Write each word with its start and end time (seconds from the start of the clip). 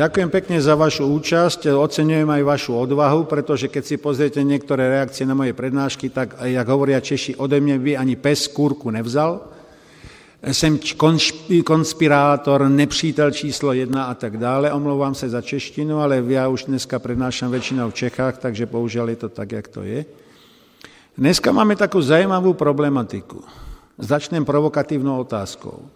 Ďakujem 0.00 0.32
pekne 0.32 0.56
za 0.64 0.80
vašu 0.80 1.04
účasť, 1.12 1.76
oceňujem 1.76 2.24
aj 2.24 2.42
vašu 2.48 2.72
odvahu, 2.72 3.28
pretože 3.28 3.68
keď 3.68 3.84
si 3.84 4.00
pozriete 4.00 4.40
niektoré 4.40 4.88
reakcie 4.88 5.28
na 5.28 5.36
moje 5.36 5.52
prednášky, 5.52 6.08
tak, 6.08 6.40
jak 6.40 6.64
hovoria 6.72 7.04
Češi, 7.04 7.36
ode 7.36 7.60
mňa 7.60 7.76
by 7.76 7.92
ani 8.00 8.16
pes 8.16 8.48
kúrku 8.48 8.88
nevzal. 8.88 9.44
Jsem 10.40 10.80
konspirátor, 11.60 12.64
nepřítel 12.72 13.28
číslo 13.30 13.76
jedna 13.76 14.08
a 14.08 14.16
tak 14.16 14.40
dále. 14.40 14.72
Omlouvám 14.72 15.12
se 15.12 15.28
za 15.28 15.44
češtinu, 15.44 16.00
ale 16.00 16.24
já 16.28 16.48
už 16.48 16.64
dneska 16.64 16.96
prednášam 16.96 17.52
väčšinou 17.52 17.92
v 17.92 18.00
Čechách, 18.00 18.40
takže 18.40 18.64
bohužiaľ 18.64 19.12
je 19.12 19.18
to 19.20 19.28
tak, 19.28 19.52
jak 19.52 19.68
to 19.68 19.84
je. 19.84 20.08
Dneska 21.12 21.52
máme 21.52 21.76
takú 21.76 22.00
zajímavú 22.00 22.56
problematiku. 22.56 23.44
Začnem 24.00 24.48
provokatívnou 24.48 25.20
otázkou. 25.20 25.92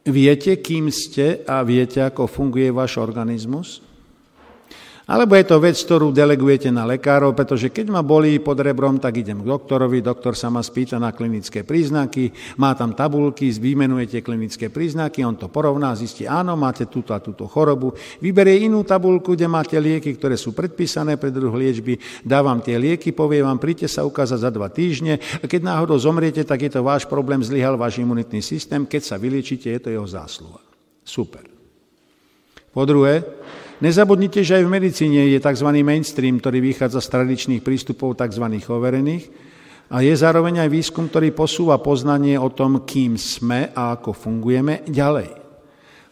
Viete, 0.00 0.56
kým 0.56 0.88
ste 0.88 1.44
a 1.44 1.60
viete, 1.60 2.00
ako 2.00 2.24
funguje 2.24 2.72
váš 2.72 2.96
organizmus? 2.96 3.84
Alebo 5.10 5.34
je 5.34 5.42
to 5.42 5.58
vec, 5.58 5.74
ktorú 5.74 6.14
delegujete 6.14 6.70
na 6.70 6.86
lekárov, 6.86 7.34
pretože 7.34 7.66
keď 7.74 7.90
ma 7.90 7.98
bolí 7.98 8.38
pod 8.38 8.62
rebrom, 8.62 9.02
tak 9.02 9.18
idem 9.18 9.42
k 9.42 9.50
doktorovi, 9.50 9.98
doktor 9.98 10.38
sa 10.38 10.54
ma 10.54 10.62
spýta 10.62 11.02
na 11.02 11.10
klinické 11.10 11.66
príznaky, 11.66 12.30
má 12.62 12.78
tam 12.78 12.94
tabulky, 12.94 13.50
vymenujete 13.50 14.22
klinické 14.22 14.70
príznaky, 14.70 15.26
on 15.26 15.34
to 15.34 15.50
porovná, 15.50 15.98
zistí, 15.98 16.30
áno, 16.30 16.54
máte 16.54 16.86
túto 16.86 17.10
a 17.10 17.18
túto 17.18 17.50
chorobu, 17.50 17.90
vyberie 18.22 18.70
inú 18.70 18.86
tabulku, 18.86 19.34
kde 19.34 19.50
máte 19.50 19.82
lieky, 19.82 20.14
ktoré 20.14 20.38
sú 20.38 20.54
predpísané 20.54 21.18
pre 21.18 21.34
druh 21.34 21.50
liečby, 21.50 21.98
dávam 22.22 22.62
tie 22.62 22.78
lieky, 22.78 23.10
povie 23.10 23.42
vám, 23.42 23.58
príďte 23.58 23.90
sa 23.90 24.06
ukázať 24.06 24.46
za 24.46 24.50
dva 24.54 24.70
týždne, 24.70 25.18
keď 25.42 25.60
náhodou 25.66 25.98
zomriete, 25.98 26.46
tak 26.46 26.62
je 26.62 26.70
to 26.70 26.86
váš 26.86 27.02
problém, 27.10 27.42
zlyhal 27.42 27.74
váš 27.74 27.98
imunitný 27.98 28.38
systém, 28.46 28.86
keď 28.86 29.02
sa 29.02 29.18
vyliečite, 29.18 29.74
je 29.74 29.80
to 29.82 29.90
jeho 29.90 30.06
zásluha. 30.06 30.62
Super. 31.02 31.50
Po 32.70 32.86
druhé, 32.86 33.26
Nezabudnite, 33.80 34.44
že 34.44 34.60
aj 34.60 34.64
v 34.68 34.74
medicíne 34.76 35.32
je 35.32 35.40
tzv. 35.40 35.68
mainstream, 35.80 36.36
ktorý 36.36 36.60
vychádza 36.60 37.00
z 37.00 37.08
tradičných 37.16 37.64
prístupov 37.64 38.12
tzv. 38.12 38.44
overených 38.68 39.32
a 39.88 40.04
je 40.04 40.12
zároveň 40.12 40.62
aj 40.62 40.68
výskum, 40.68 41.08
ktorý 41.08 41.32
posúva 41.32 41.80
poznanie 41.80 42.36
o 42.36 42.52
tom, 42.52 42.84
kým 42.84 43.16
sme 43.16 43.72
a 43.72 43.96
ako 43.96 44.12
fungujeme 44.12 44.84
ďalej. 44.84 45.32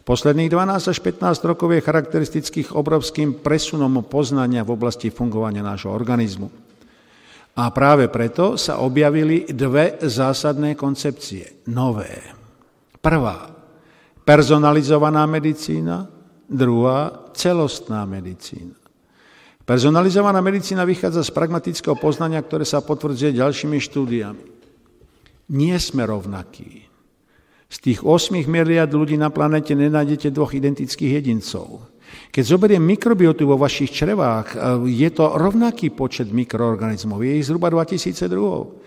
Posledných 0.01 0.49
12 0.49 0.89
až 0.89 0.97
15 0.97 1.45
rokov 1.45 1.69
je 1.69 1.85
charakteristických 1.85 2.73
obrovským 2.73 3.37
presunom 3.45 4.01
poznania 4.01 4.65
v 4.65 4.73
oblasti 4.73 5.13
fungovania 5.13 5.61
nášho 5.61 5.93
organizmu. 5.93 6.49
A 7.53 7.69
práve 7.69 8.09
preto 8.09 8.57
sa 8.57 8.81
objavili 8.81 9.45
dve 9.45 10.01
zásadné 10.01 10.73
koncepcie, 10.73 11.69
nové. 11.69 12.17
Prvá, 12.97 13.45
personalizovaná 14.25 15.29
medicína, 15.29 16.18
druhá 16.49 17.29
celostná 17.37 18.03
medicína. 18.09 18.75
Personalizovaná 19.63 20.41
medicína 20.41 20.81
vychádza 20.81 21.21
z 21.21 21.29
pragmatického 21.29 21.93
poznania, 21.93 22.41
ktoré 22.41 22.65
sa 22.65 22.81
potvrdzuje 22.81 23.37
ďalšími 23.37 23.77
štúdiami. 23.77 24.45
Nie 25.53 25.77
sme 25.77 26.09
rovnakí. 26.09 26.89
Z 27.69 27.77
tých 27.85 27.99
8 28.01 28.49
miliard 28.49 28.89
ľudí 28.89 29.13
na 29.13 29.29
planete 29.29 29.77
nenájdete 29.77 30.33
dvoch 30.33 30.57
identických 30.57 31.21
jedincov. 31.21 31.85
Keď 32.33 32.41
zoberiem 32.41 32.81
mikrobiotu 32.81 33.45
vo 33.45 33.61
vašich 33.61 33.93
črevách, 33.93 34.57
je 34.89 35.09
to 35.13 35.37
rovnaký 35.37 35.93
počet 35.93 36.33
mikroorganizmov, 36.33 37.21
je 37.21 37.37
ich 37.37 37.45
zhruba 37.45 37.69
2000 37.69 38.25
druhov. 38.25 38.81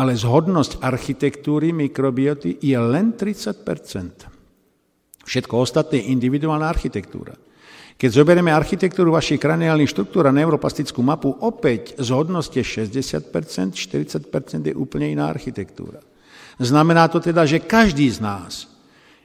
Ale 0.00 0.16
zhodnosť 0.16 0.80
architektúry 0.80 1.76
mikrobioty 1.76 2.56
je 2.56 2.76
len 2.80 3.12
30 3.12 4.29
Všetko 5.24 5.54
ostatné 5.60 6.00
je 6.00 6.10
individuálna 6.16 6.66
architektúra. 6.66 7.36
Keď 8.00 8.10
zoberieme 8.16 8.48
architektúru 8.48 9.12
vašich 9.12 9.36
kraniálnych 9.36 9.92
štruktúr 9.92 10.24
a 10.24 10.32
neuroplastickú 10.32 11.04
mapu, 11.04 11.36
opäť 11.44 12.00
z 12.00 12.08
hodnosti 12.16 12.56
60%, 12.56 13.28
40% 13.28 14.72
je 14.72 14.74
úplne 14.74 15.12
iná 15.12 15.28
architektúra. 15.28 16.00
Znamená 16.56 17.12
to 17.12 17.20
teda, 17.20 17.44
že 17.44 17.60
každý 17.60 18.08
z 18.08 18.24
nás 18.24 18.68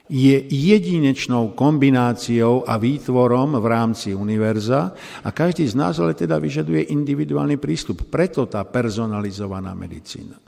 je 0.06 0.38
jedinečnou 0.44 1.56
kombináciou 1.58 2.62
a 2.62 2.78
výtvorom 2.78 3.58
v 3.58 3.66
rámci 3.66 4.14
univerza 4.14 4.94
a 5.24 5.28
každý 5.34 5.66
z 5.66 5.74
nás 5.74 5.98
ale 5.98 6.14
teda 6.14 6.38
vyžaduje 6.38 6.94
individuálny 6.94 7.58
prístup. 7.58 8.06
Preto 8.06 8.46
tá 8.46 8.62
personalizovaná 8.62 9.74
medicína. 9.74 10.38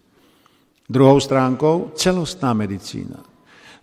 Druhou 0.88 1.20
stránkou 1.20 1.92
celostná 1.98 2.56
medicína. 2.56 3.27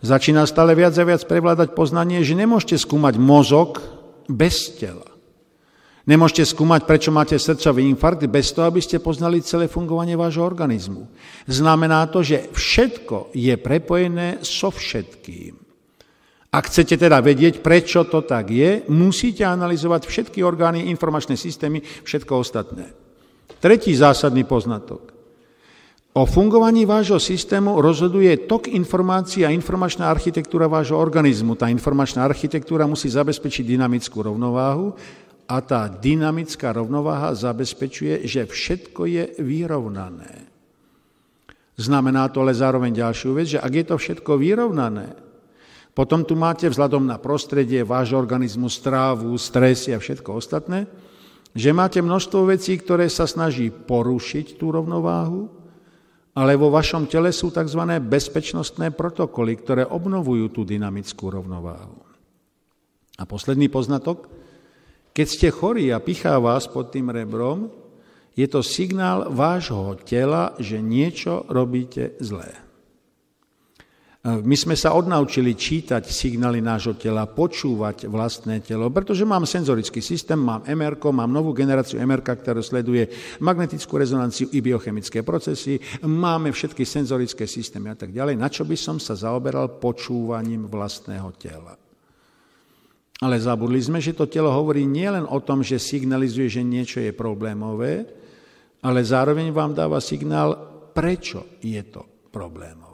Začína 0.06 0.46
stále 0.46 0.78
viac 0.78 0.94
a 0.94 1.02
viac 1.02 1.26
prevládať 1.26 1.74
poznanie, 1.74 2.22
že 2.22 2.38
nemôžete 2.38 2.78
skúmať 2.78 3.18
mozog 3.18 3.82
bez 4.30 4.78
tela. 4.78 5.10
Nemôžete 6.06 6.46
skúmať, 6.46 6.86
prečo 6.86 7.10
máte 7.10 7.34
srdcový 7.34 7.90
infarkt 7.90 8.22
bez 8.30 8.54
toho, 8.54 8.70
aby 8.70 8.78
ste 8.78 9.02
poznali 9.02 9.42
celé 9.42 9.66
fungovanie 9.66 10.14
vášho 10.14 10.46
organizmu. 10.46 11.10
Znamená 11.50 12.06
to, 12.14 12.22
že 12.22 12.54
všetko 12.54 13.34
je 13.34 13.58
prepojené 13.58 14.46
so 14.46 14.70
všetkým. 14.70 15.58
Ak 16.54 16.70
chcete 16.70 17.02
teda 17.02 17.26
vedieť, 17.26 17.66
prečo 17.66 18.06
to 18.06 18.22
tak 18.22 18.54
je, 18.54 18.86
musíte 18.94 19.42
analyzovať 19.42 20.06
všetky 20.06 20.46
orgány, 20.46 20.86
informačné 20.94 21.34
systémy, 21.34 21.82
všetko 22.06 22.32
ostatné. 22.38 22.94
Tretí 23.58 23.90
zásadný 23.98 24.46
poznatok. 24.46 25.15
O 26.16 26.24
fungovaní 26.24 26.88
vášho 26.88 27.20
systému 27.20 27.84
rozhoduje 27.84 28.48
tok 28.48 28.72
informácií 28.72 29.44
a 29.44 29.52
informačná 29.52 30.08
architektúra 30.08 30.64
vášho 30.64 30.96
organizmu. 30.96 31.60
Tá 31.60 31.68
informačná 31.68 32.24
architektúra 32.24 32.88
musí 32.88 33.12
zabezpečiť 33.12 33.76
dynamickú 33.76 34.24
rovnováhu 34.24 34.96
a 35.44 35.60
tá 35.60 35.92
dynamická 35.92 36.72
rovnováha 36.72 37.36
zabezpečuje, 37.36 38.24
že 38.24 38.48
všetko 38.48 39.02
je 39.12 39.24
vyrovnané. 39.44 40.48
Znamená 41.76 42.32
to 42.32 42.48
ale 42.48 42.56
zároveň 42.56 42.96
ďalšiu 42.96 43.36
vec, 43.36 43.48
že 43.52 43.60
ak 43.60 43.74
je 43.76 43.84
to 43.84 43.96
všetko 44.00 44.40
vyrovnané, 44.40 45.20
potom 45.92 46.24
tu 46.24 46.40
máte 46.40 46.72
vzhľadom 46.72 47.04
na 47.04 47.20
prostredie, 47.20 47.84
váš 47.84 48.16
organizmu, 48.16 48.72
strávu, 48.72 49.36
stresy 49.36 49.92
a 49.92 50.00
všetko 50.00 50.40
ostatné, 50.40 50.88
že 51.52 51.76
máte 51.76 52.00
množstvo 52.00 52.48
vecí, 52.56 52.80
ktoré 52.80 53.12
sa 53.12 53.28
snaží 53.28 53.68
porušiť 53.68 54.56
tú 54.56 54.72
rovnováhu, 54.72 55.65
ale 56.36 56.60
vo 56.60 56.68
vašom 56.68 57.08
tele 57.08 57.32
sú 57.32 57.48
tzv. 57.48 57.80
bezpečnostné 58.04 58.92
protokoly, 58.92 59.56
ktoré 59.56 59.88
obnovujú 59.88 60.52
tú 60.52 60.62
dynamickú 60.68 61.32
rovnováhu. 61.32 62.04
A 63.16 63.24
posledný 63.24 63.72
poznatok, 63.72 64.28
keď 65.16 65.28
ste 65.32 65.48
chorí 65.48 65.96
a 65.96 66.04
pichá 66.04 66.36
vás 66.44 66.68
pod 66.68 66.92
tým 66.92 67.08
rebrom, 67.08 67.72
je 68.36 68.44
to 68.52 68.60
signál 68.60 69.32
vášho 69.32 69.96
tela, 70.04 70.52
že 70.60 70.84
niečo 70.84 71.48
robíte 71.48 72.20
zlé. 72.20 72.65
My 74.26 74.58
sme 74.58 74.74
sa 74.74 74.98
odnaučili 74.98 75.54
čítať 75.54 76.10
signály 76.10 76.58
nášho 76.58 76.98
tela, 76.98 77.30
počúvať 77.30 78.10
vlastné 78.10 78.58
telo, 78.66 78.90
pretože 78.90 79.22
mám 79.22 79.46
senzorický 79.46 80.02
systém, 80.02 80.34
mám 80.34 80.66
MR, 80.66 80.98
mám 81.14 81.30
novú 81.30 81.54
generáciu 81.54 82.02
MR, 82.02 82.26
ktorá 82.26 82.58
sleduje 82.66 83.06
magnetickú 83.38 84.02
rezonanciu 84.02 84.50
i 84.50 84.66
biochemické 84.66 85.22
procesy, 85.22 85.78
máme 86.02 86.50
všetky 86.50 86.82
senzorické 86.82 87.46
systémy 87.46 87.94
a 87.94 87.98
tak 88.02 88.18
ďalej. 88.18 88.34
Na 88.34 88.50
čo 88.50 88.66
by 88.66 88.74
som 88.74 88.98
sa 88.98 89.14
zaoberal 89.14 89.78
počúvaním 89.78 90.66
vlastného 90.66 91.30
tela? 91.38 91.78
Ale 93.22 93.38
zabudli 93.38 93.78
sme, 93.78 94.02
že 94.02 94.18
to 94.18 94.26
telo 94.26 94.50
hovorí 94.50 94.90
nielen 94.90 95.30
o 95.30 95.38
tom, 95.38 95.62
že 95.62 95.78
signalizuje, 95.78 96.50
že 96.50 96.66
niečo 96.66 96.98
je 96.98 97.14
problémové, 97.14 98.10
ale 98.82 99.06
zároveň 99.06 99.54
vám 99.54 99.78
dáva 99.78 100.02
signál, 100.02 100.58
prečo 100.98 101.62
je 101.62 101.82
to 101.94 102.02
problémové. 102.34 102.85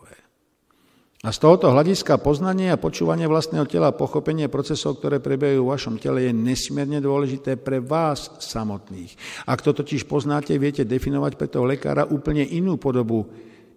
A 1.21 1.29
z 1.29 1.38
tohoto 1.38 1.69
hľadiska 1.69 2.18
poznanie 2.18 2.73
a 2.73 2.81
počúvanie 2.81 3.29
vlastného 3.29 3.69
tela 3.69 3.94
a 3.94 3.97
pochopenie 3.97 4.50
procesov, 4.50 4.97
ktoré 4.97 5.21
prebiehajú 5.21 5.62
v 5.62 5.69
vašom 5.69 5.95
tele, 6.01 6.25
je 6.25 6.33
nesmierne 6.33 6.97
dôležité 6.97 7.62
pre 7.62 7.77
vás 7.77 8.41
samotných. 8.41 9.45
Ak 9.45 9.62
to 9.62 9.69
totiž 9.69 10.09
poznáte, 10.09 10.57
viete 10.57 10.81
definovať 10.81 11.38
pre 11.38 11.45
toho 11.45 11.69
lekára 11.69 12.09
úplne 12.09 12.41
inú 12.41 12.81
podobu 12.81 13.29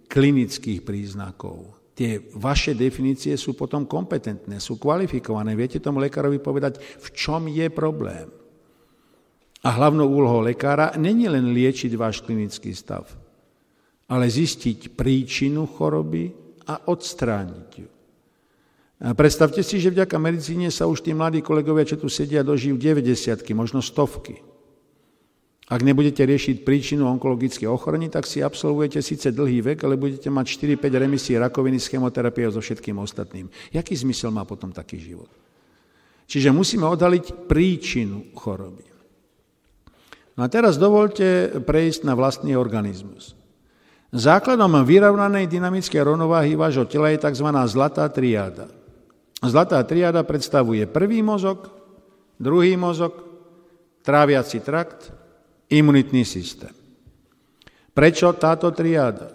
klinických 0.09 0.89
príznakov. 0.89 1.77
Tie 1.93 2.33
vaše 2.33 2.73
definície 2.73 3.37
sú 3.37 3.53
potom 3.53 3.85
kompetentné, 3.85 4.57
sú 4.57 4.81
kvalifikované. 4.81 5.53
Viete 5.53 5.85
tomu 5.85 6.01
lekárovi 6.01 6.41
povedať, 6.41 6.81
v 6.81 7.09
čom 7.13 7.45
je 7.53 7.69
problém. 7.69 8.25
A 9.61 9.69
hlavnou 9.69 10.09
úlohou 10.09 10.41
lekára 10.41 10.97
není 10.97 11.29
len 11.29 11.53
liečiť 11.53 11.93
váš 11.93 12.25
klinický 12.25 12.73
stav, 12.73 13.05
ale 14.09 14.33
zistiť 14.33 14.97
príčinu 14.97 15.69
choroby, 15.69 16.44
a 16.69 16.81
odstrániť 16.89 17.71
ju. 17.77 17.89
Predstavte 19.05 19.61
si, 19.61 19.83
že 19.83 19.93
vďaka 19.93 20.17
medicíne 20.17 20.73
sa 20.73 20.89
už 20.89 21.05
tí 21.05 21.13
mladí 21.13 21.45
kolegovia, 21.45 21.85
čo 21.85 22.01
tu 22.01 22.09
sedia, 22.09 22.47
dožijú 22.47 22.81
90 22.81 23.45
možno 23.53 23.85
stovky. 23.85 24.41
Ak 25.65 25.81
nebudete 25.81 26.21
riešiť 26.25 26.61
príčinu 26.61 27.09
onkologického 27.09 27.73
ochorení, 27.73 28.13
tak 28.13 28.29
si 28.29 28.45
absolvujete 28.45 29.01
síce 29.01 29.33
dlhý 29.33 29.65
vek, 29.65 29.81
ale 29.85 29.97
budete 29.97 30.29
mať 30.29 30.61
4-5 30.77 31.03
remisí 31.05 31.33
rakoviny 31.37 31.81
s 31.81 31.89
chemoterapiou 31.89 32.53
so 32.53 32.61
všetkým 32.61 33.01
ostatným. 33.01 33.49
Jaký 33.73 33.97
zmysel 33.97 34.29
má 34.29 34.45
potom 34.45 34.73
taký 34.73 35.01
život? 35.01 35.29
Čiže 36.29 36.53
musíme 36.53 36.85
odhaliť 36.85 37.49
príčinu 37.49 38.33
choroby. 38.37 38.85
No 40.37 40.45
a 40.45 40.49
teraz 40.53 40.77
dovolte 40.77 41.61
prejsť 41.65 42.09
na 42.09 42.13
vlastný 42.13 42.57
organizmus. 42.57 43.33
Základom 44.15 44.87
vyrovnanej 44.87 45.51
dynamickej 45.51 45.99
rovnováhy 46.07 46.55
vášho 46.55 46.87
tela 46.87 47.11
je 47.11 47.19
tzv. 47.19 47.51
zlatá 47.67 48.07
triáda. 48.07 48.71
Zlatá 49.43 49.83
triáda 49.83 50.23
predstavuje 50.23 50.87
prvý 50.87 51.19
mozog, 51.19 51.67
druhý 52.39 52.79
mozog, 52.79 53.11
tráviaci 54.07 54.63
trakt, 54.63 55.11
imunitný 55.67 56.23
systém. 56.23 56.71
Prečo 57.91 58.31
táto 58.39 58.71
triáda? 58.71 59.35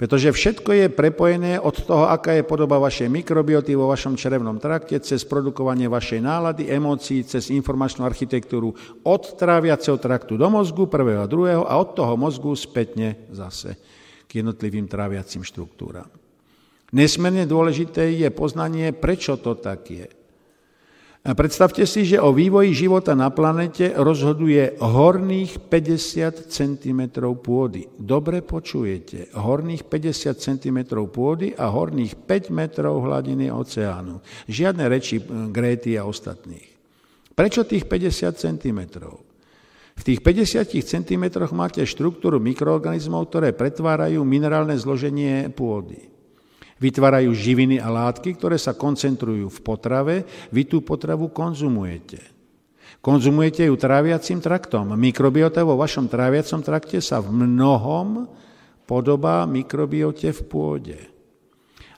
Pretože 0.00 0.32
všetko 0.32 0.70
je 0.72 0.86
prepojené 0.88 1.60
od 1.60 1.76
toho, 1.76 2.08
aká 2.08 2.40
je 2.40 2.44
podoba 2.44 2.80
vašej 2.80 3.12
mikrobioty 3.12 3.76
vo 3.76 3.92
vašom 3.92 4.16
črevnom 4.16 4.56
trakte, 4.56 4.96
cez 4.96 5.28
produkovanie 5.28 5.92
vašej 5.92 6.24
nálady, 6.24 6.72
emócií, 6.72 7.20
cez 7.20 7.52
informačnú 7.52 8.08
architektúru 8.08 8.72
od 9.04 9.22
tráviaceho 9.36 10.00
traktu 10.00 10.40
do 10.40 10.48
mozgu, 10.48 10.88
prvého 10.88 11.20
a 11.20 11.28
druhého, 11.28 11.68
a 11.68 11.76
od 11.76 11.92
toho 11.92 12.16
mozgu 12.16 12.56
spätne 12.56 13.28
zase 13.28 13.76
k 14.26 14.42
jednotlivým 14.42 14.90
tráviacim 14.90 15.46
štruktúram. 15.46 16.10
Nesmierne 16.94 17.50
dôležité 17.50 18.14
je 18.14 18.30
poznanie, 18.30 18.94
prečo 18.94 19.34
to 19.38 19.58
tak 19.58 19.90
je. 19.90 20.06
Predstavte 21.26 21.82
si, 21.90 22.06
že 22.06 22.22
o 22.22 22.30
vývoji 22.30 22.70
života 22.70 23.18
na 23.18 23.34
planete 23.34 23.90
rozhoduje 23.98 24.78
horných 24.78 25.58
50 25.66 26.46
cm 26.46 27.00
pôdy. 27.42 27.90
Dobre 27.98 28.46
počujete, 28.46 29.34
horných 29.34 29.90
50 29.90 30.38
cm 30.38 30.78
pôdy 31.10 31.50
a 31.58 31.66
horných 31.66 32.14
5 32.14 32.54
metrov 32.54 33.02
hladiny 33.02 33.50
oceánu. 33.50 34.22
Žiadne 34.46 34.86
reči 34.86 35.18
Gréty 35.50 35.98
a 35.98 36.06
ostatných. 36.06 36.70
Prečo 37.34 37.66
tých 37.66 37.90
50 37.90 38.30
cm? 38.30 38.80
V 39.96 40.02
tých 40.04 40.20
50 40.20 40.68
cm 40.68 41.24
máte 41.56 41.80
štruktúru 41.82 42.36
mikroorganizmov, 42.36 43.32
ktoré 43.32 43.56
pretvárajú 43.56 44.20
minerálne 44.22 44.76
zloženie 44.76 45.48
pôdy. 45.50 46.12
Vytvárajú 46.76 47.32
živiny 47.32 47.80
a 47.80 47.88
látky, 47.88 48.36
ktoré 48.36 48.60
sa 48.60 48.76
koncentrujú 48.76 49.48
v 49.48 49.58
potrave, 49.64 50.28
vy 50.52 50.68
tú 50.68 50.84
potravu 50.84 51.32
konzumujete. 51.32 52.20
Konzumujete 53.00 53.64
ju 53.64 53.74
tráviacím 53.80 54.44
traktom. 54.44 54.92
Mikrobiota 54.92 55.64
vo 55.64 55.80
vašom 55.80 56.12
tráviacom 56.12 56.60
trakte 56.60 57.00
sa 57.00 57.24
v 57.24 57.32
mnohom 57.32 58.28
podobá 58.84 59.48
mikrobiote 59.48 60.36
v 60.36 60.40
pôde. 60.44 60.98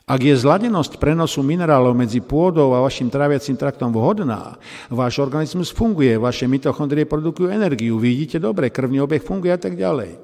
Ak 0.09 0.25
je 0.25 0.33
zladenosť 0.33 0.97
prenosu 0.97 1.45
minerálov 1.45 1.93
medzi 1.93 2.17
pôdou 2.17 2.73
a 2.73 2.81
vašim 2.81 3.13
tráviacím 3.13 3.53
traktom 3.53 3.93
vhodná, 3.93 4.57
váš 4.89 5.21
organizmus 5.21 5.69
funguje, 5.69 6.17
vaše 6.17 6.49
mitochondrie 6.49 7.05
produkujú 7.05 7.53
energiu, 7.53 8.01
vidíte 8.01 8.41
dobre, 8.41 8.73
krvný 8.73 9.05
obeh 9.05 9.21
funguje 9.21 9.53
a 9.53 9.61
tak 9.61 9.77
ďalej. 9.77 10.17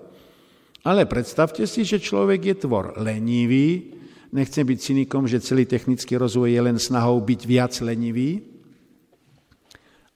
Ale 0.81 1.05
predstavte 1.05 1.69
si, 1.69 1.85
že 1.85 2.01
človek 2.01 2.41
je 2.41 2.55
tvor 2.65 2.97
lenivý, 2.97 3.95
Nechcem 4.35 4.67
byť 4.67 4.79
cynikom, 4.83 5.31
že 5.31 5.39
celý 5.39 5.63
technický 5.63 6.19
rozvoj 6.19 6.51
je 6.51 6.59
len 6.59 6.75
snahou 6.75 7.23
byť 7.23 7.41
viac 7.47 7.71
lenivý. 7.79 8.43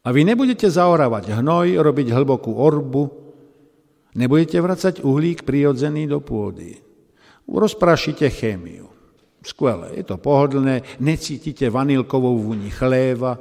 A 0.04 0.12
vy 0.12 0.28
nebudete 0.28 0.68
zaorávať 0.68 1.40
hnoj, 1.40 1.80
robiť 1.80 2.12
hlbokú 2.12 2.52
orbu, 2.52 3.08
nebudete 4.20 4.60
vracať 4.60 5.08
uhlík 5.08 5.48
prirodzený 5.48 6.12
do 6.12 6.20
pôdy. 6.20 6.84
Rozprašite 7.48 8.28
chémiu. 8.28 8.89
Skvelé, 9.40 9.96
je 9.96 10.04
to 10.04 10.20
pohodlné, 10.20 11.00
necítite 11.00 11.72
vanilkovou 11.72 12.36
vúni 12.36 12.68
chléva, 12.68 13.40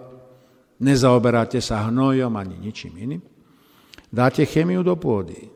nezaoberáte 0.78 1.58
sa 1.58 1.90
hnojom 1.90 2.30
ani 2.38 2.54
ničím 2.54 2.94
iným. 2.94 3.22
Dáte 4.08 4.46
chémiu 4.46 4.86
do 4.86 4.94
pôdy. 4.94 5.50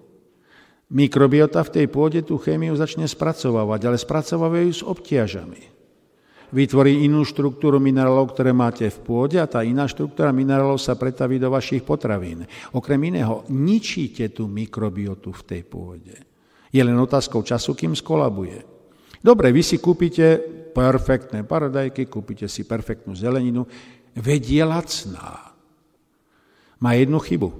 Mikrobiota 0.92 1.64
v 1.64 1.72
tej 1.72 1.86
pôde 1.88 2.20
tú 2.20 2.36
chémiu 2.36 2.76
začne 2.76 3.08
spracovávať, 3.08 3.80
ale 3.88 3.96
spracovávajú 3.96 4.68
s 4.68 4.82
obtiažami. 4.84 5.72
Vytvorí 6.52 7.08
inú 7.08 7.24
štruktúru 7.24 7.80
minerálov, 7.80 8.36
ktoré 8.36 8.52
máte 8.52 8.84
v 8.92 8.98
pôde 9.00 9.40
a 9.40 9.48
tá 9.48 9.64
iná 9.64 9.88
štruktúra 9.88 10.36
minerálov 10.36 10.76
sa 10.76 11.00
pretaví 11.00 11.40
do 11.40 11.48
vašich 11.48 11.80
potravín. 11.80 12.44
Okrem 12.76 13.00
iného, 13.08 13.48
ničíte 13.48 14.28
tú 14.36 14.52
mikrobiotu 14.52 15.32
v 15.32 15.42
tej 15.48 15.62
pôde. 15.64 16.12
Je 16.68 16.84
len 16.84 16.92
otázkou 17.00 17.40
času, 17.40 17.72
kým 17.72 17.96
skolabuje. 17.96 18.71
Dobre, 19.22 19.54
vy 19.54 19.62
si 19.62 19.78
kúpite 19.78 20.42
perfektné 20.74 21.46
paradajky, 21.46 22.10
kúpite 22.10 22.50
si 22.50 22.66
perfektnú 22.66 23.14
zeleninu, 23.14 23.62
veď 24.18 24.42
je 24.42 24.64
lacná. 24.66 25.54
Má 26.82 26.98
jednu 26.98 27.22
chybu. 27.22 27.54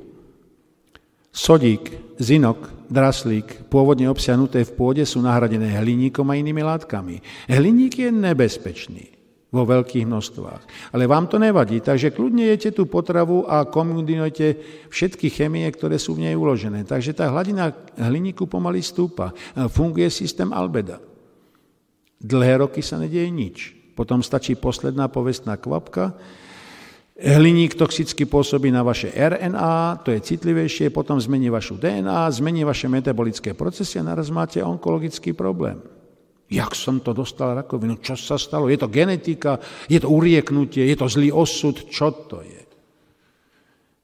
Sodík, 1.33 2.19
zinok, 2.19 2.69
draslík, 2.91 3.71
pôvodne 3.73 4.11
obsiahnuté 4.11 4.67
v 4.69 4.75
pôde, 4.77 5.07
sú 5.07 5.23
nahradené 5.23 5.79
hliníkom 5.81 6.29
a 6.29 6.37
inými 6.37 6.61
látkami. 6.61 7.23
Hliník 7.49 8.05
je 8.05 8.11
nebezpečný 8.11 9.07
vo 9.53 9.63
veľkých 9.69 10.09
množstvách. 10.09 10.93
Ale 10.97 11.05
vám 11.05 11.29
to 11.29 11.37
nevadí, 11.37 11.85
takže 11.85 12.13
kľudne 12.13 12.49
jete 12.53 12.73
tú 12.73 12.89
potravu 12.89 13.45
a 13.45 13.69
kombinujete 13.69 14.61
všetky 14.89 15.29
chemie, 15.29 15.69
ktoré 15.69 16.01
sú 16.01 16.17
v 16.17 16.29
nej 16.29 16.35
uložené. 16.35 16.89
Takže 16.89 17.13
tá 17.17 17.29
hladina 17.29 17.71
hliníku 17.97 18.49
pomaly 18.49 18.81
stúpa. 18.81 19.37
Funguje 19.73 20.09
systém 20.09 20.49
albeda. 20.51 21.12
Dlhé 22.23 22.63
roky 22.63 22.81
sa 22.81 23.03
nedieje 23.03 23.29
nič. 23.29 23.75
Potom 23.99 24.23
stačí 24.23 24.55
posledná 24.55 25.11
povestná 25.11 25.59
kvapka, 25.59 26.15
Hliník 27.23 27.79
toxicky 27.79 28.27
pôsobí 28.27 28.75
na 28.75 28.83
vaše 28.83 29.13
RNA, 29.15 30.03
to 30.03 30.11
je 30.11 30.19
citlivejšie, 30.27 30.91
potom 30.91 31.23
zmení 31.23 31.55
vašu 31.55 31.79
DNA, 31.79 32.27
zmení 32.35 32.67
vaše 32.67 32.91
metabolické 32.91 33.55
procesy 33.55 34.03
a 34.03 34.07
naraz 34.11 34.27
máte 34.27 34.59
onkologický 34.59 35.31
problém. 35.31 35.79
Jak 36.51 36.75
som 36.75 36.99
to 36.99 37.15
dostal 37.15 37.55
rakovinu? 37.55 38.03
Čo 38.03 38.19
sa 38.19 38.35
stalo? 38.35 38.67
Je 38.67 38.75
to 38.75 38.91
genetika? 38.91 39.63
Je 39.87 40.03
to 40.03 40.11
urieknutie? 40.11 40.83
Je 40.83 40.99
to 40.99 41.07
zlý 41.07 41.31
osud? 41.31 41.87
Čo 41.87 42.11
to 42.27 42.43
je? 42.43 42.63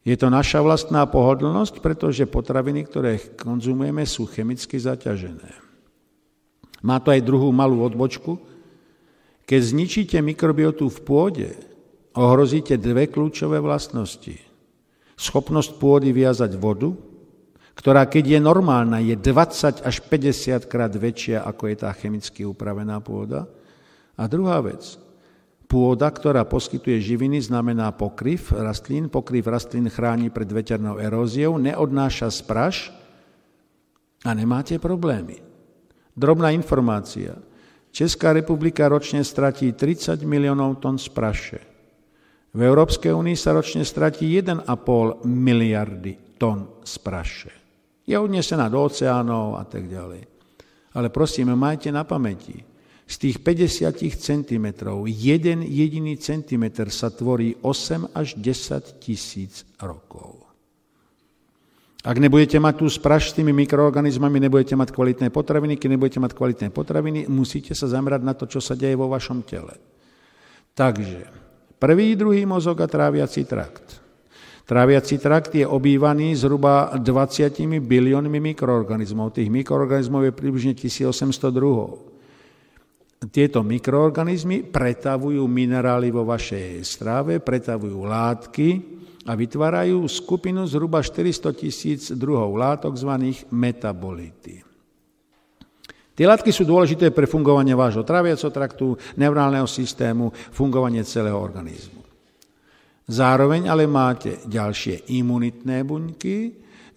Je 0.06 0.16
to 0.16 0.30
naša 0.30 0.62
vlastná 0.62 1.04
pohodlnosť, 1.10 1.82
pretože 1.82 2.24
potraviny, 2.24 2.86
ktoré 2.86 3.20
konzumujeme, 3.34 4.06
sú 4.06 4.30
chemicky 4.30 4.78
zaťažené. 4.78 5.67
Má 6.82 7.02
to 7.02 7.10
aj 7.10 7.26
druhú 7.26 7.50
malú 7.50 7.82
odbočku. 7.82 8.38
Keď 9.48 9.60
zničíte 9.64 10.16
mikrobiotu 10.20 10.86
v 10.92 10.98
pôde, 11.02 11.48
ohrozíte 12.14 12.76
dve 12.78 13.08
kľúčové 13.08 13.58
vlastnosti. 13.58 14.36
Schopnosť 15.18 15.80
pôdy 15.82 16.14
viazať 16.14 16.54
vodu, 16.54 16.94
ktorá 17.78 18.10
keď 18.10 18.38
je 18.38 18.40
normálna, 18.42 18.98
je 18.98 19.14
20 19.14 19.86
až 19.86 19.96
50 20.06 20.66
krát 20.66 20.90
väčšia, 20.90 21.46
ako 21.46 21.70
je 21.70 21.76
tá 21.78 21.90
chemicky 21.94 22.42
upravená 22.42 22.98
pôda. 22.98 23.46
A 24.18 24.26
druhá 24.26 24.58
vec, 24.58 24.98
pôda, 25.70 26.10
ktorá 26.10 26.42
poskytuje 26.42 26.98
živiny, 26.98 27.38
znamená 27.38 27.94
pokryv 27.94 28.50
rastlín. 28.50 29.06
Pokryv 29.06 29.46
rastlín 29.46 29.86
chráni 29.86 30.26
pred 30.26 30.50
veternou 30.50 30.98
eróziou, 30.98 31.54
neodnáša 31.54 32.34
spraš 32.34 32.90
a 34.26 34.34
nemáte 34.34 34.74
problémy. 34.82 35.47
Drobná 36.18 36.50
informácia. 36.50 37.38
Česká 37.94 38.34
republika 38.34 38.90
ročne 38.90 39.22
stratí 39.22 39.70
30 39.70 40.18
miliónov 40.26 40.82
tón 40.82 40.98
spraše. 40.98 41.62
V 42.50 42.58
Európskej 42.58 43.14
únii 43.14 43.38
sa 43.38 43.54
ročne 43.54 43.86
stratí 43.86 44.26
1,5 44.26 44.66
miliardy 45.22 46.34
tón 46.34 46.82
praše. 46.82 47.54
Je 48.02 48.18
odnesená 48.18 48.66
do 48.66 48.82
oceánov 48.82 49.62
a 49.62 49.64
tak 49.68 49.86
ďalej. 49.86 50.26
Ale 50.98 51.08
prosím, 51.14 51.54
majte 51.54 51.94
na 51.94 52.02
pamäti, 52.02 52.66
z 53.08 53.14
tých 53.16 53.36
50 53.40 53.94
cm, 54.18 54.66
jeden 55.06 55.58
jediný 55.64 56.18
centimetr 56.18 56.90
sa 56.90 57.14
tvorí 57.14 57.56
8 57.62 58.10
až 58.10 58.34
10 58.36 58.98
tisíc 59.00 59.64
rokov. 59.80 60.47
Ak 62.06 62.14
nebudete 62.14 62.62
mať 62.62 62.74
tú 62.78 62.86
spraš 62.86 63.34
s 63.34 63.36
tými 63.38 63.50
mikroorganizmami, 63.50 64.38
nebudete 64.38 64.78
mať 64.78 64.94
kvalitné 64.94 65.34
potraviny, 65.34 65.74
keď 65.74 65.88
nebudete 65.98 66.20
mať 66.22 66.32
kvalitné 66.36 66.68
potraviny, 66.70 67.26
musíte 67.26 67.74
sa 67.74 67.90
zamerať 67.90 68.22
na 68.22 68.38
to, 68.38 68.46
čo 68.46 68.62
sa 68.62 68.78
deje 68.78 68.94
vo 68.94 69.10
vašom 69.10 69.42
tele. 69.42 69.74
Takže 70.78 71.38
Prvý, 71.78 72.18
druhý 72.18 72.42
mozog 72.42 72.82
a 72.82 72.90
tráviaci 72.90 73.46
trakt. 73.46 74.02
Tráviaci 74.66 75.22
trakt 75.22 75.54
je 75.54 75.62
obývaný 75.62 76.34
zhruba 76.34 76.90
20 76.98 77.54
biliónmi 77.78 78.42
mikroorganizmov. 78.52 79.38
Tých 79.38 79.46
mikroorganizmov 79.46 80.26
je 80.26 80.32
približne 80.34 80.74
1800 80.74 81.54
druhov. 81.54 82.02
Tieto 83.30 83.62
mikroorganizmy 83.62 84.66
pretavujú 84.66 85.46
minerály 85.46 86.10
vo 86.10 86.26
vašej 86.26 86.82
strave, 86.82 87.38
pretavujú 87.38 88.02
látky 88.02 88.97
a 89.28 89.36
vytvárajú 89.36 90.08
skupinu 90.08 90.64
zhruba 90.64 91.04
400 91.04 91.52
tisíc 91.52 92.08
druhov 92.16 92.56
látok 92.56 92.96
zvaných 92.96 93.44
metabolity. 93.52 94.64
Tie 96.16 96.26
látky 96.26 96.48
sú 96.50 96.64
dôležité 96.64 97.12
pre 97.12 97.28
fungovanie 97.28 97.76
vášho 97.76 98.02
traviaceho 98.02 98.50
traktu, 98.50 98.96
neurálneho 99.20 99.68
systému, 99.68 100.32
fungovanie 100.50 101.04
celého 101.04 101.36
organizmu. 101.36 102.02
Zároveň 103.06 103.70
ale 103.70 103.86
máte 103.86 104.42
ďalšie 104.48 105.14
imunitné 105.14 105.86
buňky, 105.86 106.36
e, 106.42 106.50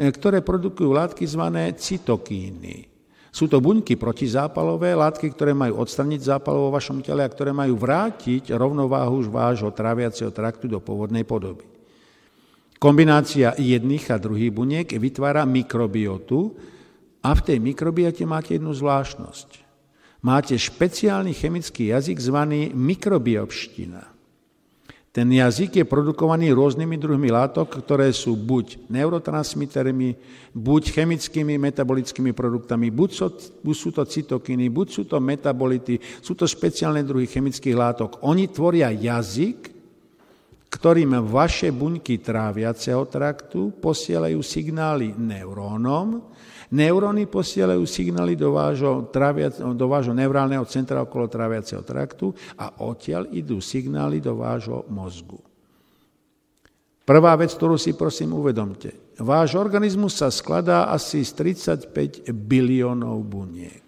ktoré 0.09 0.41
produkujú 0.41 0.89
látky 0.89 1.23
zvané 1.29 1.77
cytokíny. 1.77 2.89
Sú 3.31 3.47
to 3.47 3.63
buňky 3.63 3.95
protizápalové, 3.95 4.91
látky, 4.97 5.31
ktoré 5.31 5.55
majú 5.55 5.79
odstraniť 5.85 6.19
zápal 6.35 6.57
vo 6.57 6.73
vašom 6.73 6.99
tele 6.99 7.23
a 7.23 7.31
ktoré 7.31 7.55
majú 7.55 7.79
vrátiť 7.79 8.51
rovnováhu 8.51 9.23
vášho 9.29 9.71
tráviaceho 9.71 10.33
traktu 10.33 10.67
do 10.67 10.83
pôvodnej 10.83 11.23
podoby. 11.23 11.80
Kombinácia 12.81 13.53
jedných 13.61 14.09
a 14.09 14.17
druhých 14.17 14.49
buniek 14.49 14.89
vytvára 14.89 15.45
mikrobiotu 15.45 16.57
a 17.21 17.29
v 17.37 17.41
tej 17.45 17.61
mikrobiote 17.61 18.25
máte 18.25 18.57
jednu 18.57 18.73
zvláštnosť. 18.73 19.61
Máte 20.25 20.57
špeciálny 20.57 21.29
chemický 21.37 21.93
jazyk 21.93 22.17
zvaný 22.17 22.73
mikrobiopština. 22.73 24.01
Ten 25.11 25.27
jazyk 25.27 25.77
je 25.77 25.85
produkovaný 25.85 26.55
rôznymi 26.57 26.95
druhmi 26.97 27.29
látok, 27.29 27.83
ktoré 27.83 28.09
sú 28.15 28.33
buď 28.33 28.89
neurotransmitermi, 28.89 30.15
buď 30.55 30.83
chemickými 30.95 31.61
metabolickými 31.61 32.31
produktami, 32.33 32.89
buď 32.89 33.09
sú, 33.75 33.89
to 33.91 34.07
cytokiny, 34.07 34.71
buď 34.71 34.87
sú 34.89 35.03
to 35.05 35.21
metabolity, 35.21 35.99
sú 36.23 36.33
to 36.33 36.49
špeciálne 36.49 37.05
druhy 37.05 37.29
chemických 37.29 37.77
látok. 37.77 38.23
Oni 38.23 38.49
tvoria 38.49 38.89
jazyk, 38.89 39.70
ktorým 40.71 41.19
vaše 41.27 41.69
buňky 41.75 42.23
tráviaceho 42.23 43.03
traktu 43.11 43.75
posielajú 43.83 44.39
signály 44.39 45.11
neurónom, 45.19 46.31
Neuróny 46.71 47.27
posielajú 47.27 47.83
signály 47.83 48.39
do 48.39 48.55
vášho, 48.55 49.11
tráviac, 49.11 49.59
do 49.59 49.85
vášho 49.91 50.15
neurálneho 50.15 50.63
centra 50.63 51.03
okolo 51.03 51.27
tráviaceho 51.27 51.83
traktu 51.83 52.31
a 52.55 52.87
odtiaľ 52.87 53.27
idú 53.35 53.59
signály 53.59 54.23
do 54.23 54.39
vášho 54.39 54.87
mozgu. 54.87 55.35
Prvá 57.03 57.35
vec, 57.35 57.51
ktorú 57.51 57.75
si 57.75 57.91
prosím 57.91 58.39
uvedomte. 58.39 58.95
Váš 59.19 59.59
organizmus 59.59 60.15
sa 60.15 60.31
skladá 60.31 60.87
asi 60.87 61.27
z 61.27 61.59
35 61.91 62.31
biliónov 62.31 63.19
buniek. 63.27 63.83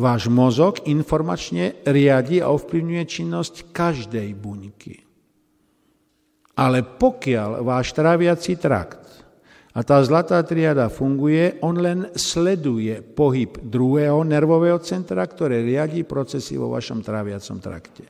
Váš 0.00 0.32
mozog 0.32 0.80
informačne 0.88 1.76
riadi 1.84 2.40
a 2.40 2.48
ovplyvňuje 2.56 3.04
činnosť 3.04 3.68
každej 3.68 4.32
buňky. 4.32 5.03
Ale 6.54 6.86
pokiaľ 6.86 7.66
váš 7.66 7.90
tráviaci 7.90 8.54
trakt 8.54 9.02
a 9.74 9.82
tá 9.82 9.98
zlatá 10.06 10.38
triada 10.46 10.86
funguje, 10.86 11.58
on 11.66 11.74
len 11.74 12.06
sleduje 12.14 13.02
pohyb 13.02 13.58
druhého 13.58 14.22
nervového 14.22 14.78
centra, 14.78 15.26
ktoré 15.26 15.66
riadí 15.66 16.06
procesy 16.06 16.54
vo 16.54 16.70
vašom 16.70 17.02
tráviacom 17.02 17.58
trakte. 17.58 18.06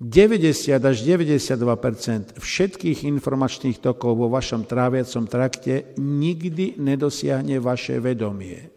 90 0.00 0.80
až 0.80 0.96
92% 1.04 2.40
všetkých 2.40 2.98
informačných 3.04 3.84
tokov 3.84 4.16
vo 4.16 4.32
vašom 4.32 4.64
tráviacom 4.64 5.28
trakte 5.28 5.92
nikdy 6.00 6.80
nedosiahne 6.80 7.60
vaše 7.60 8.00
vedomie. 8.00 8.72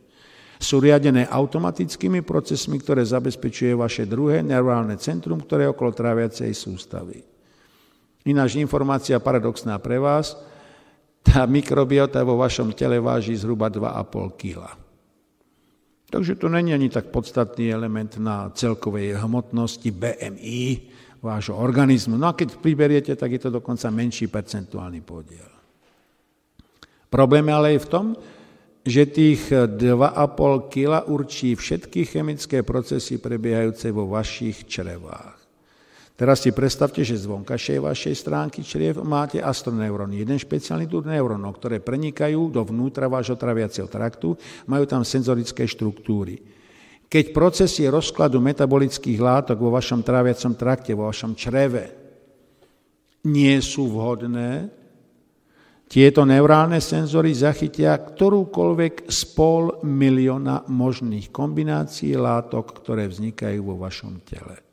Sú 0.59 0.83
riadené 0.83 1.25
automatickými 1.25 2.21
procesmi, 2.21 2.75
ktoré 2.77 3.07
zabezpečuje 3.07 3.73
vaše 3.73 4.03
druhé 4.03 4.43
neurálne 4.43 4.99
centrum, 4.99 5.39
ktoré 5.41 5.65
je 5.65 5.73
okolo 5.73 5.91
tráviacej 5.95 6.51
sústavy. 6.51 7.32
Ináč 8.23 8.55
informácia 8.55 9.19
paradoxná 9.19 9.79
pre 9.79 9.99
vás– 9.99 10.33
tá 11.23 11.47
mikrobiota 11.47 12.19
vo 12.27 12.35
vašom 12.35 12.75
tele 12.75 12.99
váži 12.99 13.33
zhruba 13.39 13.71
2,5 13.71 14.35
kg. 14.35 14.75
Takže 16.11 16.37
to 16.37 16.45
není 16.51 16.75
ani 16.75 16.93
tak 16.93 17.09
podstatný 17.09 17.73
element 17.73 18.21
na 18.21 18.51
celkovej 18.53 19.17
hmotnosti 19.17 19.89
BMI 19.89 20.61
vášho 21.23 21.57
organizmu. 21.57 22.19
No 22.19 22.29
a 22.29 22.37
keď 22.37 22.61
priberiete, 22.61 23.15
tak 23.15 23.33
je 23.33 23.41
to 23.41 23.49
dokonca 23.49 23.89
menší 23.89 24.29
percentuálny 24.29 25.01
podiel. 25.01 25.49
Problém 27.09 27.49
ale 27.49 27.79
je 27.79 27.85
v 27.87 27.89
tom, 27.89 28.05
že 28.83 29.09
tých 29.09 29.41
2,5 29.49 30.69
kg 30.69 31.07
určí 31.07 31.55
všetky 31.55 32.05
chemické 32.05 32.61
procesy 32.61 33.17
prebiehajúce 33.17 33.89
vo 33.89 34.05
vašich 34.11 34.67
črevách. 34.69 35.42
Teraz 36.23 36.39
si 36.39 36.55
predstavte, 36.55 37.03
že 37.03 37.19
z 37.19 37.27
vonkašej 37.27 37.83
vašej 37.83 38.15
stránky 38.15 38.63
čriev 38.63 39.03
máte 39.03 39.43
astroneuróny. 39.43 40.23
Jeden 40.23 40.39
špeciálny 40.39 40.87
druh 40.87 41.03
neurónov, 41.03 41.59
ktoré 41.59 41.83
prenikajú 41.83 42.47
dovnútra 42.47 43.11
vášho 43.11 43.35
traviaceho 43.35 43.91
traktu, 43.91 44.31
majú 44.71 44.87
tam 44.87 45.03
senzorické 45.03 45.67
štruktúry. 45.67 46.39
Keď 47.11 47.35
procesy 47.35 47.91
rozkladu 47.91 48.39
metabolických 48.39 49.19
látok 49.19 49.67
vo 49.67 49.75
vašom 49.75 49.99
tráviacom 49.99 50.55
trakte, 50.55 50.95
vo 50.95 51.11
vašom 51.11 51.35
čreve 51.35 51.91
nie 53.27 53.59
sú 53.59 53.91
vhodné, 53.91 54.71
tieto 55.91 56.23
neurálne 56.23 56.79
senzory 56.79 57.35
zachytia 57.35 57.99
ktorúkoľvek 57.99 59.11
z 59.11 59.19
pol 59.35 59.83
milióna 59.83 60.71
možných 60.71 61.35
kombinácií 61.35 62.15
látok, 62.15 62.79
ktoré 62.79 63.11
vznikajú 63.11 63.59
vo 63.59 63.75
vašom 63.75 64.23
tele. 64.23 64.72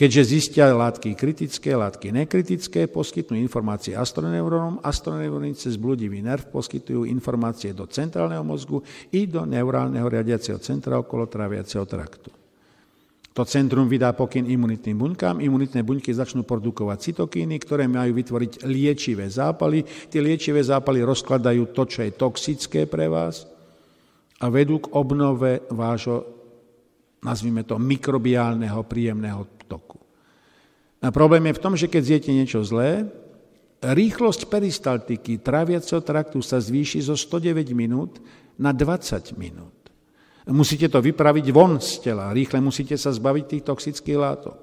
Keďže 0.00 0.32
zistia 0.32 0.72
látky 0.72 1.12
kritické, 1.12 1.76
látky 1.76 2.08
nekritické, 2.08 2.88
poskytnú 2.88 3.36
informácie 3.36 3.92
astroneurónom, 3.92 4.80
astroneuróny 4.80 5.52
cez 5.52 5.76
bludivý 5.76 6.24
nerv 6.24 6.48
poskytujú 6.48 7.04
informácie 7.04 7.76
do 7.76 7.84
centrálneho 7.84 8.40
mozgu 8.40 8.80
i 9.12 9.28
do 9.28 9.44
neurálneho 9.44 10.08
riadiaceho 10.08 10.56
centra 10.56 10.96
okolo 10.96 11.28
tráviaceho 11.28 11.84
traktu. 11.84 12.32
To 13.36 13.44
centrum 13.44 13.92
vydá 13.92 14.16
pokyn 14.16 14.48
imunitným 14.48 14.96
buňkám, 14.96 15.44
imunitné 15.44 15.84
buňky 15.84 16.16
začnú 16.16 16.48
produkovať 16.48 17.12
cytokíny, 17.12 17.60
ktoré 17.60 17.84
majú 17.84 18.16
vytvoriť 18.16 18.64
liečivé 18.64 19.28
zápaly. 19.28 19.84
Tie 20.08 20.24
liečivé 20.24 20.64
zápaly 20.64 21.04
rozkladajú 21.04 21.76
to, 21.76 21.84
čo 21.84 22.08
je 22.08 22.16
toxické 22.16 22.88
pre 22.88 23.04
vás 23.04 23.44
a 24.40 24.48
vedú 24.48 24.80
k 24.80 24.96
obnove 24.96 25.60
vášho, 25.68 26.24
nazvime 27.20 27.68
to, 27.68 27.76
mikrobiálneho 27.76 28.80
príjemného. 28.88 29.59
A 31.00 31.08
problém 31.08 31.48
je 31.48 31.56
v 31.56 31.62
tom, 31.62 31.74
že 31.76 31.88
keď 31.88 32.02
zjete 32.04 32.30
niečo 32.30 32.60
zlé, 32.60 33.08
rýchlosť 33.80 34.52
peristaltiky 34.52 35.40
tráviaceho 35.40 36.04
traktu 36.04 36.44
sa 36.44 36.60
zvýši 36.60 37.00
zo 37.00 37.16
109 37.16 37.72
minút 37.72 38.20
na 38.60 38.76
20 38.76 39.40
minút. 39.40 39.72
Musíte 40.48 40.92
to 40.92 41.00
vypraviť 41.00 41.46
von 41.52 41.80
z 41.80 42.04
tela, 42.04 42.32
rýchle 42.36 42.60
musíte 42.60 42.96
sa 43.00 43.12
zbaviť 43.12 43.44
tých 43.48 43.64
toxických 43.64 44.18
látok. 44.20 44.58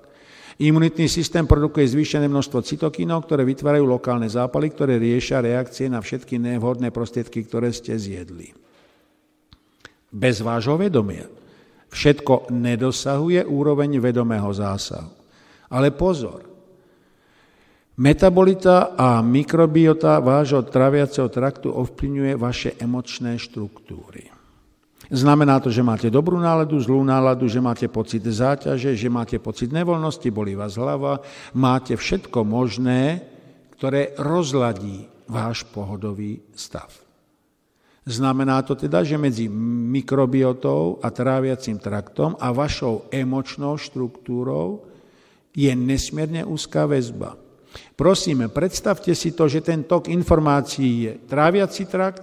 Imunitný 0.58 1.06
systém 1.06 1.46
produkuje 1.46 1.86
zvýšené 1.86 2.25
množstvo 2.25 2.65
cytokínov, 2.65 3.29
ktoré 3.29 3.46
vytvárajú 3.46 3.86
lokálne 3.86 4.25
zápaly, 4.25 4.74
ktoré 4.74 4.98
riešia 4.98 5.41
reakcie 5.41 5.86
na 5.86 6.01
všetky 6.01 6.41
nevhodné 6.41 6.89
prostriedky, 6.89 7.46
ktoré 7.46 7.70
ste 7.70 7.94
zjedli. 7.94 8.58
Bez 10.10 10.41
vášho 10.41 10.82
vedomia. 10.82 11.29
Všetko 11.94 12.50
nedosahuje 12.50 13.46
úroveň 13.46 14.01
vedomého 14.01 14.50
zásahu. 14.50 15.16
Ale 15.67 15.91
pozor, 15.91 16.47
metabolita 18.00 18.95
a 18.95 19.19
mikrobiota 19.19 20.24
vášho 20.24 20.63
traviaceho 20.63 21.27
traktu 21.27 21.74
ovplyvňuje 21.74 22.33
vaše 22.39 22.69
emočné 22.79 23.36
štruktúry. 23.36 24.31
Znamená 25.07 25.63
to, 25.63 25.71
že 25.71 25.88
máte 25.88 26.12
dobrú 26.12 26.36
náladu, 26.36 26.75
zlú 26.83 27.00
náladu, 27.00 27.47
že 27.47 27.63
máte 27.63 27.88
pocit 27.88 28.19
záťaže, 28.27 28.91
že 28.91 29.07
máte 29.07 29.39
pocit 29.39 29.71
nevoľnosti, 29.71 30.27
bolí 30.36 30.51
vás 30.51 30.75
hlava, 30.75 31.24
máte 31.55 31.95
všetko 31.95 32.43
možné, 32.43 33.24
ktoré 33.79 34.12
rozladí 34.19 35.07
váš 35.31 35.63
pohodový 35.63 36.43
stav. 36.51 36.91
Znamená 38.07 38.63
to 38.63 38.75
teda, 38.75 39.03
že 39.03 39.19
medzi 39.19 39.51
mikrobiotou 39.91 41.00
a 41.03 41.12
tráviacím 41.12 41.75
traktom 41.75 42.39
a 42.39 42.55
vašou 42.55 43.12
emočnou 43.12 43.75
štruktúrou 43.75 44.87
je 45.58 45.74
nesmierne 45.74 46.46
úzká 46.46 46.86
väzba. 46.86 47.34
Prosím, 47.98 48.46
predstavte 48.54 49.18
si 49.18 49.34
to, 49.34 49.50
že 49.50 49.66
ten 49.66 49.82
tok 49.90 50.06
informácií 50.14 51.10
je 51.10 51.14
tráviaci 51.26 51.90
trakt, 51.90 52.22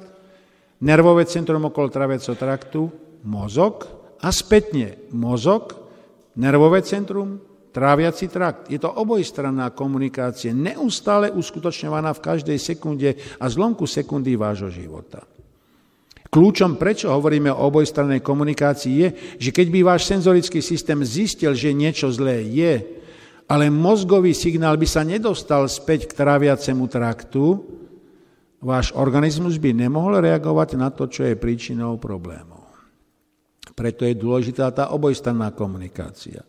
nervové 0.79 1.27
centrum 1.27 1.67
okolo 1.67 1.91
tráviaceho 1.91 2.39
traktu, 2.39 2.87
mozog 3.27 3.91
a 4.23 4.31
spätne 4.31 5.11
mozog, 5.11 5.75
nervové 6.39 6.87
centrum, 6.87 7.43
tráviaci 7.75 8.31
trakt. 8.31 8.71
Je 8.71 8.79
to 8.79 8.87
obojstranná 8.87 9.75
komunikácia, 9.75 10.55
neustále 10.55 11.35
uskutočňovaná 11.35 12.15
v 12.15 12.23
každej 12.23 12.59
sekunde 12.63 13.19
a 13.43 13.45
zlomku 13.51 13.83
sekundy 13.91 14.39
vášho 14.39 14.71
života. 14.71 15.27
Kľúčom, 16.31 16.75
prečo 16.79 17.15
hovoríme 17.15 17.51
o 17.51 17.63
obojstrannej 17.71 18.19
komunikácii, 18.19 18.95
je, 18.99 19.09
že 19.39 19.51
keď 19.55 19.67
by 19.71 19.81
váš 19.87 20.11
senzorický 20.11 20.59
systém 20.59 20.99
zistil, 21.07 21.55
že 21.55 21.71
niečo 21.71 22.11
zlé 22.11 22.43
je, 22.51 23.04
ale 23.45 23.69
mozgový 23.69 24.33
signál 24.33 24.81
by 24.81 24.87
sa 24.89 25.05
nedostal 25.05 25.69
späť 25.69 26.09
k 26.09 26.17
tráviacemu 26.17 26.85
traktu, 26.89 27.61
váš 28.65 28.97
organizmus 28.97 29.61
by 29.61 29.77
nemohol 29.77 30.25
reagovať 30.25 30.81
na 30.81 30.89
to, 30.89 31.05
čo 31.05 31.29
je 31.29 31.37
príčinou 31.37 32.01
problémov. 32.01 32.65
Preto 33.77 34.09
je 34.09 34.17
dôležitá 34.17 34.73
tá 34.73 34.95
obojstranná 34.95 35.53
komunikácia. 35.53 36.47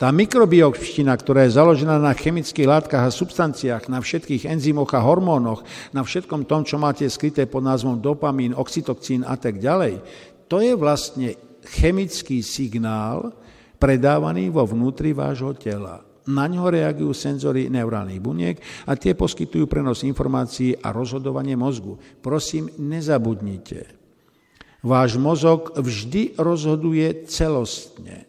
Tá 0.00 0.10
mikrobiopština, 0.10 1.14
ktorá 1.14 1.46
je 1.46 1.54
založená 1.54 1.94
na 2.02 2.10
chemických 2.10 2.66
látkach 2.66 3.06
a 3.06 3.14
substanciách, 3.14 3.86
na 3.86 4.02
všetkých 4.02 4.50
enzymoch 4.50 4.90
a 4.98 5.04
hormónoch, 5.04 5.62
na 5.94 6.02
všetkom 6.02 6.42
tom, 6.50 6.66
čo 6.66 6.74
máte 6.74 7.06
skryté 7.06 7.46
pod 7.46 7.62
názvom 7.62 8.02
dopamín, 8.02 8.50
oxytocín 8.50 9.22
a 9.22 9.38
tak 9.38 9.62
ďalej, 9.62 10.02
to 10.50 10.58
je 10.58 10.74
vlastne 10.74 11.38
chemický 11.78 12.42
signál 12.42 13.30
predávaný 13.78 14.50
vo 14.50 14.66
vnútri 14.66 15.14
vášho 15.14 15.54
tela. 15.54 16.02
Na 16.30 16.46
ňo 16.46 16.70
reagujú 16.70 17.10
senzory 17.10 17.66
neurálnych 17.66 18.22
buniek 18.22 18.56
a 18.86 18.94
tie 18.94 19.18
poskytujú 19.18 19.66
prenos 19.66 20.06
informácií 20.06 20.78
a 20.78 20.94
rozhodovanie 20.94 21.58
mozgu. 21.58 21.98
Prosím, 22.22 22.70
nezabudnite. 22.78 23.98
Váš 24.82 25.18
mozog 25.18 25.74
vždy 25.78 26.38
rozhoduje 26.38 27.26
celostne 27.30 28.26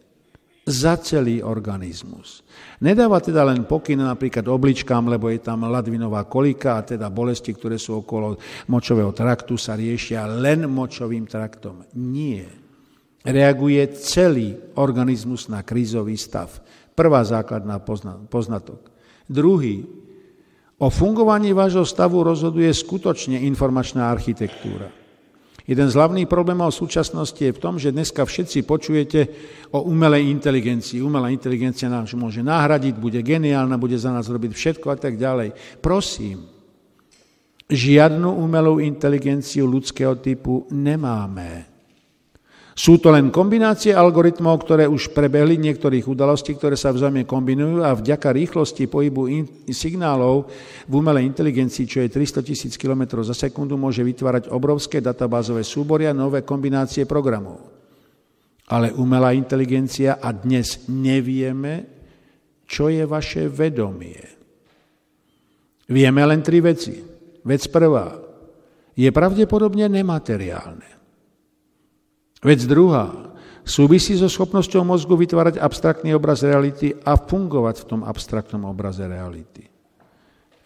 za 0.64 0.96
celý 0.96 1.44
organizmus. 1.44 2.40
Nedáva 2.80 3.20
teda 3.20 3.44
len 3.44 3.68
pokyn 3.68 4.00
napríklad 4.00 4.48
obličkám, 4.48 5.12
lebo 5.12 5.28
je 5.28 5.44
tam 5.44 5.68
ladvinová 5.68 6.24
kolika 6.24 6.80
a 6.80 6.86
teda 6.86 7.12
bolesti, 7.12 7.52
ktoré 7.52 7.76
sú 7.76 8.00
okolo 8.00 8.40
močového 8.72 9.12
traktu, 9.12 9.60
sa 9.60 9.76
riešia 9.76 10.24
len 10.24 10.64
močovým 10.66 11.28
traktom. 11.28 11.84
Nie. 12.00 12.48
Reaguje 13.24 13.80
celý 13.96 14.52
organizmus 14.80 15.48
na 15.48 15.64
krízový 15.64 16.16
stav. 16.16 16.60
Prvá 16.94 17.26
základná 17.26 17.82
poznatok. 18.30 18.90
Druhý. 19.26 19.86
O 20.78 20.90
fungovaní 20.90 21.54
vášho 21.54 21.86
stavu 21.86 22.22
rozhoduje 22.22 22.70
skutočne 22.70 23.42
informačná 23.46 24.10
architektúra. 24.10 24.90
Jeden 25.64 25.88
z 25.88 25.96
hlavných 25.96 26.28
problémov 26.28 26.76
súčasnosti 26.76 27.40
je 27.40 27.54
v 27.56 27.62
tom, 27.62 27.80
že 27.80 27.88
dneska 27.88 28.20
všetci 28.20 28.68
počujete 28.68 29.20
o 29.72 29.88
umelej 29.88 30.28
inteligencii. 30.28 31.00
Umelá 31.00 31.32
inteligencia 31.32 31.88
nás 31.88 32.12
môže 32.12 32.44
nahradiť, 32.44 33.00
bude 33.00 33.24
geniálna, 33.24 33.80
bude 33.80 33.96
za 33.96 34.12
nás 34.12 34.28
robiť 34.28 34.52
všetko 34.52 34.86
a 34.92 34.96
tak 35.00 35.16
ďalej. 35.16 35.56
Prosím, 35.80 36.44
žiadnu 37.64 38.28
umelú 38.28 38.76
inteligenciu 38.76 39.64
ľudského 39.64 40.20
typu 40.20 40.68
nemáme. 40.68 41.73
Sú 42.74 42.98
to 42.98 43.14
len 43.14 43.30
kombinácie 43.30 43.94
algoritmov, 43.94 44.66
ktoré 44.66 44.90
už 44.90 45.14
prebehli 45.14 45.54
niektorých 45.62 46.10
udalostí, 46.10 46.58
ktoré 46.58 46.74
sa 46.74 46.90
vzájomne 46.90 47.22
kombinujú 47.22 47.86
a 47.86 47.94
vďaka 47.94 48.34
rýchlosti 48.34 48.90
pohybu 48.90 49.30
signálov 49.70 50.50
v 50.90 50.92
umelej 50.92 51.22
inteligencii, 51.30 51.86
čo 51.86 52.02
je 52.02 52.10
300 52.10 52.42
tisíc 52.42 52.74
km 52.74 53.22
za 53.22 53.30
sekundu, 53.30 53.78
môže 53.78 54.02
vytvárať 54.02 54.50
obrovské 54.50 54.98
databázové 54.98 55.62
súbory 55.62 56.10
a 56.10 56.18
nové 56.18 56.42
kombinácie 56.42 57.06
programov. 57.06 57.62
Ale 58.74 58.90
umelá 58.90 59.30
inteligencia 59.30 60.18
a 60.18 60.34
dnes 60.34 60.90
nevieme, 60.90 61.86
čo 62.66 62.90
je 62.90 63.06
vaše 63.06 63.46
vedomie. 63.46 64.18
Vieme 65.94 66.26
len 66.26 66.42
tri 66.42 66.58
veci. 66.58 66.96
Vec 67.44 67.62
prvá. 67.70 68.18
Je 68.98 69.06
pravdepodobne 69.14 69.86
nemateriálne. 69.86 70.93
Vec 72.44 72.60
druhá 72.68 73.32
súvisí 73.64 74.12
so 74.12 74.28
schopnosťou 74.28 74.84
mozgu 74.84 75.16
vytvárať 75.16 75.56
abstraktný 75.56 76.12
obraz 76.12 76.44
reality 76.44 76.92
a 76.92 77.16
fungovať 77.16 77.80
v 77.80 77.88
tom 77.88 78.00
abstraktnom 78.04 78.68
obraze 78.68 79.00
reality. 79.08 79.64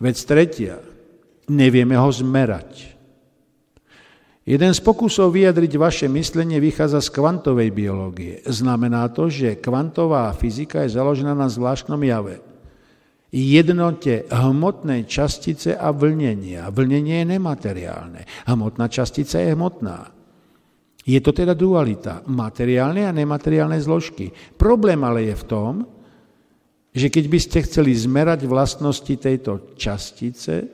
Vec 0.03 0.19
tretia, 0.27 0.83
nevieme 1.47 1.95
ho 1.95 2.11
zmerať. 2.11 2.99
Jeden 4.49 4.73
z 4.73 4.81
pokusov 4.81 5.37
vyjadriť 5.37 5.73
vaše 5.77 6.07
myslenie 6.09 6.59
vychádza 6.59 7.05
z 7.05 7.13
kvantovej 7.13 7.69
biológie. 7.69 8.41
Znamená 8.49 9.07
to, 9.13 9.29
že 9.29 9.61
kvantová 9.61 10.33
fyzika 10.33 10.83
je 10.89 10.97
založená 10.97 11.37
na 11.37 11.53
zvláštnom 11.53 12.01
jave. 12.01 12.41
Jednote 13.29 14.25
hmotnej 14.33 15.05
častice 15.05 15.77
a 15.77 15.93
vlnenia. 15.93 16.73
Vlnenie 16.73 17.23
je 17.23 17.37
nemateriálne. 17.37 18.25
Hmotná 18.49 18.89
častica 18.89 19.37
je 19.37 19.53
hmotná. 19.53 20.18
Je 21.09 21.17
to 21.25 21.33
teda 21.33 21.57
dualita, 21.57 22.21
materiálne 22.29 23.09
a 23.09 23.17
nemateriálne 23.17 23.81
zložky. 23.81 24.29
Problém 24.61 25.01
ale 25.01 25.33
je 25.33 25.35
v 25.41 25.49
tom, 25.49 25.73
že 26.93 27.09
keď 27.09 27.25
by 27.33 27.39
ste 27.41 27.59
chceli 27.65 27.97
zmerať 27.97 28.45
vlastnosti 28.45 29.15
tejto 29.17 29.73
častice, 29.73 30.69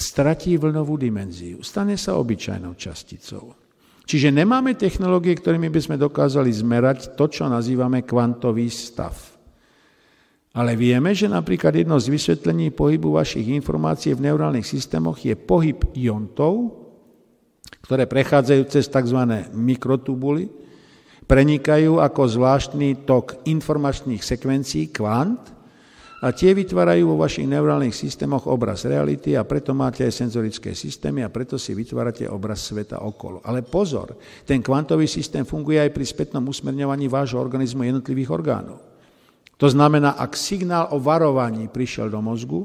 stratí 0.00 0.56
vlnovú 0.56 0.96
dimenziu. 0.96 1.60
Stane 1.60 2.00
sa 2.00 2.16
obyčajnou 2.16 2.72
časticou. 2.72 3.52
Čiže 4.06 4.32
nemáme 4.32 4.78
technológie, 4.78 5.34
ktorými 5.36 5.68
by 5.68 5.80
sme 5.82 5.96
dokázali 5.98 6.48
zmerať 6.48 7.18
to, 7.18 7.26
čo 7.26 7.44
nazývame 7.50 8.06
kvantový 8.06 8.70
stav. 8.72 9.12
Ale 10.56 10.72
vieme, 10.72 11.12
že 11.12 11.28
napríklad 11.28 11.76
jedno 11.76 12.00
z 12.00 12.16
vysvetlení 12.16 12.72
pohybu 12.72 13.20
vašich 13.20 13.44
informácií 13.52 14.16
v 14.16 14.30
neurálnych 14.30 14.64
systémoch 14.64 15.20
je 15.20 15.36
pohyb 15.36 15.84
iontov, 15.92 16.85
ktoré 17.86 18.10
prechádzajú 18.10 18.62
cez 18.66 18.90
tzv. 18.90 19.20
mikrotubuly, 19.54 20.50
prenikajú 21.30 22.02
ako 22.02 22.22
zvláštny 22.26 23.06
tok 23.06 23.46
informačných 23.46 24.22
sekvencií, 24.22 24.90
kvant, 24.90 25.56
a 26.16 26.32
tie 26.32 26.56
vytvárajú 26.56 27.12
vo 27.12 27.20
vašich 27.20 27.44
neurálnych 27.44 27.92
systémoch 27.92 28.48
obraz 28.48 28.88
reality 28.88 29.36
a 29.36 29.44
preto 29.44 29.76
máte 29.76 30.00
aj 30.00 30.16
senzorické 30.16 30.72
systémy 30.72 31.20
a 31.20 31.28
preto 31.28 31.60
si 31.60 31.76
vytvárate 31.76 32.24
obraz 32.24 32.64
sveta 32.72 33.04
okolo. 33.04 33.44
Ale 33.44 33.60
pozor, 33.60 34.16
ten 34.48 34.64
kvantový 34.64 35.04
systém 35.04 35.44
funguje 35.44 35.76
aj 35.76 35.92
pri 35.92 36.04
spätnom 36.08 36.42
usmerňovaní 36.48 37.06
vášho 37.12 37.36
organizmu 37.36 37.84
jednotlivých 37.84 38.32
orgánov. 38.32 38.80
To 39.60 39.68
znamená, 39.68 40.16
ak 40.16 40.32
signál 40.34 40.88
o 40.96 40.98
varovaní 40.98 41.68
prišiel 41.68 42.08
do 42.08 42.18
mozgu, 42.24 42.64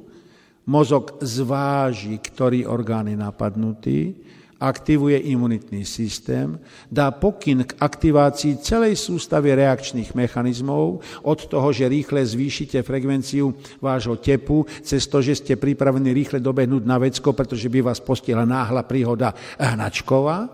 mozog 0.65 1.19
zváži, 1.19 2.23
ktorý 2.23 2.63
orgán 2.63 3.11
je 3.11 3.19
napadnutý, 3.19 4.15
aktivuje 4.61 5.17
imunitný 5.33 5.81
systém, 5.81 6.61
dá 6.85 7.09
pokyn 7.09 7.65
k 7.65 7.73
aktivácii 7.81 8.61
celej 8.61 9.01
sústavy 9.01 9.57
reakčných 9.57 10.13
mechanizmov, 10.13 11.01
od 11.25 11.39
toho, 11.49 11.73
že 11.73 11.89
rýchle 11.89 12.21
zvýšite 12.21 12.85
frekvenciu 12.85 13.49
vášho 13.81 14.21
tepu, 14.21 14.69
cez 14.85 15.09
to, 15.09 15.17
že 15.25 15.41
ste 15.41 15.53
pripravení 15.57 16.13
rýchle 16.13 16.37
dobehnúť 16.37 16.83
na 16.85 17.01
vecko, 17.01 17.33
pretože 17.33 17.65
by 17.65 17.81
vás 17.81 17.97
postihla 17.97 18.45
náhla 18.45 18.85
príhoda 18.85 19.33
hnačková, 19.57 20.45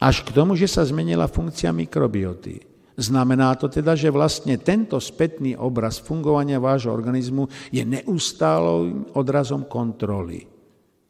až 0.00 0.24
k 0.24 0.32
tomu, 0.32 0.56
že 0.56 0.68
sa 0.68 0.80
zmenila 0.84 1.28
funkcia 1.28 1.72
mikrobioty. 1.76 2.76
Znamená 2.96 3.52
to 3.60 3.68
teda, 3.68 3.92
že 3.92 4.08
vlastne 4.08 4.56
tento 4.56 4.96
spätný 4.96 5.52
obraz 5.52 6.00
fungovania 6.00 6.56
vášho 6.56 6.88
organizmu 6.88 7.44
je 7.68 7.84
neustálým 7.84 9.12
odrazom 9.12 9.68
kontroly, 9.68 10.40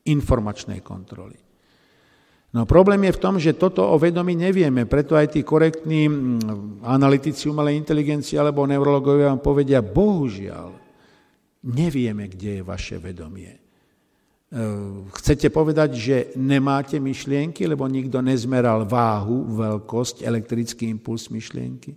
informačnej 0.03 0.83
kontroly. 0.83 1.46
No 2.57 2.65
problém 2.65 3.05
je 3.05 3.13
v 3.13 3.21
tom, 3.21 3.37
že 3.37 3.53
toto 3.53 3.85
o 3.85 4.01
vedomí 4.01 4.33
nevieme, 4.33 4.89
preto 4.89 5.13
aj 5.13 5.37
tí 5.37 5.45
korektní 5.45 6.09
mm, 6.09 6.81
analytici 6.89 7.53
umelej 7.53 7.77
inteligencie 7.77 8.41
alebo 8.41 8.65
neurologovia 8.65 9.29
vám 9.29 9.45
povedia, 9.45 9.85
bohužiaľ, 9.85 10.73
nevieme, 11.69 12.33
kde 12.33 12.57
je 12.57 12.63
vaše 12.65 12.97
vedomie. 12.97 13.53
E, 13.53 13.61
chcete 15.21 15.53
povedať, 15.53 15.91
že 16.01 16.17
nemáte 16.41 16.97
myšlienky, 16.97 17.69
lebo 17.69 17.85
nikto 17.85 18.25
nezmeral 18.25 18.89
váhu, 18.89 19.53
veľkosť, 19.53 20.25
elektrický 20.25 20.89
impuls 20.89 21.29
myšlienky? 21.29 21.93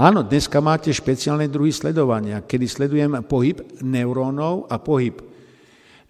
Áno, 0.00 0.24
dneska 0.24 0.64
máte 0.64 0.88
špeciálne 0.88 1.44
druhy 1.44 1.76
sledovania, 1.76 2.40
kedy 2.40 2.64
sledujem 2.64 3.20
pohyb 3.28 3.60
neurónov 3.84 4.64
a 4.72 4.80
pohyb 4.80 5.31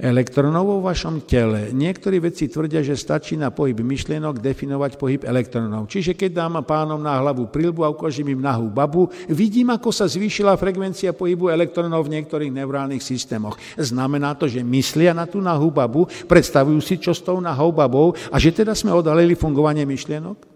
elektronov 0.03 0.67
vo 0.67 0.79
vašom 0.83 1.23
tele. 1.23 1.71
Niektorí 1.71 2.19
vedci 2.19 2.51
tvrdia, 2.51 2.83
že 2.83 2.99
stačí 2.99 3.38
na 3.38 3.55
pohyb 3.55 3.79
myšlienok 3.79 4.43
definovať 4.43 4.99
pohyb 4.99 5.23
elektronov. 5.23 5.87
Čiže 5.87 6.19
keď 6.19 6.43
dám 6.43 6.59
pánom 6.67 6.99
na 6.99 7.23
hlavu 7.23 7.47
prilbu 7.47 7.87
a 7.87 7.93
ukážem 7.95 8.27
im 8.35 8.43
nahú 8.43 8.67
babu, 8.67 9.07
vidím, 9.31 9.71
ako 9.71 9.95
sa 9.95 10.11
zvýšila 10.11 10.59
frekvencia 10.59 11.15
pohybu 11.15 11.55
elektronov 11.55 12.11
v 12.11 12.19
niektorých 12.19 12.51
neurálnych 12.51 12.99
systémoch. 12.99 13.55
Znamená 13.79 14.35
to, 14.35 14.51
že 14.51 14.67
myslia 14.67 15.15
na 15.15 15.31
tú 15.31 15.38
nahú 15.38 15.71
babu, 15.71 16.11
predstavujú 16.27 16.83
si, 16.83 16.99
čo 16.99 17.15
s 17.15 17.23
tou 17.23 17.38
nahou 17.38 17.71
babou 17.71 18.11
a 18.35 18.37
že 18.43 18.51
teda 18.51 18.75
sme 18.75 18.91
odhalili 18.91 19.38
fungovanie 19.38 19.87
myšlienok? 19.87 20.51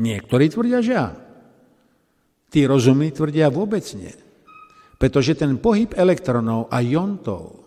Niektorí 0.00 0.48
tvrdia, 0.48 0.80
že 0.80 0.94
áno. 0.96 1.20
Tí 2.48 2.64
rozumní 2.64 3.12
tvrdia 3.12 3.52
vôbec 3.52 3.84
nie. 3.98 4.23
Pretože 4.98 5.34
ten 5.34 5.58
pohyb 5.58 5.92
elektronov 5.94 6.70
a 6.70 6.80
jontov 6.80 7.62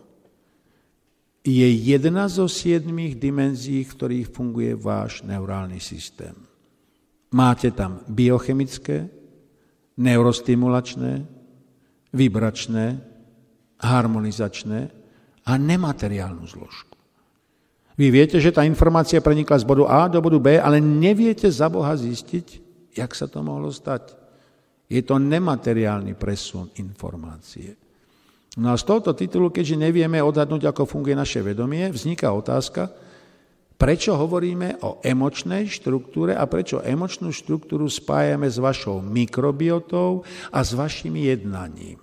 je 1.47 1.67
jedna 1.67 2.27
zo 2.27 2.47
siedmých 2.51 3.15
dimenzií, 3.15 3.87
v 3.87 3.93
ktorých 3.95 4.27
funguje 4.31 4.75
váš 4.75 5.23
neurálny 5.23 5.79
systém. 5.79 6.35
Máte 7.31 7.71
tam 7.71 8.03
biochemické, 8.07 9.07
neurostimulačné, 9.99 11.23
vibračné, 12.11 12.99
harmonizačné 13.79 14.79
a 15.47 15.51
nemateriálnu 15.55 16.43
zložku. 16.47 16.95
Vy 17.97 18.07
viete, 18.13 18.37
že 18.37 18.53
tá 18.53 18.61
informácia 18.61 19.23
prenikla 19.23 19.57
z 19.57 19.65
bodu 19.65 19.83
A 19.89 20.05
do 20.11 20.21
bodu 20.21 20.37
B, 20.37 20.59
ale 20.59 20.77
neviete 20.77 21.49
za 21.49 21.65
Boha 21.65 21.97
zistiť, 21.97 22.67
Jak 22.97 23.13
sa 23.13 23.29
to 23.29 23.45
mohlo 23.45 23.69
stať? 23.69 24.17
Je 24.87 25.03
to 25.03 25.19
nemateriálny 25.19 26.15
presun 26.15 26.71
informácie. 26.79 27.75
No 28.57 28.73
a 28.73 28.79
z 28.79 28.83
tohoto 28.87 29.13
titulu, 29.13 29.53
keďže 29.53 29.77
nevieme 29.77 30.17
odhadnúť, 30.23 30.71
ako 30.71 30.89
funguje 30.89 31.13
naše 31.13 31.45
vedomie, 31.45 31.91
vzniká 31.93 32.33
otázka, 32.33 32.89
prečo 33.77 34.17
hovoríme 34.17 34.81
o 34.81 34.97
emočnej 35.05 35.69
štruktúre 35.69 36.33
a 36.33 36.49
prečo 36.49 36.81
emočnú 36.81 37.29
štruktúru 37.29 37.85
spájame 37.85 38.49
s 38.49 38.57
vašou 38.57 39.03
mikrobiotou 39.05 40.25
a 40.49 40.59
s 40.65 40.73
vašim 40.73 41.13
jednaním. 41.19 42.01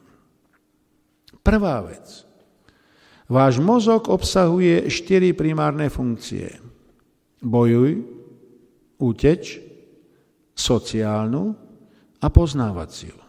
Prvá 1.42 1.82
vec. 1.82 2.22
Váš 3.26 3.58
mozog 3.58 4.06
obsahuje 4.12 4.86
štyri 4.92 5.32
primárne 5.34 5.88
funkcie. 5.88 6.60
Bojuj, 7.42 8.04
uteč, 9.00 9.58
sociálnu 10.54 11.63
a 12.24 12.32
poznávaciu. 12.32 13.20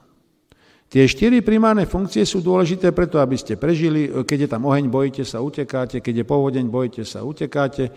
Tie 0.86 1.04
štyri 1.12 1.44
primárne 1.44 1.84
funkcie 1.84 2.24
sú 2.24 2.40
dôležité 2.40 2.96
preto, 2.96 3.20
aby 3.20 3.36
ste 3.36 3.60
prežili. 3.60 4.08
Keď 4.08 4.48
je 4.48 4.50
tam 4.50 4.64
oheň, 4.64 4.88
bojíte 4.88 5.28
sa, 5.28 5.44
utekáte. 5.44 6.00
Keď 6.00 6.24
je 6.24 6.26
povodeň, 6.30 6.66
bojíte 6.72 7.04
sa, 7.04 7.26
utekáte. 7.26 7.92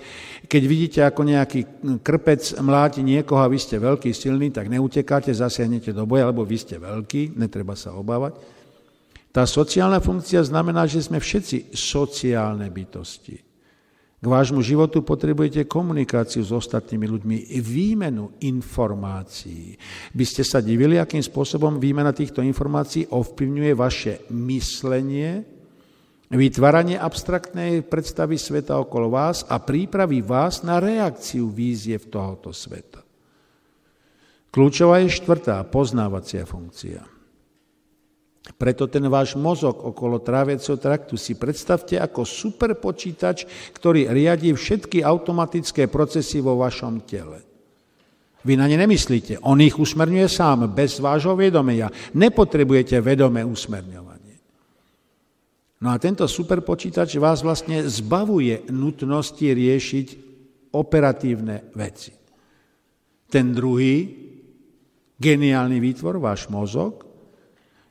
Keď 0.50 0.62
vidíte, 0.66 1.00
ako 1.06 1.22
nejaký 1.22 1.61
krpec 2.02 2.58
mláti 2.58 3.06
niekoho 3.06 3.38
a 3.38 3.46
vy 3.46 3.61
ste 3.61 3.78
veľký, 3.78 4.11
silný, 4.11 4.50
tak 4.50 4.66
neutekáte, 4.66 5.30
zasiahnete 5.30 5.94
do 5.94 6.11
boja, 6.11 6.26
lebo 6.26 6.42
vy 6.42 6.58
ste 6.58 6.80
veľký, 6.80 7.38
netreba 7.38 7.78
sa 7.78 7.94
obávať. 7.94 8.34
Tá 9.30 9.46
sociálna 9.46 10.02
funkcia 10.02 10.42
znamená, 10.42 10.88
že 10.90 11.04
sme 11.04 11.22
všetci 11.22 11.76
sociálne 11.76 12.66
bytosti. 12.66 13.47
K 14.18 14.26
vášmu 14.26 14.59
životu 14.66 15.07
potrebujete 15.07 15.70
komunikáciu 15.70 16.42
s 16.42 16.50
ostatnými 16.50 17.07
ľuďmi, 17.07 17.37
výmenu 17.62 18.35
informácií. 18.42 19.78
By 20.11 20.24
ste 20.26 20.42
sa 20.42 20.59
divili, 20.59 20.98
akým 20.98 21.22
spôsobom 21.22 21.78
výmena 21.78 22.11
týchto 22.11 22.42
informácií 22.42 23.07
ovplyvňuje 23.14 23.72
vaše 23.78 24.26
myslenie, 24.35 25.46
vytváranie 26.35 26.98
abstraktnej 26.98 27.87
predstavy 27.87 28.42
sveta 28.42 28.83
okolo 28.83 29.07
vás 29.07 29.46
a 29.46 29.62
prípravy 29.62 30.18
vás 30.18 30.66
na 30.66 30.83
reakciu 30.83 31.46
vízie 31.54 31.94
v 32.02 32.11
tohoto 32.11 32.50
sveta. 32.50 33.07
Kľúčová 34.50 34.98
je 34.98 35.14
štvrtá, 35.14 35.62
poznávacia 35.70 36.42
funkcia. 36.42 37.17
Preto 38.56 38.88
ten 38.88 39.04
váš 39.12 39.37
mozog 39.37 39.84
okolo 39.84 40.24
tráviaceho 40.24 40.80
traktu 40.80 41.20
si 41.20 41.37
predstavte 41.37 42.00
ako 42.00 42.24
superpočítač, 42.24 43.44
ktorý 43.76 44.08
riadi 44.08 44.54
všetky 44.56 45.04
automatické 45.04 45.90
procesy 45.90 46.40
vo 46.40 46.56
vašom 46.56 47.04
tele. 47.04 47.44
Vy 48.46 48.54
na 48.54 48.70
ne 48.70 48.78
nemyslíte, 48.78 49.42
on 49.44 49.58
ich 49.61 49.76
usmerňuje 49.76 50.28
sám, 50.30 50.70
bez 50.72 51.02
vášho 51.02 51.34
vedomia. 51.34 51.90
Nepotrebujete 52.16 53.02
vedomé 53.02 53.42
usmerňovanie. 53.42 54.37
No 55.78 55.94
a 55.94 55.96
tento 55.98 56.26
superpočítač 56.26 57.18
vás 57.22 57.42
vlastne 57.42 57.87
zbavuje 57.87 58.66
nutnosti 58.70 59.42
riešiť 59.42 60.06
operatívne 60.74 61.70
veci. 61.74 62.14
Ten 63.28 63.52
druhý 63.52 64.26
geniálny 65.18 65.78
výtvor, 65.82 66.22
váš 66.22 66.46
mozog, 66.48 67.07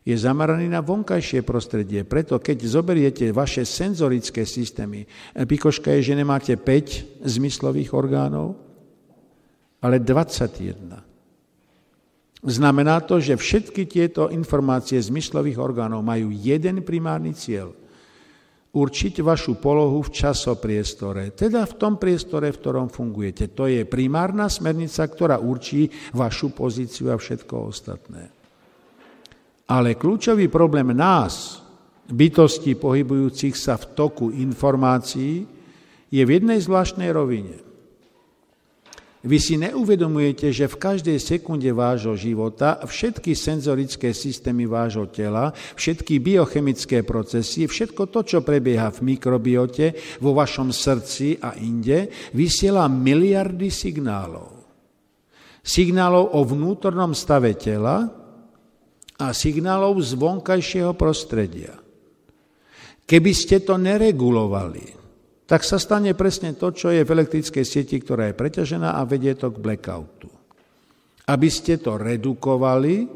je 0.08 0.16
zameraný 0.16 0.72
na 0.72 0.80
vonkajšie 0.80 1.44
prostredie. 1.44 2.08
Preto 2.08 2.40
keď 2.40 2.64
zoberiete 2.64 3.36
vaše 3.36 3.68
senzorické 3.68 4.48
systémy, 4.48 5.04
pikoška 5.36 5.92
je, 6.00 6.16
že 6.16 6.16
nemáte 6.16 6.56
5 6.56 7.28
zmyslových 7.28 7.92
orgánov, 7.92 8.56
ale 9.84 10.00
21. 10.00 11.04
Znamená 12.48 13.04
to, 13.04 13.20
že 13.20 13.36
všetky 13.36 13.84
tieto 13.84 14.32
informácie 14.32 14.96
zmyslových 14.96 15.60
orgánov 15.60 16.00
majú 16.08 16.32
jeden 16.32 16.88
primárny 16.88 17.36
cieľ. 17.36 17.76
Určiť 18.72 19.26
vašu 19.26 19.58
polohu 19.58 20.06
v 20.06 20.14
časopriestore, 20.14 21.34
teda 21.34 21.66
v 21.66 21.74
tom 21.82 21.98
priestore, 21.98 22.54
v 22.54 22.60
ktorom 22.62 22.88
fungujete. 22.94 23.52
To 23.58 23.66
je 23.66 23.84
primárna 23.90 24.48
smernica, 24.48 25.02
ktorá 25.04 25.42
určí 25.42 25.90
vašu 26.14 26.54
pozíciu 26.54 27.10
a 27.10 27.18
všetko 27.18 27.74
ostatné. 27.74 28.37
Ale 29.68 30.00
kľúčový 30.00 30.48
problém 30.48 30.96
nás, 30.96 31.60
bytostí 32.08 32.80
pohybujúcich 32.80 33.56
sa 33.60 33.76
v 33.76 33.86
toku 33.92 34.32
informácií, 34.32 35.44
je 36.08 36.24
v 36.24 36.34
jednej 36.40 36.60
zvláštnej 36.64 37.12
rovine. 37.12 37.68
Vy 39.28 39.38
si 39.44 39.60
neuvedomujete, 39.60 40.56
že 40.56 40.72
v 40.72 40.80
každej 40.80 41.20
sekunde 41.20 41.68
vášho 41.76 42.16
života 42.16 42.80
všetky 42.80 43.36
senzorické 43.36 44.16
systémy 44.16 44.64
vášho 44.64 45.12
tela, 45.12 45.52
všetky 45.76 46.24
biochemické 46.24 47.04
procesy, 47.04 47.68
všetko 47.68 48.08
to, 48.08 48.24
čo 48.24 48.40
prebieha 48.40 48.88
v 48.88 49.04
mikrobiote, 49.04 50.00
vo 50.24 50.32
vašom 50.32 50.72
srdci 50.72 51.44
a 51.44 51.60
inde, 51.60 52.08
vysiela 52.32 52.88
miliardy 52.88 53.68
signálov. 53.68 54.64
Signálov 55.60 56.32
o 56.32 56.48
vnútornom 56.48 57.12
stave 57.12 57.52
tela, 57.60 58.08
a 59.18 59.34
signálov 59.34 59.98
z 60.02 60.14
vonkajšieho 60.14 60.94
prostredia. 60.94 61.74
Keby 63.08 63.32
ste 63.34 63.64
to 63.64 63.80
neregulovali, 63.80 64.94
tak 65.48 65.64
sa 65.64 65.80
stane 65.80 66.12
presne 66.12 66.60
to, 66.60 66.76
čo 66.76 66.92
je 66.92 67.08
v 67.08 67.14
elektrickej 67.16 67.64
sieti, 67.64 67.98
ktorá 68.04 68.30
je 68.30 68.36
preťažená 68.36 69.00
a 69.00 69.02
vedie 69.08 69.32
to 69.34 69.48
k 69.48 69.64
blackoutu. 69.64 70.28
Aby 71.28 71.48
ste 71.48 71.80
to 71.80 71.96
redukovali, 71.96 73.08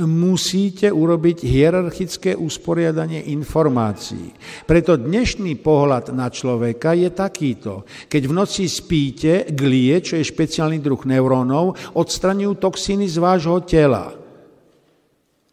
musíte 0.00 0.88
urobiť 0.88 1.44
hierarchické 1.44 2.32
usporiadanie 2.32 3.28
informácií. 3.28 4.32
Preto 4.64 4.96
dnešný 4.96 5.60
pohľad 5.60 6.16
na 6.16 6.32
človeka 6.32 6.96
je 6.96 7.12
takýto. 7.12 7.84
Keď 8.08 8.22
v 8.24 8.32
noci 8.32 8.64
spíte, 8.64 9.52
glie, 9.52 10.00
čo 10.00 10.16
je 10.16 10.24
špeciálny 10.24 10.80
druh 10.80 11.00
neurónov, 11.04 11.76
odstraňujú 11.92 12.56
toxíny 12.56 13.04
z 13.04 13.20
vášho 13.20 13.60
tela 13.68 14.19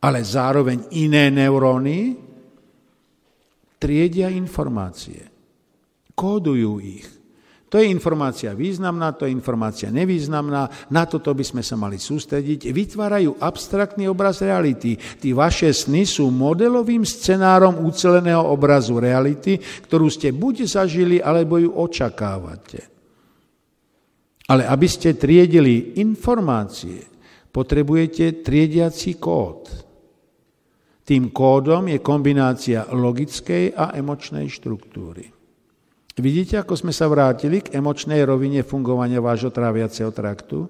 ale 0.02 0.20
zároveň 0.22 0.94
iné 0.94 1.34
neuróny 1.34 2.16
triedia 3.78 4.30
informácie, 4.30 5.22
kódujú 6.14 6.82
ich. 6.82 7.18
To 7.68 7.76
je 7.76 7.92
informácia 7.92 8.56
významná, 8.56 9.12
to 9.12 9.28
je 9.28 9.36
informácia 9.36 9.92
nevýznamná, 9.92 10.88
na 10.88 11.04
toto 11.04 11.36
by 11.36 11.44
sme 11.44 11.60
sa 11.60 11.76
mali 11.76 12.00
sústrediť. 12.00 12.72
Vytvárajú 12.72 13.44
abstraktný 13.44 14.08
obraz 14.08 14.40
reality. 14.40 14.96
Tí 14.96 15.36
vaše 15.36 15.76
sny 15.76 16.08
sú 16.08 16.32
modelovým 16.32 17.04
scenárom 17.04 17.84
uceleného 17.84 18.40
obrazu 18.40 18.96
reality, 19.04 19.60
ktorú 19.60 20.08
ste 20.08 20.32
buď 20.32 20.64
zažili, 20.64 21.20
alebo 21.20 21.60
ju 21.60 21.76
očakávate. 21.76 22.88
Ale 24.48 24.64
aby 24.64 24.88
ste 24.88 25.20
triedili 25.20 26.00
informácie, 26.00 27.04
potrebujete 27.52 28.48
triediaci 28.48 29.20
kód. 29.20 29.87
Tým 31.08 31.32
kódom 31.32 31.88
je 31.88 32.04
kombinácia 32.04 32.84
logickej 32.92 33.72
a 33.72 33.96
emočnej 33.96 34.52
štruktúry. 34.52 35.32
Vidíte, 36.20 36.60
ako 36.60 36.76
sme 36.76 36.92
sa 36.92 37.08
vrátili 37.08 37.64
k 37.64 37.80
emočnej 37.80 38.28
rovine 38.28 38.60
fungovania 38.68 39.24
vášho 39.24 39.48
tráviaceho 39.48 40.12
traktu? 40.12 40.68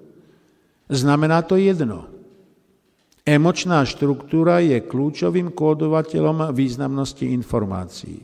Znamená 0.86 1.42
to 1.42 1.58
jedno. 1.58 2.06
Emočná 3.26 3.82
štruktúra 3.82 4.62
je 4.62 4.78
kľúčovým 4.78 5.50
kódovateľom 5.50 6.54
významnosti 6.54 7.26
informácií. 7.34 8.22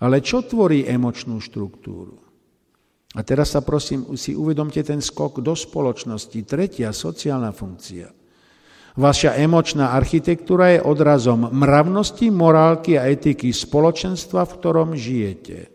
Ale 0.00 0.24
čo 0.24 0.40
tvorí 0.40 0.88
emočnú 0.88 1.44
štruktúru? 1.44 2.16
A 3.12 3.20
teraz 3.20 3.52
sa 3.52 3.60
prosím, 3.60 4.16
si 4.16 4.32
uvedomte 4.32 4.80
ten 4.80 5.04
skok 5.04 5.44
do 5.44 5.52
spoločnosti. 5.52 6.40
Tretia 6.48 6.88
sociálna 6.88 7.52
funkcia– 7.52 8.08
Vaša 8.98 9.38
emočná 9.38 9.94
architektúra 9.94 10.74
je 10.74 10.82
odrazom 10.82 11.46
mravnosti, 11.50 12.26
morálky 12.30 12.98
a 12.98 13.06
etiky 13.06 13.54
spoločenstva, 13.54 14.42
v 14.46 14.56
ktorom 14.58 14.88
žijete. 14.98 15.70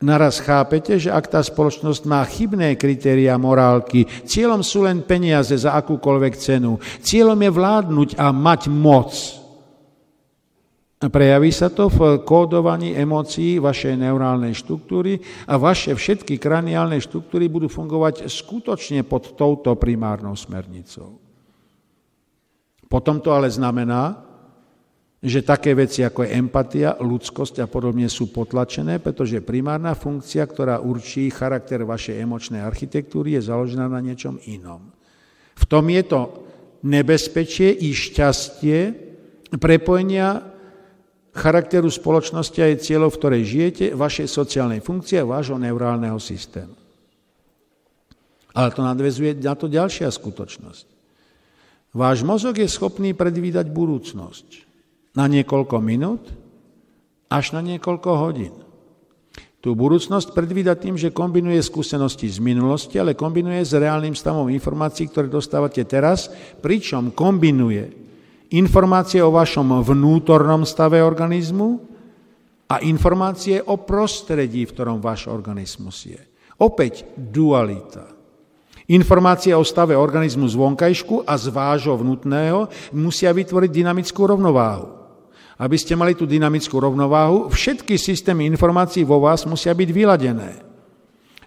Naraz 0.00 0.40
chápete, 0.40 0.96
že 0.96 1.12
ak 1.12 1.28
tá 1.28 1.44
spoločnosť 1.44 2.08
má 2.08 2.24
chybné 2.24 2.80
kritéria 2.80 3.36
morálky, 3.36 4.08
cieľom 4.24 4.64
sú 4.64 4.88
len 4.88 5.04
peniaze 5.04 5.52
za 5.52 5.76
akúkoľvek 5.76 6.34
cenu, 6.40 6.80
cieľom 7.04 7.36
je 7.36 7.50
vládnuť 7.52 8.10
a 8.16 8.32
mať 8.32 8.72
moc. 8.72 9.12
Prejaví 11.00 11.52
sa 11.52 11.68
to 11.68 11.92
v 11.92 12.24
kódovaní 12.24 12.96
emócií 12.96 13.60
vašej 13.60 14.00
neurálnej 14.00 14.56
štruktúry 14.56 15.20
a 15.48 15.60
vaše 15.60 15.92
všetky 15.92 16.40
kraniálne 16.40 16.96
štruktúry 16.96 17.52
budú 17.52 17.68
fungovať 17.68 18.24
skutočne 18.24 19.04
pod 19.04 19.36
touto 19.36 19.76
primárnou 19.76 20.32
smernicou. 20.32 21.19
Potom 22.90 23.22
to 23.22 23.30
ale 23.30 23.46
znamená, 23.46 24.18
že 25.22 25.46
také 25.46 25.78
veci 25.78 26.02
ako 26.02 26.26
je 26.26 26.34
empatia, 26.34 26.98
ľudskosť 26.98 27.62
a 27.62 27.66
podobne 27.70 28.10
sú 28.10 28.34
potlačené, 28.34 28.98
pretože 28.98 29.44
primárna 29.44 29.94
funkcia, 29.94 30.42
ktorá 30.42 30.82
určí 30.82 31.30
charakter 31.30 31.86
vašej 31.86 32.18
emočnej 32.18 32.58
architektúry, 32.64 33.38
je 33.38 33.46
založená 33.46 33.86
na 33.86 34.02
niečom 34.02 34.42
inom. 34.48 34.90
V 35.54 35.64
tom 35.68 35.86
je 35.86 36.02
to 36.02 36.20
nebezpečie 36.82 37.68
i 37.68 37.92
šťastie 37.94 38.78
prepojenia 39.60 40.40
charakteru 41.36 41.86
spoločnosti 41.86 42.58
a 42.58 42.74
jej 42.74 42.78
cieľov, 42.80 43.14
v 43.14 43.20
ktorej 43.22 43.42
žijete, 43.46 43.84
vašej 43.94 44.26
sociálnej 44.26 44.80
funkcie 44.82 45.22
a 45.22 45.28
vášho 45.28 45.60
neurálneho 45.60 46.18
systému. 46.18 46.74
Ale 48.50 48.74
to 48.74 48.82
nadvezuje 48.82 49.38
na 49.38 49.54
to 49.54 49.70
ďalšia 49.70 50.10
skutočnosť. 50.10 50.99
Váš 51.90 52.22
mozog 52.22 52.54
je 52.54 52.70
schopný 52.70 53.10
predvídať 53.18 53.66
budúcnosť 53.74 54.46
na 55.18 55.26
niekoľko 55.26 55.76
minút 55.82 56.22
až 57.26 57.54
na 57.54 57.62
niekoľko 57.62 58.10
hodín. 58.14 58.54
Tú 59.60 59.76
budúcnosť 59.76 60.32
predvída 60.32 60.72
tým, 60.72 60.96
že 60.96 61.12
kombinuje 61.12 61.60
skúsenosti 61.60 62.32
z 62.32 62.40
minulosti, 62.40 62.96
ale 62.96 63.12
kombinuje 63.12 63.60
s 63.60 63.76
reálnym 63.76 64.16
stavom 64.16 64.48
informácií, 64.48 65.12
ktoré 65.12 65.28
dostávate 65.28 65.84
teraz, 65.84 66.32
pričom 66.64 67.12
kombinuje 67.12 67.92
informácie 68.56 69.20
o 69.20 69.34
vašom 69.34 69.84
vnútornom 69.84 70.64
stave 70.64 71.04
organizmu 71.04 71.76
a 72.72 72.80
informácie 72.86 73.60
o 73.60 73.82
prostredí, 73.82 74.64
v 74.64 74.72
ktorom 74.72 74.98
váš 75.02 75.28
organizmus 75.28 76.08
je. 76.08 76.18
Opäť 76.56 77.04
dualita. 77.18 78.19
Informácie 78.90 79.54
o 79.54 79.62
stave 79.62 79.94
organizmu 79.94 80.50
z 80.50 80.58
vonkajšku 80.58 81.22
a 81.22 81.38
z 81.38 81.46
vášho 81.54 81.94
vnútného 81.94 82.66
musia 82.90 83.30
vytvoriť 83.30 83.70
dynamickú 83.70 84.26
rovnováhu 84.26 85.00
aby 85.60 85.76
ste 85.76 85.92
mali 85.92 86.16
tú 86.16 86.24
dynamickú 86.24 86.80
rovnováhu, 86.80 87.52
všetky 87.52 88.00
systémy 88.00 88.48
informácií 88.48 89.04
vo 89.04 89.20
vás 89.20 89.44
musia 89.44 89.76
byť 89.76 89.90
vyladené. 89.92 90.50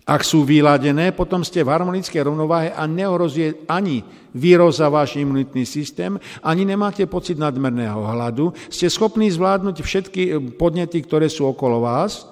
Ak 0.05 0.21
sú 0.21 0.45
vyladené, 0.45 1.15
potom 1.15 1.41
ste 1.41 1.65
v 1.65 1.73
harmonickej 1.73 2.21
rovnováhe 2.21 2.69
a 2.75 2.85
neohrozuje 2.85 3.65
ani 3.65 4.05
výroza 4.35 4.85
váš 4.91 5.17
imunitný 5.17 5.65
systém, 5.65 6.19
ani 6.45 6.61
nemáte 6.61 7.09
pocit 7.09 7.41
nadmerného 7.41 8.05
hladu, 8.05 8.53
ste 8.69 8.85
schopní 8.85 9.33
zvládnuť 9.33 9.81
všetky 9.81 10.21
podnety, 10.61 11.01
ktoré 11.01 11.25
sú 11.25 11.49
okolo 11.49 11.81
vás, 11.81 12.29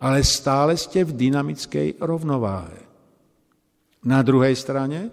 ale 0.00 0.24
stále 0.24 0.78
ste 0.80 1.04
v 1.04 1.12
dynamickej 1.28 2.00
rovnováhe. 2.00 2.87
Na 4.06 4.22
druhej 4.22 4.54
strane, 4.54 5.10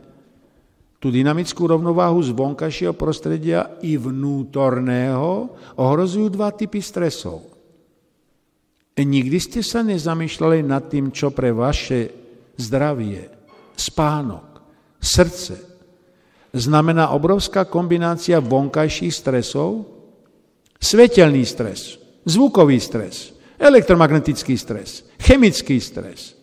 tú 1.02 1.10
dynamickú 1.10 1.66
rovnováhu 1.70 2.22
z 2.22 2.34
vonkajšieho 2.34 2.94
prostredia 2.94 3.78
i 3.82 3.98
vnútorného 3.98 5.54
ohrozujú 5.78 6.30
dva 6.34 6.54
typy 6.54 6.82
stresov. 6.82 7.46
E 8.96 9.02
nikdy 9.04 9.38
ste 9.42 9.62
sa 9.62 9.84
nezamýšľali 9.84 10.66
nad 10.66 10.88
tým, 10.88 11.12
čo 11.12 11.30
pre 11.34 11.52
vaše 11.52 12.10
zdravie, 12.56 13.28
spánok, 13.76 14.64
srdce 15.02 15.76
znamená 16.56 17.12
obrovská 17.12 17.68
kombinácia 17.68 18.40
vonkajších 18.40 19.12
stresov, 19.12 19.84
svetelný 20.80 21.44
stres, 21.44 22.00
zvukový 22.24 22.80
stres, 22.80 23.36
elektromagnetický 23.60 24.56
stres, 24.56 25.04
chemický 25.20 25.84
stres, 25.84 26.35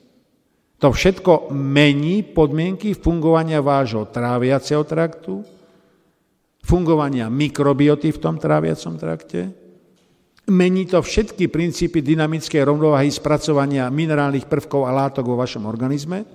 to 0.82 0.90
všetko 0.90 1.54
mení 1.54 2.26
podmienky 2.26 2.98
fungovania 2.98 3.62
vášho 3.62 4.10
tráviaceho 4.10 4.82
traktu, 4.82 5.46
fungovania 6.66 7.30
mikrobioty 7.30 8.10
v 8.10 8.18
tom 8.18 8.34
tráviacom 8.34 8.98
trakte, 8.98 9.54
mení 10.50 10.90
to 10.90 10.98
všetky 10.98 11.46
princípy 11.46 12.02
dynamickej 12.02 12.66
rovnováhy 12.66 13.14
spracovania 13.14 13.86
minerálnych 13.94 14.50
prvkov 14.50 14.90
a 14.90 15.06
látok 15.06 15.30
vo 15.30 15.38
vašom 15.38 15.70
organizme. 15.70 16.26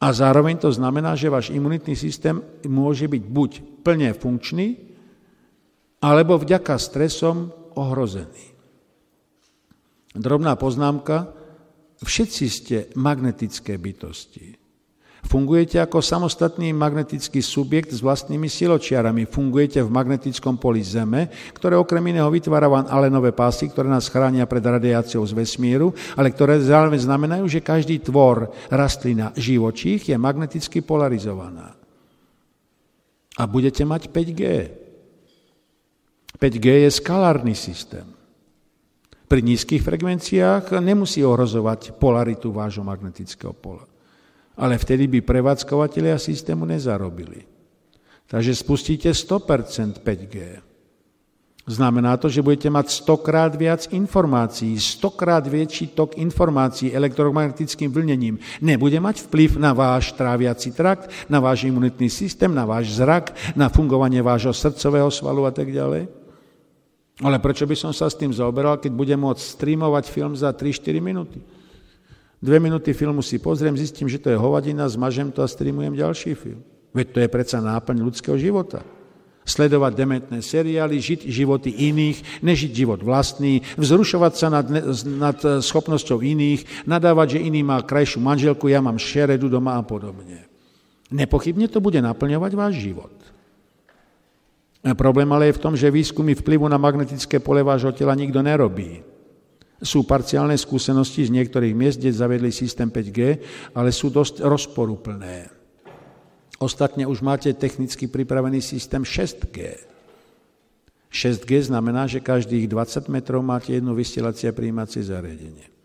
A 0.00 0.16
zároveň 0.16 0.56
to 0.56 0.72
znamená, 0.72 1.12
že 1.12 1.28
váš 1.28 1.52
imunitný 1.52 1.92
systém 1.92 2.40
môže 2.64 3.04
byť 3.04 3.22
buď 3.28 3.50
plne 3.84 4.16
funkčný, 4.16 4.80
alebo 6.00 6.40
vďaka 6.40 6.80
stresom 6.80 7.52
ohrozený. 7.76 8.56
Drobná 10.16 10.56
poznámka, 10.56 11.36
Všetci 12.00 12.44
ste 12.48 12.76
magnetické 12.96 13.76
bytosti. 13.76 14.56
Fungujete 15.20 15.76
ako 15.76 16.00
samostatný 16.00 16.72
magnetický 16.72 17.44
subjekt 17.44 17.92
s 17.92 18.00
vlastnými 18.00 18.48
siločiarami. 18.48 19.28
Fungujete 19.28 19.84
v 19.84 19.92
magnetickom 19.92 20.56
poli 20.56 20.80
Zeme, 20.80 21.28
ktoré 21.52 21.76
okrem 21.76 22.00
iného 22.08 22.32
vytvára 22.32 22.72
vám 22.72 22.88
alenové 22.88 23.36
pásy, 23.36 23.68
ktoré 23.68 23.92
nás 23.92 24.08
chránia 24.08 24.48
pred 24.48 24.64
radiáciou 24.64 25.20
z 25.28 25.36
vesmíru, 25.36 25.92
ale 26.16 26.32
ktoré 26.32 26.56
zároveň 26.64 27.04
znamenajú, 27.04 27.44
že 27.52 27.60
každý 27.60 28.00
tvor, 28.00 28.48
rastlina, 28.72 29.36
živočích 29.36 30.08
je 30.08 30.16
magneticky 30.16 30.80
polarizovaná. 30.80 31.76
A 33.36 33.44
budete 33.44 33.84
mať 33.84 34.08
5G. 34.08 34.42
5G 36.40 36.66
je 36.88 36.90
skalárny 36.96 37.52
systém 37.52 38.19
pri 39.30 39.46
nízkych 39.46 39.86
frekvenciách 39.86 40.82
nemusí 40.82 41.22
ohrozovať 41.22 41.94
polaritu 42.02 42.50
vášho 42.50 42.82
magnetického 42.82 43.54
pola. 43.54 43.86
Ale 44.58 44.74
vtedy 44.74 45.06
by 45.06 45.22
prevádzkovateľia 45.22 46.18
systému 46.18 46.66
nezarobili. 46.66 47.46
Takže 48.26 48.50
spustíte 48.58 49.14
100% 49.14 50.02
5G. 50.02 50.66
Znamená 51.70 52.18
to, 52.18 52.26
že 52.26 52.42
budete 52.42 52.66
mať 52.66 53.06
100 53.06 53.26
krát 53.26 53.52
viac 53.54 53.86
informácií, 53.94 54.74
100 54.74 55.06
krát 55.14 55.46
väčší 55.46 55.94
tok 55.94 56.18
informácií 56.18 56.90
elektromagnetickým 56.90 57.94
vlnením. 57.94 58.42
Nebude 58.58 58.98
mať 58.98 59.30
vplyv 59.30 59.62
na 59.62 59.70
váš 59.70 60.10
tráviaci 60.18 60.74
trakt, 60.74 61.06
na 61.30 61.38
váš 61.38 61.70
imunitný 61.70 62.10
systém, 62.10 62.50
na 62.50 62.66
váš 62.66 62.98
zrak, 62.98 63.30
na 63.54 63.70
fungovanie 63.70 64.18
vášho 64.18 64.50
srdcového 64.50 65.14
svalu 65.14 65.46
a 65.46 65.54
tak 65.54 65.70
ďalej. 65.70 66.19
Ale 67.20 67.36
prečo 67.36 67.68
by 67.68 67.76
som 67.76 67.92
sa 67.92 68.08
s 68.08 68.16
tým 68.16 68.32
zaoberal, 68.32 68.80
keď 68.80 68.96
budem 68.96 69.20
môcť 69.20 69.44
streamovať 69.44 70.04
film 70.08 70.32
za 70.32 70.48
3-4 70.56 71.04
minúty? 71.04 71.44
Dve 72.40 72.56
minúty 72.56 72.96
filmu 72.96 73.20
si 73.20 73.36
pozriem, 73.36 73.76
zistím, 73.76 74.08
že 74.08 74.16
to 74.16 74.32
je 74.32 74.40
hovadina, 74.40 74.88
zmažem 74.88 75.28
to 75.28 75.44
a 75.44 75.48
streamujem 75.48 75.92
ďalší 75.92 76.32
film. 76.32 76.64
Veď 76.96 77.06
to 77.12 77.18
je 77.20 77.28
predsa 77.28 77.60
náplň 77.60 78.00
ľudského 78.00 78.40
života. 78.40 78.80
Sledovať 79.44 79.92
dementné 79.92 80.40
seriály, 80.40 80.96
žiť 80.96 81.28
životy 81.28 81.92
iných, 81.92 82.40
nežiť 82.40 82.72
život 82.72 83.04
vlastný, 83.04 83.60
vzrušovať 83.76 84.32
sa 84.32 84.48
nad, 84.48 84.64
nad 85.04 85.38
schopnosťou 85.60 86.24
iných, 86.24 86.88
nadávať, 86.88 87.36
že 87.36 87.44
iný 87.44 87.60
má 87.60 87.84
krajšiu 87.84 88.24
manželku, 88.24 88.72
ja 88.72 88.80
mám 88.80 88.96
šeredu 88.96 89.52
doma 89.52 89.76
a 89.76 89.84
podobne. 89.84 90.48
Nepochybne 91.12 91.68
to 91.68 91.84
bude 91.84 92.00
naplňovať 92.00 92.52
váš 92.56 92.74
život. 92.80 93.12
Problém 94.80 95.28
ale 95.28 95.52
je 95.52 95.58
v 95.60 95.62
tom, 95.62 95.74
že 95.76 95.92
výskumy 95.92 96.32
vplyvu 96.32 96.64
na 96.64 96.80
magnetické 96.80 97.36
pole 97.36 97.60
vášho 97.60 97.92
tela 97.92 98.16
nikto 98.16 98.40
nerobí. 98.40 99.04
Sú 99.80 100.04
parciálne 100.04 100.56
skúsenosti 100.56 101.28
z 101.28 101.32
niektorých 101.36 101.76
miest, 101.76 102.00
kde 102.00 102.12
zavedli 102.12 102.48
systém 102.52 102.88
5G, 102.88 103.20
ale 103.76 103.92
sú 103.92 104.08
dosť 104.08 104.44
rozporuplné. 104.44 105.52
Ostatne 106.60 107.08
už 107.08 107.24
máte 107.24 107.52
technicky 107.56 108.04
pripravený 108.08 108.60
systém 108.60 109.00
6G. 109.04 109.88
6G 111.08 111.72
znamená, 111.72 112.04
že 112.04 112.20
každých 112.20 112.68
20 112.68 113.08
metrov 113.08 113.40
máte 113.40 113.72
jedno 113.72 113.96
vysielacie 113.96 114.52
a 114.52 114.56
príjímacie 114.56 115.00
zariadenie. 115.00 115.79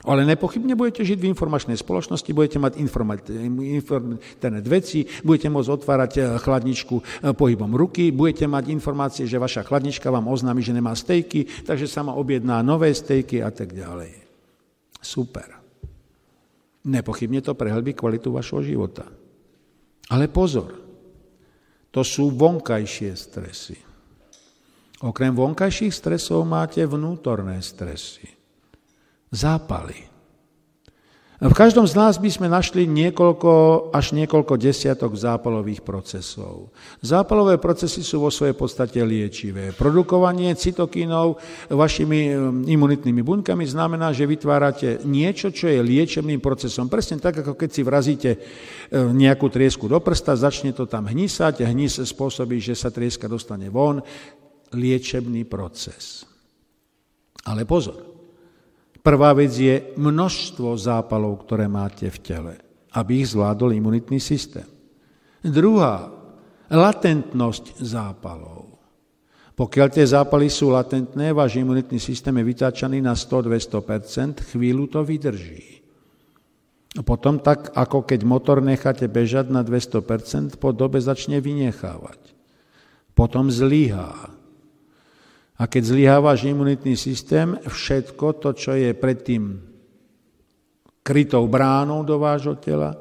Ale 0.00 0.24
nepochybne 0.24 0.72
budete 0.80 1.04
žiť 1.04 1.20
v 1.20 1.28
informačnej 1.28 1.76
spoločnosti, 1.76 2.32
budete 2.32 2.56
mať 2.56 2.80
internet 2.80 4.64
veci, 4.64 5.04
budete 5.20 5.52
môcť 5.52 5.68
otvárať 5.76 6.12
eh, 6.16 6.24
chladničku 6.40 6.96
eh, 6.96 7.04
pohybom 7.36 7.76
ruky, 7.76 8.08
budete 8.08 8.48
mať 8.48 8.72
informácie, 8.72 9.28
že 9.28 9.36
vaša 9.36 9.68
chladnička 9.68 10.08
vám 10.08 10.24
oznámi, 10.24 10.64
že 10.64 10.72
nemá 10.72 10.96
stejky, 10.96 11.68
takže 11.68 11.84
sa 11.84 12.00
má 12.00 12.16
objedná 12.16 12.64
nové 12.64 12.88
stejky 12.96 13.44
a 13.44 13.52
tak 13.52 13.76
ďalej. 13.76 14.24
Super. 15.04 15.60
Nepochybne 16.80 17.44
to 17.44 17.52
prehlbí 17.52 17.92
kvalitu 17.92 18.32
vašho 18.32 18.64
života. 18.64 19.04
Ale 20.08 20.32
pozor, 20.32 20.80
to 21.92 22.00
sú 22.00 22.32
vonkajšie 22.32 23.12
stresy. 23.12 23.76
Okrem 25.04 25.36
vonkajších 25.36 25.92
stresov 25.92 26.48
máte 26.48 26.80
vnútorné 26.88 27.60
stresy 27.60 28.39
zápaly. 29.30 30.10
V 31.40 31.56
každom 31.56 31.88
z 31.88 31.96
nás 31.96 32.20
by 32.20 32.28
sme 32.28 32.52
našli 32.52 32.84
niekoľko, 32.84 33.88
až 33.96 34.12
niekoľko 34.12 34.60
desiatok 34.60 35.16
zápalových 35.16 35.80
procesov. 35.80 36.68
Zápalové 37.00 37.56
procesy 37.56 38.04
sú 38.04 38.20
vo 38.20 38.28
svojej 38.28 38.52
podstate 38.52 39.00
liečivé. 39.00 39.72
Produkovanie 39.72 40.52
cytokínov 40.52 41.40
vašimi 41.72 42.36
imunitnými 42.68 43.24
buňkami 43.24 43.64
znamená, 43.64 44.12
že 44.12 44.28
vytvárate 44.28 45.00
niečo, 45.08 45.48
čo 45.48 45.72
je 45.72 45.80
liečebným 45.80 46.44
procesom. 46.44 46.92
Presne 46.92 47.16
tak, 47.16 47.40
ako 47.40 47.56
keď 47.56 47.70
si 47.72 47.80
vrazíte 47.88 48.30
nejakú 48.92 49.48
triesku 49.48 49.88
do 49.88 49.96
prsta, 49.96 50.36
začne 50.36 50.76
to 50.76 50.84
tam 50.84 51.08
hnisať, 51.08 51.64
hnis 51.64 52.04
spôsobí, 52.04 52.60
že 52.60 52.76
sa 52.76 52.92
trieska 52.92 53.32
dostane 53.32 53.72
von. 53.72 54.04
Liečebný 54.76 55.48
proces. 55.48 56.28
Ale 57.48 57.64
pozor, 57.64 58.09
Prvá 59.00 59.32
vec 59.32 59.52
je 59.56 59.96
množstvo 59.96 60.76
zápalov, 60.76 61.44
ktoré 61.48 61.64
máte 61.66 62.12
v 62.12 62.18
tele, 62.20 62.54
aby 62.92 63.24
ich 63.24 63.32
zvládol 63.32 63.72
imunitný 63.72 64.20
systém. 64.20 64.68
Druhá, 65.40 66.12
latentnosť 66.68 67.80
zápalov. 67.80 68.76
Pokiaľ 69.56 69.88
tie 69.92 70.04
zápaly 70.08 70.48
sú 70.48 70.72
latentné, 70.72 71.36
váš 71.36 71.60
imunitný 71.60 72.00
systém 72.00 72.32
je 72.32 72.44
vytáčaný 72.48 73.04
na 73.04 73.12
100-200%, 73.12 74.40
chvíľu 74.56 74.88
to 74.88 75.00
vydrží. 75.04 75.84
Potom 77.04 77.38
tak, 77.38 77.70
ako 77.76 78.02
keď 78.02 78.20
motor 78.24 78.58
necháte 78.64 79.04
bežať 79.04 79.52
na 79.52 79.60
200%, 79.60 80.56
po 80.56 80.72
dobe 80.72 80.98
začne 80.98 81.38
vynechávať. 81.44 82.32
Potom 83.12 83.52
zlyhá. 83.52 84.32
A 85.60 85.68
keď 85.68 85.82
zlyhá 85.92 86.16
váš 86.24 86.48
imunitný 86.48 86.96
systém, 86.96 87.52
všetko 87.68 88.40
to, 88.40 88.56
čo 88.56 88.72
je 88.72 88.96
predtým 88.96 89.60
krytou 91.04 91.44
bránou 91.52 92.00
do 92.00 92.16
vášho 92.16 92.56
tela, 92.56 92.96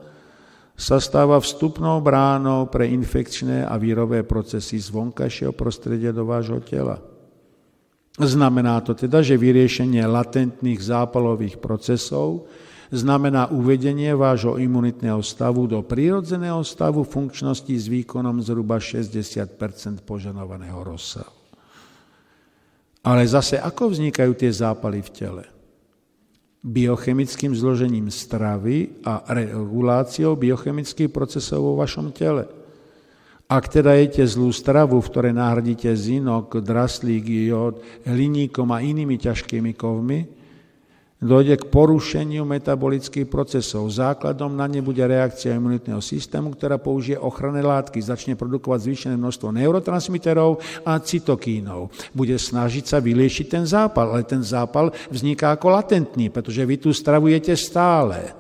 sa 0.76 1.00
stáva 1.00 1.40
vstupnou 1.40 2.04
bránou 2.04 2.68
pre 2.68 2.92
infekčné 2.92 3.64
a 3.64 3.80
výrové 3.80 4.28
procesy 4.28 4.76
z 4.80 4.92
vonkajšieho 4.92 5.56
prostredia 5.56 6.12
do 6.12 6.28
vášho 6.28 6.60
tela. 6.60 7.00
Znamená 8.20 8.84
to 8.84 8.92
teda, 8.92 9.24
že 9.24 9.40
vyriešenie 9.40 10.04
latentných 10.04 10.84
zápalových 10.84 11.64
procesov 11.64 12.48
znamená 12.92 13.48
uvedenie 13.56 14.12
vášho 14.12 14.60
imunitného 14.60 15.24
stavu 15.24 15.64
do 15.64 15.80
prírodzeného 15.80 16.60
stavu 16.68 17.08
funkčnosti 17.08 17.72
s 17.72 17.88
výkonom 17.88 18.44
zhruba 18.44 18.84
60% 18.84 20.04
požadovaného 20.04 20.80
rozsahu. 20.84 21.39
Ale 23.04 23.24
zase, 23.28 23.56
ako 23.56 23.96
vznikajú 23.96 24.32
tie 24.36 24.52
zápaly 24.52 25.00
v 25.00 25.12
tele? 25.16 25.44
biochemickým 26.60 27.56
zložením 27.56 28.12
stravy 28.12 29.00
a 29.08 29.24
reguláciou 29.32 30.36
biochemických 30.36 31.08
procesov 31.08 31.64
vo 31.64 31.74
vašom 31.80 32.12
tele. 32.12 32.52
Ak 33.50 33.66
teda 33.72 33.98
jete 33.98 34.22
zlú 34.30 34.54
stravu, 34.54 35.02
v 35.02 35.10
ktorej 35.10 35.34
nahradíte 35.34 35.90
zinok, 35.90 36.62
draslík, 36.62 37.26
jód, 37.26 37.82
hliníkom 38.06 38.70
a 38.70 38.84
inými 38.84 39.18
ťažkými 39.18 39.74
kovmi, 39.74 40.39
dojde 41.20 41.60
k 41.60 41.68
porušeniu 41.68 42.48
metabolických 42.48 43.28
procesov. 43.28 43.92
Základom 43.92 44.56
na 44.56 44.72
ne 44.72 44.80
bude 44.80 45.04
reakcia 45.04 45.60
imunitného 45.60 46.00
systému, 46.00 46.56
ktorá 46.56 46.80
použije 46.80 47.20
ochranné 47.20 47.60
látky, 47.60 48.00
začne 48.00 48.40
produkovať 48.40 48.80
zvýšené 48.88 49.16
množstvo 49.20 49.52
neurotransmiterov 49.52 50.64
a 50.88 50.96
cytokínov. 50.96 51.92
Bude 52.16 52.40
snažiť 52.40 52.84
sa 52.88 52.98
vyliešiť 53.04 53.46
ten 53.52 53.68
zápal, 53.68 54.16
ale 54.16 54.24
ten 54.24 54.40
zápal 54.40 54.96
vzniká 55.12 55.52
ako 55.60 55.76
latentný, 55.76 56.32
pretože 56.32 56.64
vy 56.64 56.76
tu 56.80 56.96
stravujete 56.96 57.52
stále. 57.60 58.32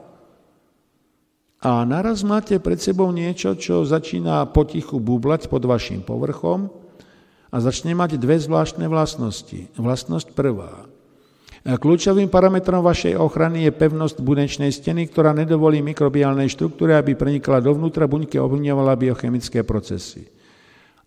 A 1.60 1.84
naraz 1.84 2.24
máte 2.24 2.56
pred 2.63 2.80
sebou 2.80 3.12
niečo, 3.12 3.52
čo 3.60 3.84
začína 3.84 4.48
potichu 4.56 5.04
bublať 5.04 5.52
pod 5.52 5.68
vašim 5.68 6.00
povrchom 6.00 6.72
a 7.52 7.56
začne 7.60 7.92
mať 7.92 8.15
dve 8.15 8.39
zvláštne 8.39 8.88
vlastnosti. 8.88 9.68
Vlastnosť 9.76 10.32
prvá. 10.32 10.88
Kľúčovým 11.60 12.32
parametrom 12.32 12.80
vašej 12.80 13.19
ochrany 13.19 13.67
je 13.67 13.76
pevnosť 13.76 14.24
bunečnej 14.24 14.72
steny, 14.72 15.12
ktorá 15.12 15.36
nedovolí 15.36 15.84
mikrobiálnej 15.84 16.48
štruktúre, 16.48 16.95
aby 16.95 17.19
prenikla 17.19 17.60
dovnútra 17.60 18.08
buňky 18.08 18.39
a 18.39 18.48
ovlivňovala 18.48 18.95
biochemické 18.95 19.67
procesy. 19.67 20.32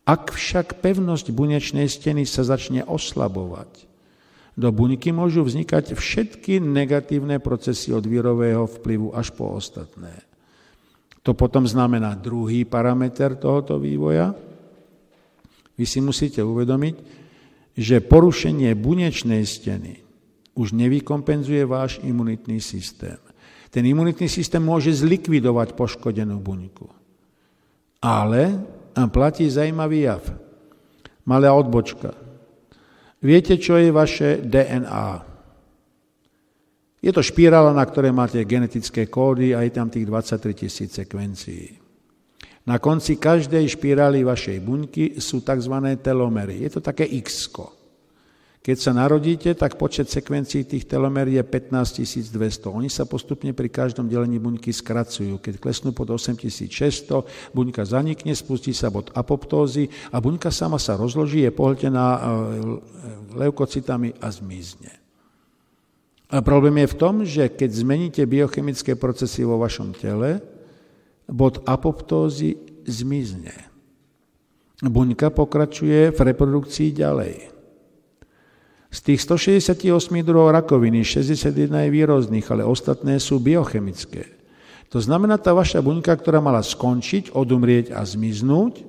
Ak 0.05 0.35
však 0.35 0.85
pevnosť 0.85 1.33
bunečnej 1.33 1.89
steny 1.89 2.29
sa 2.29 2.45
začne 2.45 2.85
oslabovať, 2.85 3.89
do 4.53 4.69
buňky 4.69 5.17
môžu 5.17 5.49
vznikať 5.49 5.97
všetky 5.97 6.61
negatívne 6.61 7.41
procesy 7.41 7.97
od 7.97 8.05
vírového 8.05 8.69
vplyvu 8.69 9.17
až 9.17 9.33
po 9.33 9.57
ostatné. 9.57 10.13
To 11.25 11.33
potom 11.33 11.65
znamená 11.65 12.13
druhý 12.13 12.69
parameter 12.69 13.41
tohoto 13.41 13.81
vývoja. 13.81 14.37
Vy 15.81 15.85
si 15.89 16.05
musíte 16.05 16.45
uvedomiť, 16.45 16.95
že 17.73 18.05
porušenie 18.05 18.77
bunečnej 18.77 19.41
steny 19.49 20.12
už 20.53 20.77
nevykompenzuje 20.77 21.65
váš 21.65 22.01
imunitný 22.05 22.61
systém. 22.61 23.17
Ten 23.73 23.89
imunitný 23.89 24.29
systém 24.29 24.61
môže 24.61 24.93
zlikvidovať 24.93 25.73
poškodenú 25.73 26.37
buňku. 26.37 26.87
Ale 28.05 28.61
platí 29.09 29.49
zajímavý 29.49 30.05
jav. 30.05 30.23
Malá 31.25 31.57
odbočka. 31.57 32.13
Viete, 33.23 33.57
čo 33.57 33.79
je 33.79 33.95
vaše 33.95 34.43
DNA? 34.45 35.33
Je 37.03 37.11
to 37.11 37.23
špirála, 37.23 37.73
na 37.75 37.83
ktoré 37.83 38.13
máte 38.15 38.43
genetické 38.45 39.09
kódy 39.09 39.55
a 39.55 39.63
je 39.65 39.73
tam 39.73 39.91
tých 39.91 40.07
23 40.07 40.55
tisíc 40.55 40.91
sekvencií. 40.93 41.83
Na 42.63 42.79
konci 42.79 43.19
každej 43.19 43.67
špirály 43.75 44.23
vašej 44.23 44.59
buňky 44.63 45.05
sú 45.19 45.43
tzv. 45.43 45.99
telomery. 45.99 46.63
Je 46.63 46.71
to 46.79 46.81
také 46.85 47.03
x 47.09 47.51
-ko. 47.51 47.82
Keď 48.63 48.79
sa 48.79 48.95
narodíte, 48.95 49.59
tak 49.59 49.75
počet 49.75 50.07
sekvencií 50.07 50.63
tých 50.63 50.87
telomer 50.87 51.27
je 51.27 51.43
15 51.43 52.31
200. 52.31 52.71
Oni 52.71 52.87
sa 52.87 53.03
postupne 53.03 53.51
pri 53.51 53.67
každom 53.67 54.07
delení 54.07 54.39
buňky 54.39 54.71
skracujú. 54.71 55.43
Keď 55.43 55.59
klesnú 55.59 55.91
pod 55.91 56.15
8600, 56.15 57.27
buňka 57.51 57.83
zanikne, 57.83 58.31
spustí 58.39 58.71
sa 58.71 58.87
bod 58.87 59.11
apoptózy 59.19 59.91
a 60.15 60.23
buňka 60.23 60.55
sama 60.55 60.79
sa 60.79 60.95
rozloží, 60.95 61.43
je 61.43 61.51
pohltená 61.51 62.07
e, 62.07 62.21
leukocitami 63.35 64.15
a 64.23 64.31
zmizne. 64.31 64.95
A 66.31 66.39
problém 66.39 66.87
je 66.87 66.93
v 66.95 66.99
tom, 67.03 67.15
že 67.27 67.51
keď 67.51 67.71
zmeníte 67.83 68.23
biochemické 68.31 68.95
procesy 68.95 69.43
vo 69.43 69.59
vašom 69.59 69.91
tele, 69.91 70.39
bod 71.27 71.67
apoptózy 71.67 72.63
zmizne. 72.87 73.59
Buňka 74.87 75.35
pokračuje 75.35 76.15
v 76.15 76.19
reprodukcii 76.31 76.95
ďalej. 76.95 77.52
Z 78.93 78.99
tých 79.01 79.25
168 79.25 79.89
druhov 80.21 80.53
rakoviny 80.53 81.01
61 81.01 81.73
je 81.73 81.91
výrozných, 81.91 82.47
ale 82.53 82.69
ostatné 82.69 83.17
sú 83.17 83.41
biochemické. 83.41 84.29
To 84.93 85.01
znamená, 85.01 85.41
tá 85.41 85.57
vaša 85.57 85.81
buňka, 85.81 86.13
ktorá 86.13 86.45
mala 86.45 86.61
skončiť, 86.61 87.33
odumrieť 87.33 87.97
a 87.97 88.05
zmiznúť, 88.05 88.85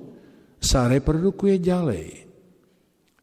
sa 0.60 0.84
reprodukuje 0.92 1.56
ďalej. 1.56 2.24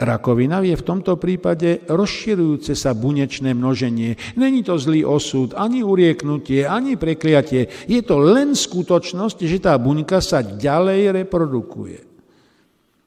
Rakovina 0.02 0.66
je 0.66 0.74
v 0.74 0.82
tomto 0.82 1.14
prípade 1.22 1.86
rozširujúce 1.86 2.74
sa 2.74 2.98
bunečné 2.98 3.54
množenie. 3.54 4.18
Není 4.34 4.66
to 4.66 4.82
zlý 4.82 5.06
osud, 5.06 5.54
ani 5.54 5.86
urieknutie, 5.86 6.66
ani 6.66 6.98
prekliatie. 6.98 7.70
Je 7.86 8.02
to 8.02 8.18
len 8.18 8.58
skutočnosť, 8.58 9.38
že 9.46 9.62
tá 9.62 9.78
buňka 9.78 10.18
sa 10.18 10.42
ďalej 10.42 11.22
reprodukuje. 11.22 12.11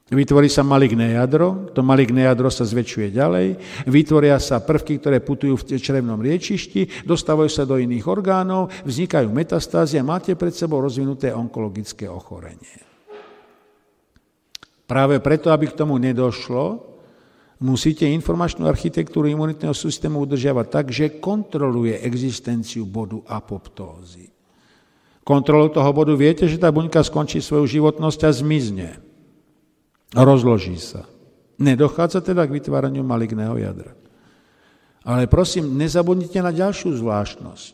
Vytvorí 0.05 0.45
sa 0.53 0.61
maligné 0.61 1.17
jadro, 1.17 1.73
to 1.73 1.81
maligné 1.81 2.29
jadro 2.29 2.53
sa 2.53 2.61
zväčšuje 2.61 3.09
ďalej, 3.09 3.57
vytvoria 3.89 4.37
sa 4.37 4.61
prvky, 4.61 5.01
ktoré 5.01 5.17
putujú 5.17 5.57
v 5.57 5.81
črevnom 5.81 6.21
riečišti, 6.21 7.09
dostávajú 7.09 7.49
sa 7.49 7.65
do 7.65 7.81
iných 7.81 8.05
orgánov, 8.05 8.69
vznikajú 8.85 9.33
metastázy 9.33 9.97
a 9.97 10.05
máte 10.05 10.37
pred 10.37 10.53
sebou 10.53 10.77
rozvinuté 10.85 11.33
onkologické 11.33 12.05
ochorenie. 12.05 12.85
Práve 14.85 15.17
preto, 15.25 15.49
aby 15.49 15.73
k 15.73 15.77
tomu 15.81 15.97
nedošlo, 15.97 16.85
musíte 17.65 18.05
informačnú 18.05 18.69
architektúru 18.69 19.25
imunitného 19.25 19.73
systému 19.73 20.21
udržiavať 20.21 20.65
tak, 20.69 20.85
že 20.93 21.17
kontroluje 21.17 22.05
existenciu 22.05 22.85
bodu 22.85 23.25
apoptózy. 23.25 24.29
Kontrolou 25.25 25.73
toho 25.73 25.89
bodu 25.89 26.13
viete, 26.13 26.45
že 26.45 26.61
tá 26.61 26.69
buňka 26.69 27.01
skončí 27.01 27.41
svoju 27.41 27.65
životnosť 27.65 28.19
a 28.21 28.29
zmizne 28.29 29.04
rozloží 30.23 30.79
sa. 30.79 31.03
Nedochádza 31.59 32.23
teda 32.23 32.47
k 32.47 32.55
vytváraniu 32.55 33.03
maligného 33.03 33.55
jadra. 33.59 33.91
Ale 35.05 35.27
prosím, 35.27 35.75
nezabudnite 35.75 36.39
na 36.41 36.51
ďalšiu 36.55 36.97
zvláštnosť. 36.99 37.73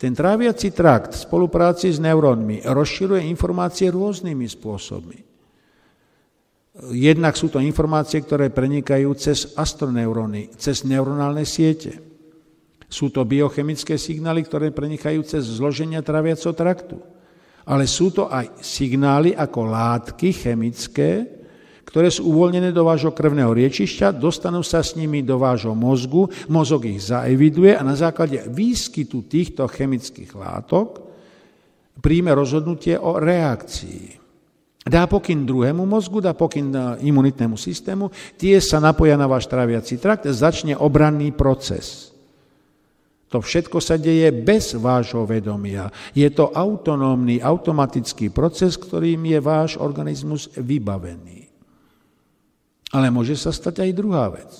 Ten 0.00 0.18
tráviaci 0.18 0.74
trakt 0.74 1.14
v 1.14 1.22
spolupráci 1.22 1.92
s 1.94 2.02
neurónmi 2.02 2.66
rozširuje 2.66 3.22
informácie 3.30 3.86
rôznymi 3.92 4.46
spôsobmi. 4.50 5.18
Jednak 6.90 7.36
sú 7.36 7.52
to 7.52 7.60
informácie, 7.60 8.24
ktoré 8.24 8.48
prenikajú 8.48 9.12
cez 9.14 9.52
astroneuróny, 9.54 10.56
cez 10.56 10.88
neuronálne 10.88 11.44
siete. 11.44 12.00
Sú 12.88 13.12
to 13.12 13.28
biochemické 13.28 14.00
signály, 14.00 14.42
ktoré 14.42 14.72
prenikajú 14.72 15.22
cez 15.22 15.44
zloženia 15.46 16.00
tráviaceho 16.00 16.56
traktu. 16.56 16.96
Ale 17.68 17.86
sú 17.86 18.10
to 18.10 18.26
aj 18.26 18.58
signály 18.58 19.36
ako 19.36 19.60
látky 19.70 20.34
chemické, 20.34 21.41
ktoré 21.92 22.08
sú 22.08 22.24
uvoľnené 22.32 22.72
do 22.72 22.88
vášho 22.88 23.12
krvného 23.12 23.52
riečišťa, 23.52 24.16
dostanú 24.16 24.64
sa 24.64 24.80
s 24.80 24.96
nimi 24.96 25.20
do 25.20 25.36
vášho 25.36 25.76
mozgu, 25.76 26.24
mozog 26.48 26.88
ich 26.88 27.04
zaeviduje 27.04 27.76
a 27.76 27.84
na 27.84 27.92
základe 27.92 28.40
výskytu 28.48 29.28
týchto 29.28 29.68
chemických 29.68 30.32
látok 30.32 31.04
príjme 32.00 32.32
rozhodnutie 32.32 32.96
o 32.96 33.20
reakcii. 33.20 34.16
Dá 34.88 35.04
pokyn 35.04 35.44
druhému 35.44 35.84
mozgu, 35.84 36.24
dá 36.24 36.32
pokyn 36.32 36.96
imunitnému 37.04 37.60
systému, 37.60 38.08
tie 38.40 38.56
sa 38.64 38.80
napoja 38.80 39.20
na 39.20 39.28
váš 39.28 39.52
tráviaci 39.52 40.00
trakt, 40.00 40.24
začne 40.24 40.72
obranný 40.72 41.28
proces. 41.36 42.08
To 43.28 43.44
všetko 43.44 43.84
sa 43.84 44.00
deje 44.00 44.32
bez 44.32 44.72
vášho 44.80 45.28
vedomia. 45.28 45.92
Je 46.16 46.28
to 46.32 46.56
autonómny, 46.56 47.36
automatický 47.44 48.32
proces, 48.32 48.80
ktorým 48.80 49.28
je 49.28 49.38
váš 49.44 49.76
organizmus 49.76 50.48
vybavený. 50.56 51.41
Ale 52.92 53.08
môže 53.08 53.34
sa 53.40 53.50
stať 53.50 53.88
aj 53.88 53.96
druhá 53.96 54.28
vec. 54.28 54.52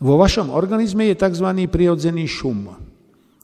Vo 0.00 0.16
vašom 0.16 0.48
organizme 0.54 1.10
je 1.12 1.20
tzv. 1.20 1.48
prirodzený 1.68 2.24
šum. 2.24 2.72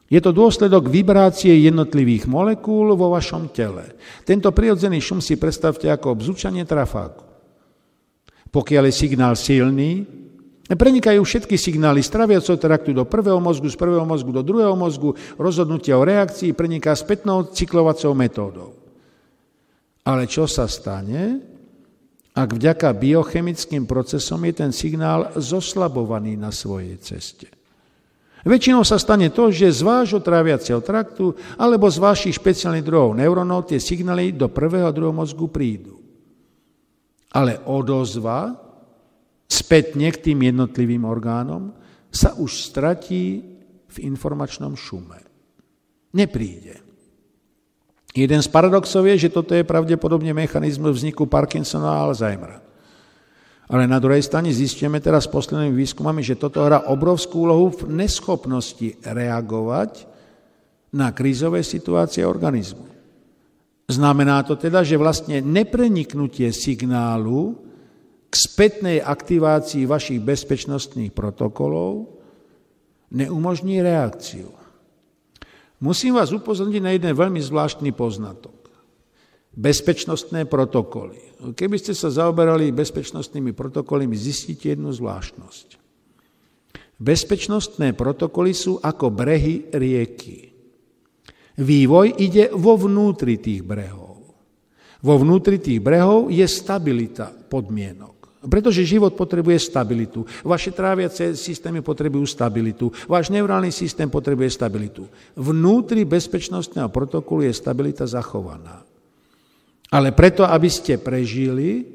Je 0.09 0.21
to 0.23 0.31
dôsledok 0.31 0.89
vibrácie 0.89 1.53
jednotlivých 1.65 2.31
molekúl 2.31 2.95
vo 2.95 3.13
vašom 3.13 3.51
tele. 3.51 3.97
Tento 4.23 4.49
prirodzený 4.55 5.03
šum 5.03 5.19
si 5.19 5.35
predstavte 5.35 5.91
ako 5.91 6.15
obzúčanie 6.15 6.63
trafáku. 6.65 7.25
Pokiaľ 8.55 8.85
je 8.89 8.95
signál 8.95 9.35
silný, 9.35 10.07
Prenikajú 10.65 11.21
všetky 11.21 11.61
signály 11.61 12.01
z 12.01 12.09
traviaceho 12.09 12.57
traktu 12.57 12.97
do 12.97 13.05
prvého 13.05 13.37
mozgu, 13.37 13.69
z 13.69 13.77
prvého 13.77 14.09
mozgu 14.09 14.33
do 14.33 14.41
druhého 14.41 14.73
mozgu, 14.73 15.13
rozhodnutia 15.37 16.01
o 16.01 16.09
reakcii 16.09 16.57
preniká 16.57 16.97
spätnou 16.97 17.53
cyklovacou 17.53 18.17
metódou. 18.17 18.73
Ale 20.09 20.25
čo 20.25 20.49
sa 20.49 20.65
stane, 20.65 21.45
ak 22.35 22.49
vďaka 22.51 22.91
biochemickým 22.91 23.87
procesom 23.87 24.43
je 24.43 24.53
ten 24.59 24.71
signál 24.75 25.31
zoslabovaný 25.39 26.35
na 26.35 26.51
svojej 26.51 26.99
ceste? 26.99 27.47
Väčšinou 28.45 28.85
sa 28.85 29.01
stane 29.01 29.33
to, 29.33 29.49
že 29.49 29.73
z 29.73 29.81
vášho 29.81 30.21
tráviaceho 30.21 30.85
traktu 30.85 31.33
alebo 31.57 31.89
z 31.89 31.97
vašich 31.97 32.37
špeciálnych 32.37 32.85
druhov 32.85 33.17
neurónov 33.17 33.73
tie 33.73 33.81
signály 33.81 34.37
do 34.37 34.53
prvého 34.53 34.85
a 34.85 34.93
druhého 34.93 35.17
mozgu 35.17 35.49
prídu. 35.49 35.97
Ale 37.33 37.57
odozva 37.65 38.53
spätne 39.49 40.13
k 40.13 40.29
tým 40.29 40.45
jednotlivým 40.45 41.09
orgánom 41.09 41.73
sa 42.13 42.37
už 42.37 42.69
stratí 42.69 43.41
v 43.89 43.97
informačnom 44.05 44.77
šume. 44.77 45.25
Nepríde. 46.13 46.84
Jeden 48.15 48.39
z 48.39 48.47
paradoxov 48.47 49.11
je, 49.11 49.27
že 49.27 49.35
toto 49.35 49.59
je 49.59 49.67
pravdepodobne 49.67 50.31
mechanizmus 50.31 51.03
vzniku 51.03 51.27
Parkinsona 51.27 51.99
a 51.99 52.03
Alzheimera. 52.07 52.63
Ale 53.67 53.91
na 53.91 53.99
druhej 53.99 54.23
strane 54.23 54.55
zistíme 54.55 55.03
teraz 55.03 55.27
poslednými 55.27 55.75
výskumami, 55.75 56.23
že 56.23 56.39
toto 56.39 56.63
hrá 56.63 56.87
obrovskú 56.87 57.51
úlohu 57.51 57.75
v 57.75 58.07
neschopnosti 58.07 58.95
reagovať 59.03 60.07
na 60.95 61.11
krízové 61.11 61.67
situácie 61.67 62.23
organizmu. 62.23 62.87
Znamená 63.91 64.47
to 64.47 64.55
teda, 64.55 64.87
že 64.87 64.95
vlastne 64.95 65.43
nepreniknutie 65.43 66.55
signálu 66.55 67.59
k 68.31 68.35
spätnej 68.39 69.03
aktivácii 69.03 69.91
vašich 69.91 70.23
bezpečnostných 70.23 71.11
protokolov 71.11 72.15
neumožní 73.11 73.83
reakciu. 73.83 74.64
Musím 75.85 76.17
vás 76.17 76.33
upozorniť 76.33 76.81
na 76.81 76.97
jeden 76.97 77.13
veľmi 77.13 77.45
zvláštny 77.45 77.93
poznatok 77.93 78.65
bezpečnostné 79.55 80.51
protokoly. 80.51 81.19
Keby 81.55 81.77
ste 81.79 81.95
sa 81.95 82.11
zaoberali 82.11 82.75
bezpečnostnými 82.75 83.55
protokolmi, 83.55 84.15
zistíte 84.19 84.75
jednu 84.75 84.91
zvláštnosť. 84.91 85.79
Bezpečnostné 86.99 87.95
protokoly 87.95 88.55
sú 88.55 88.79
ako 88.79 89.11
brehy 89.11 89.71
rieky. 89.75 90.55
Vývoj 91.59 92.19
ide 92.19 92.51
vo 92.51 92.75
vnútri 92.75 93.39
tých 93.39 93.63
brehov. 93.63 94.35
Vo 95.05 95.15
vnútri 95.21 95.63
tých 95.63 95.79
brehov 95.79 96.33
je 96.33 96.47
stabilita 96.49 97.31
podmienok. 97.31 98.14
Pretože 98.45 98.85
život 98.85 99.17
potrebuje 99.17 99.57
stabilitu. 99.73 100.29
Vaše 100.45 100.69
tráviace 100.69 101.33
systémy 101.33 101.81
potrebujú 101.81 102.29
stabilitu. 102.29 102.93
Váš 103.09 103.33
neurálny 103.33 103.73
systém 103.73 104.09
potrebuje 104.13 104.53
stabilitu. 104.53 105.09
Vnútri 105.33 106.05
bezpečnostného 106.05 106.93
protokolu 106.93 107.49
je 107.49 107.53
stabilita 107.57 108.05
zachovaná. 108.05 108.85
Ale 109.89 110.13
preto, 110.13 110.45
aby 110.45 110.69
ste 110.69 111.01
prežili, 111.01 111.87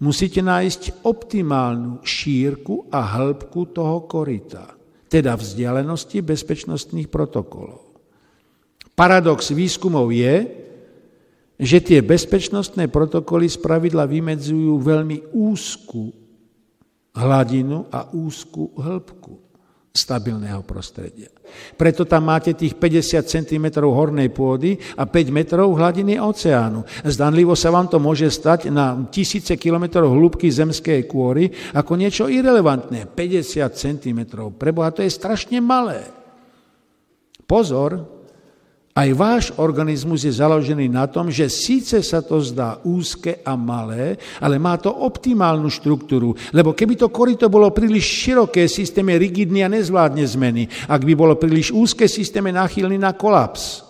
musíte 0.00 0.42
nájsť 0.42 1.06
optimálnu 1.06 2.02
šírku 2.02 2.88
a 2.90 3.04
hĺbku 3.04 3.70
toho 3.70 4.08
korita, 4.08 4.74
teda 5.06 5.36
vzdialenosti 5.38 6.24
bezpečnostných 6.24 7.06
protokolov. 7.12 7.84
Paradox 8.94 9.50
výskumov 9.50 10.14
je, 10.14 10.63
že 11.58 11.78
tie 11.78 12.02
bezpečnostné 12.02 12.90
protokoly 12.90 13.46
z 13.46 13.62
pravidla 13.62 14.10
vymedzujú 14.10 14.74
veľmi 14.82 15.34
úzku 15.34 16.10
hladinu 17.14 17.86
a 17.94 18.10
úzku 18.10 18.74
hĺbku 18.74 19.44
stabilného 19.94 20.66
prostredia. 20.66 21.30
Preto 21.78 22.02
tam 22.02 22.26
máte 22.26 22.50
tých 22.58 22.74
50 22.74 23.30
cm 23.30 23.78
hornej 23.78 24.26
pôdy 24.34 24.74
a 24.98 25.06
5 25.06 25.30
metrov 25.30 25.70
hladiny 25.78 26.18
oceánu. 26.18 26.82
Zdanlivo 27.06 27.54
sa 27.54 27.70
vám 27.70 27.86
to 27.86 28.02
môže 28.02 28.26
stať 28.26 28.74
na 28.74 29.06
tisíce 29.06 29.54
kilometrov 29.54 30.10
hĺbky 30.10 30.50
zemskej 30.50 31.06
kôry 31.06 31.46
ako 31.70 31.94
niečo 31.94 32.26
irrelevantné. 32.26 33.06
50 33.06 33.70
cm. 33.70 34.20
Preboha, 34.58 34.90
to 34.90 35.06
je 35.06 35.14
strašne 35.14 35.62
malé. 35.62 36.10
Pozor, 37.46 38.13
aj 38.94 39.10
váš 39.18 39.44
organizmus 39.58 40.22
je 40.22 40.30
založený 40.30 40.86
na 40.86 41.10
tom, 41.10 41.26
že 41.26 41.50
síce 41.50 41.98
sa 41.98 42.22
to 42.22 42.38
zdá 42.38 42.78
úzke 42.86 43.42
a 43.42 43.58
malé, 43.58 44.14
ale 44.38 44.54
má 44.62 44.78
to 44.78 44.86
optimálnu 44.86 45.66
štruktúru. 45.66 46.38
Lebo 46.54 46.70
keby 46.70 46.94
to 46.94 47.10
korito 47.10 47.50
bolo 47.50 47.74
príliš 47.74 48.06
široké, 48.06 48.70
systém 48.70 49.02
je 49.10 49.18
rigidný 49.18 49.66
a 49.66 49.72
nezvládne 49.74 50.22
zmeny. 50.22 50.70
Ak 50.86 51.02
by 51.02 51.10
bolo 51.18 51.34
príliš 51.34 51.74
úzke, 51.74 52.06
systém 52.06 52.46
je 52.46 52.54
náchylný 52.54 52.94
na 52.94 53.10
kolaps. 53.18 53.82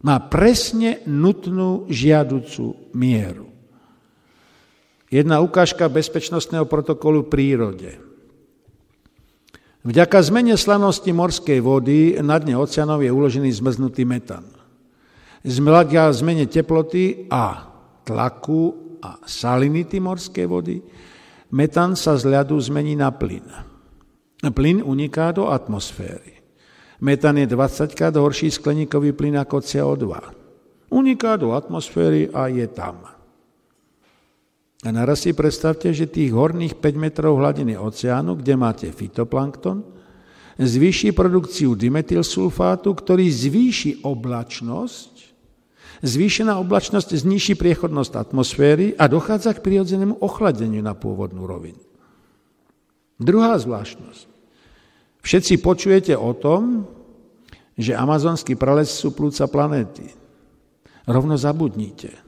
Má 0.00 0.16
presne 0.32 1.04
nutnú 1.04 1.84
žiaducu 1.92 2.96
mieru. 2.96 3.52
Jedna 5.12 5.44
ukážka 5.44 5.84
bezpečnostného 5.92 6.64
protokolu 6.64 7.28
v 7.28 7.30
prírode. 7.30 8.13
Vďaka 9.84 10.16
zmene 10.24 10.56
slanosti 10.56 11.12
morskej 11.12 11.60
vody 11.60 12.16
na 12.24 12.40
dne 12.40 12.56
oceánov 12.56 13.04
je 13.04 13.12
uložený 13.12 13.52
zmrznutý 13.52 14.08
metan. 14.08 14.48
Vďaka 15.44 16.08
zmene 16.16 16.48
teploty 16.48 17.28
a 17.28 17.68
tlaku 18.00 18.96
a 19.04 19.20
salinity 19.28 20.00
morskej 20.00 20.48
vody 20.48 20.80
metan 21.52 21.92
sa 22.00 22.16
z 22.16 22.32
ľadu 22.32 22.56
zmení 22.56 22.96
na 22.96 23.12
plyn. 23.12 23.44
Plyn 24.40 24.80
uniká 24.80 25.36
do 25.36 25.52
atmosféry. 25.52 26.40
Metan 27.04 27.36
je 27.36 27.44
20 27.44 27.92
krát 27.92 28.16
horší 28.16 28.48
skleníkový 28.48 29.12
plyn 29.12 29.36
ako 29.36 29.60
CO2. 29.60 30.04
Uniká 30.96 31.36
do 31.36 31.52
atmosféry 31.52 32.32
a 32.32 32.48
je 32.48 32.64
tam. 32.72 33.13
A 34.84 34.92
naraz 34.92 35.24
si 35.24 35.32
predstavte, 35.32 35.88
že 35.96 36.04
tých 36.04 36.36
horných 36.36 36.76
5 36.76 37.00
metrov 37.00 37.40
hladiny 37.40 37.72
oceánu, 37.72 38.36
kde 38.36 38.52
máte 38.52 38.86
fitoplankton, 38.92 39.80
zvýši 40.60 41.16
produkciu 41.16 41.72
dimetylsulfátu, 41.72 42.92
ktorý 42.92 43.24
zvýši 43.26 44.04
oblačnosť, 44.04 45.12
zvýšená 46.04 46.60
oblačnosť 46.60 47.16
zniží 47.16 47.56
priechodnosť 47.56 48.12
atmosféry 48.28 48.92
a 49.00 49.08
dochádza 49.08 49.56
k 49.56 49.64
prirodzenému 49.64 50.20
ochladeniu 50.20 50.84
na 50.84 50.92
pôvodnú 50.92 51.48
rovinu. 51.48 51.80
Druhá 53.16 53.56
zvláštnosť. 53.56 54.28
Všetci 55.24 55.64
počujete 55.64 56.12
o 56.12 56.36
tom, 56.36 56.84
že 57.80 57.96
amazonský 57.96 58.54
prales 58.54 58.92
sú 58.92 59.16
plúca 59.16 59.48
planéty. 59.48 60.12
Rovno 61.08 61.40
zabudnite. 61.40 62.23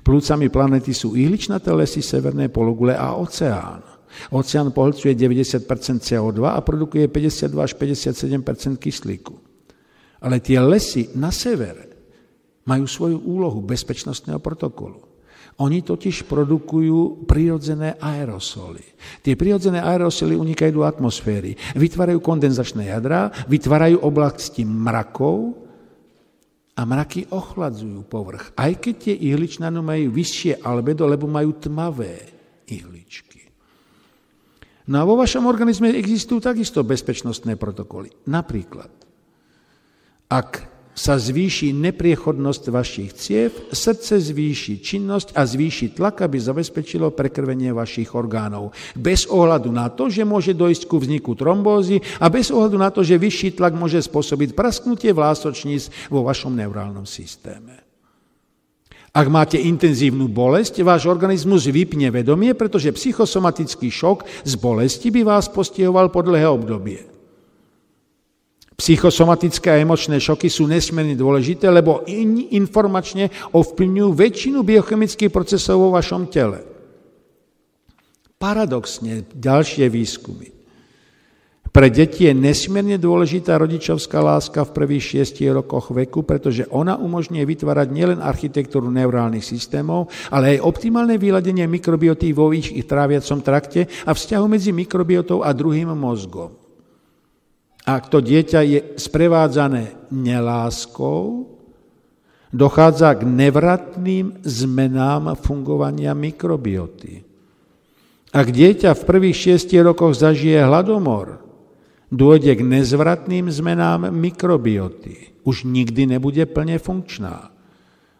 Plúcami 0.00 0.48
planety 0.48 0.94
sú 0.94 1.14
ihličnaté 1.18 1.70
lesy 1.74 2.00
severnej 2.00 2.48
pologule 2.48 2.96
a 2.96 3.14
oceán. 3.18 3.82
Oceán 4.34 4.74
pohlcuje 4.74 5.14
90% 5.14 5.66
CO2 6.02 6.40
a 6.50 6.58
produkuje 6.60 7.06
52 7.06 7.54
až 7.62 7.72
57% 7.78 8.78
kyslíku. 8.80 9.34
Ale 10.20 10.42
tie 10.42 10.60
lesy 10.60 11.14
na 11.16 11.30
severe 11.32 11.90
majú 12.66 12.84
svoju 12.84 13.18
úlohu 13.24 13.64
bezpečnostného 13.64 14.42
protokolu. 14.42 15.10
Oni 15.60 15.84
totiž 15.84 16.24
produkujú 16.24 17.28
prirodzené 17.28 18.00
aerosoly. 18.00 18.80
Tie 19.20 19.36
prirodzené 19.36 19.84
aerosoly 19.84 20.32
unikajú 20.32 20.80
do 20.80 20.82
atmosféry, 20.88 21.52
vytvárajú 21.76 22.16
kondenzačné 22.24 22.88
jadrá, 22.88 23.28
vytvárajú 23.44 24.00
oblasti 24.00 24.64
mrakov, 24.64 25.68
a 26.80 26.88
mraky 26.88 27.28
ochladzujú 27.28 28.08
povrch. 28.08 28.56
Aj 28.56 28.72
keď 28.72 28.94
tie 28.96 29.14
ihličnany 29.28 29.84
majú 29.84 30.16
vyššie 30.16 30.64
albedo, 30.64 31.04
lebo 31.04 31.28
majú 31.28 31.52
tmavé 31.60 32.24
ihličky. 32.64 33.52
No 34.88 34.96
a 34.96 35.04
vo 35.04 35.20
vašom 35.20 35.44
organizme 35.44 35.92
existujú 35.92 36.40
takisto 36.40 36.80
bezpečnostné 36.80 37.60
protokoly. 37.60 38.08
Napríklad, 38.32 38.88
ak 40.32 40.69
sa 41.00 41.16
zvýši 41.16 41.72
nepriechodnosť 41.72 42.62
vašich 42.68 43.10
ciev, 43.16 43.56
srdce 43.72 44.20
zvýši 44.20 44.84
činnosť 44.84 45.32
a 45.32 45.48
zvýši 45.48 45.96
tlak, 45.96 46.20
aby 46.28 46.36
zabezpečilo 46.36 47.16
prekrvenie 47.16 47.72
vašich 47.72 48.12
orgánov. 48.12 48.76
Bez 48.92 49.24
ohľadu 49.24 49.72
na 49.72 49.88
to, 49.88 50.12
že 50.12 50.28
môže 50.28 50.52
dojsť 50.52 50.84
ku 50.84 51.00
vzniku 51.00 51.32
trombózy 51.32 52.04
a 52.20 52.28
bez 52.28 52.52
ohľadu 52.52 52.76
na 52.76 52.92
to, 52.92 53.00
že 53.00 53.16
vyšší 53.16 53.56
tlak 53.56 53.72
môže 53.72 53.96
spôsobiť 54.04 54.52
prasknutie 54.52 55.16
vlásočníc 55.16 55.88
vo 56.12 56.20
vašom 56.20 56.52
neurálnom 56.52 57.08
systéme. 57.08 57.80
Ak 59.10 59.26
máte 59.26 59.58
intenzívnu 59.58 60.30
bolesť, 60.30 60.86
váš 60.86 61.08
organizmus 61.10 61.66
vypne 61.66 62.14
vedomie, 62.14 62.54
pretože 62.54 62.94
psychosomatický 62.94 63.90
šok 63.90 64.46
z 64.46 64.54
bolesti 64.54 65.10
by 65.10 65.26
vás 65.26 65.50
postihoval 65.50 66.14
po 66.14 66.22
dlhé 66.22 66.46
obdobie. 66.46 67.19
Psychosomatické 68.80 69.76
a 69.76 69.80
emočné 69.84 70.16
šoky 70.16 70.48
sú 70.48 70.64
nesmierne 70.64 71.12
dôležité, 71.12 71.68
lebo 71.68 72.00
in, 72.08 72.48
informačne 72.56 73.28
ovplyvňujú 73.52 74.10
väčšinu 74.16 74.64
biochemických 74.64 75.28
procesov 75.28 75.84
vo 75.84 75.92
vašom 75.92 76.32
tele. 76.32 76.64
Paradoxne, 78.40 79.28
ďalšie 79.36 79.84
výskumy. 79.84 80.48
Pre 81.70 81.86
deti 81.92 82.24
je 82.26 82.32
nesmierne 82.32 82.96
dôležitá 82.96 83.60
rodičovská 83.60 84.18
láska 84.18 84.64
v 84.64 84.74
prvých 84.74 85.04
šiestich 85.12 85.52
rokoch 85.52 85.92
veku, 85.92 86.24
pretože 86.24 86.64
ona 86.72 86.96
umožňuje 86.96 87.44
vytvárať 87.46 87.88
nielen 87.92 88.18
architektúru 88.24 88.88
neurálnych 88.88 89.44
systémov, 89.44 90.08
ale 90.32 90.56
aj 90.56 90.66
optimálne 90.66 91.20
vyladenie 91.20 91.68
mikrobioty 91.68 92.32
vo 92.32 92.50
ich 92.50 92.72
tráviacom 92.88 93.44
trakte 93.44 93.86
a 94.08 94.16
vzťahu 94.16 94.44
medzi 94.48 94.72
mikrobiotou 94.72 95.44
a 95.44 95.52
druhým 95.54 95.94
mozgom. 95.94 96.59
Ak 97.90 98.06
to 98.06 98.22
dieťa 98.22 98.60
je 98.62 98.80
sprevádzané 98.94 100.14
neláskou, 100.14 101.50
dochádza 102.54 103.18
k 103.18 103.26
nevratným 103.26 104.38
zmenám 104.46 105.34
fungovania 105.34 106.14
mikrobioty. 106.14 107.26
Ak 108.30 108.54
dieťa 108.54 108.94
v 108.94 109.02
prvých 109.02 109.34
šiestich 109.34 109.82
rokoch 109.82 110.14
zažije 110.14 110.62
hladomor, 110.62 111.42
dôjde 112.14 112.54
k 112.54 112.62
nezvratným 112.62 113.50
zmenám 113.50 114.14
mikrobioty. 114.14 115.34
Už 115.42 115.66
nikdy 115.66 116.14
nebude 116.14 116.46
plne 116.46 116.78
funkčná. 116.78 117.50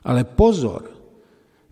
Ale 0.02 0.26
pozor, 0.26 0.90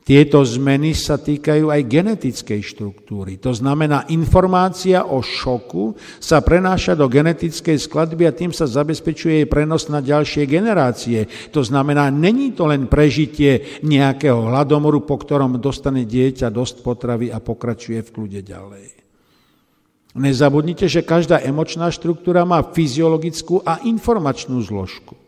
tieto 0.08 0.40
zmeny 0.40 0.96
sa 0.96 1.20
týkajú 1.20 1.68
aj 1.68 1.84
genetickej 1.84 2.64
štruktúry. 2.64 3.36
To 3.44 3.52
znamená, 3.52 4.08
informácia 4.08 5.04
o 5.04 5.20
šoku 5.20 6.00
sa 6.16 6.40
prenáša 6.40 6.96
do 6.96 7.04
genetickej 7.12 7.76
skladby 7.76 8.24
a 8.24 8.32
tým 8.32 8.48
sa 8.48 8.64
zabezpečuje 8.64 9.44
jej 9.44 9.48
prenos 9.52 9.92
na 9.92 10.00
ďalšie 10.00 10.48
generácie. 10.48 11.28
To 11.52 11.60
znamená, 11.60 12.08
není 12.08 12.56
to 12.56 12.64
len 12.64 12.88
prežitie 12.88 13.84
nejakého 13.84 14.48
hladomoru, 14.48 15.04
po 15.04 15.20
ktorom 15.20 15.60
dostane 15.60 16.08
dieťa 16.08 16.48
dosť 16.48 16.80
potravy 16.80 17.28
a 17.28 17.36
pokračuje 17.44 18.00
v 18.00 18.08
kľude 18.08 18.40
ďalej. 18.40 18.86
Nezabudnite, 20.16 20.88
že 20.88 21.04
každá 21.04 21.44
emočná 21.44 21.92
štruktúra 21.92 22.48
má 22.48 22.64
fyziologickú 22.64 23.60
a 23.60 23.84
informačnú 23.84 24.56
zložku. 24.64 25.27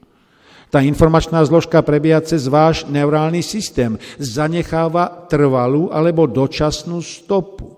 Tá 0.70 0.78
informačná 0.86 1.42
zložka 1.42 1.82
prebieha 1.82 2.22
cez 2.22 2.46
váš 2.46 2.86
neurálny 2.86 3.42
systém. 3.42 3.98
Zanecháva 4.22 5.26
trvalú 5.26 5.90
alebo 5.90 6.30
dočasnú 6.30 7.02
stopu. 7.02 7.74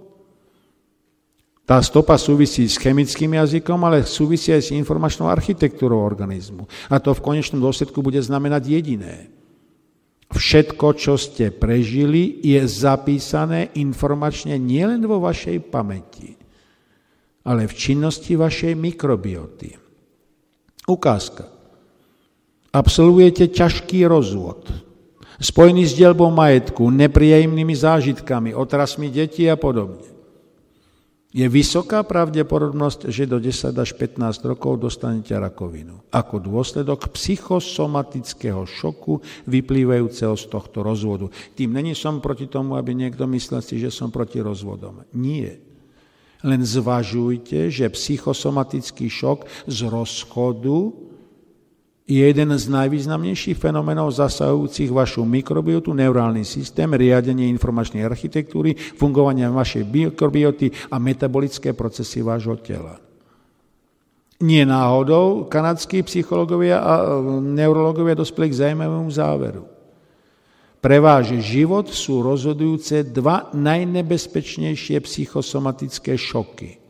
Tá 1.65 1.81
stopa 1.81 2.21
súvisí 2.21 2.69
s 2.69 2.77
chemickým 2.77 3.33
jazykom, 3.33 3.81
ale 3.89 4.05
súvisí 4.05 4.53
aj 4.53 4.69
s 4.69 4.77
informačnou 4.77 5.33
architektúrou 5.33 6.05
organizmu. 6.05 6.69
A 6.93 7.01
to 7.01 7.17
v 7.17 7.25
konečnom 7.25 7.65
dôsledku 7.65 8.05
bude 8.05 8.21
znamenať 8.21 8.69
jediné. 8.69 9.33
Všetko, 10.33 10.97
čo 10.97 11.21
ste 11.21 11.53
prežili, 11.53 12.45
je 12.45 12.61
zapísané 12.65 13.73
informačne 13.77 14.57
nielen 14.57 15.05
vo 15.05 15.21
vašej 15.21 15.61
pamäti, 15.69 16.37
ale 17.45 17.69
v 17.69 17.73
činnosti 17.77 18.37
vašej 18.37 18.73
mikrobioty. 18.77 19.77
Ukázka. 20.89 21.52
Absolvujete 22.73 23.53
ťažký 23.53 24.09
rozvod, 24.09 24.65
spojený 25.37 25.85
s 25.85 25.93
dielbou 25.93 26.33
majetku, 26.33 26.89
nepríjemnými 26.89 27.77
zážitkami, 27.77 28.57
otrasmi 28.57 29.13
detí 29.13 29.45
a 29.45 29.61
podobne. 29.61 30.09
Je 31.33 31.49
vysoká 31.49 32.05
pravdepodobnosť, 32.05 33.09
že 33.09 33.25
do 33.25 33.41
10 33.41 33.73
až 33.73 33.97
15 33.97 34.45
rokov 34.45 34.77
dostanete 34.77 35.33
rakovinu. 35.33 36.05
Ako 36.13 36.37
dôsledok 36.37 37.09
psychosomatického 37.17 38.69
šoku 38.69 39.17
vyplývajúceho 39.49 40.37
z 40.37 40.45
tohto 40.53 40.85
rozvodu. 40.85 41.33
Tým 41.57 41.73
není 41.73 41.97
som 41.97 42.21
proti 42.21 42.53
tomu, 42.53 42.77
aby 42.77 42.93
niekto 42.93 43.25
myslel 43.33 43.65
si, 43.65 43.81
že 43.81 43.89
som 43.89 44.13
proti 44.13 44.45
rozvodom. 44.45 45.09
Nie. 45.17 45.57
Len 46.45 46.61
zvažujte, 46.61 47.73
že 47.73 47.89
psychosomatický 47.89 49.09
šok 49.09 49.49
z 49.65 49.89
rozchodu 49.89 50.93
je 52.03 52.19
jeden 52.19 52.51
z 52.51 52.65
najvýznamnejších 52.67 53.55
fenomenov 53.55 54.11
zasahujúcich 54.11 54.91
vašu 54.91 55.23
mikrobiotu, 55.23 55.95
neurálny 55.95 56.43
systém, 56.43 56.91
riadenie 56.91 57.47
informačnej 57.55 58.03
architektúry, 58.03 58.75
fungovania 58.75 59.55
vašej 59.55 59.87
mikrobioty 59.87 60.75
a 60.91 60.99
metabolické 60.99 61.71
procesy 61.73 62.27
vášho 62.27 62.59
tela. 62.59 62.99
Nie 64.43 64.67
náhodou 64.67 65.47
kanadskí 65.47 66.03
psychológovia 66.03 66.83
a 66.83 66.93
e, 66.99 67.07
neurologovia 67.39 68.19
dospeli 68.19 68.51
k 68.51 68.59
zaujímavému 68.59 69.07
záveru. 69.07 69.71
Pre 70.83 70.99
váš 70.99 71.39
život 71.47 71.87
sú 71.87 72.27
rozhodujúce 72.27 73.07
dva 73.07 73.55
najnebezpečnejšie 73.55 74.99
psychosomatické 74.99 76.19
šoky. 76.19 76.83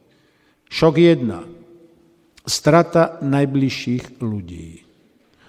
Šok 0.73 0.95
jedna. 0.97 1.45
Strata 2.49 3.21
najbližších 3.21 4.25
ľudí. 4.25 4.92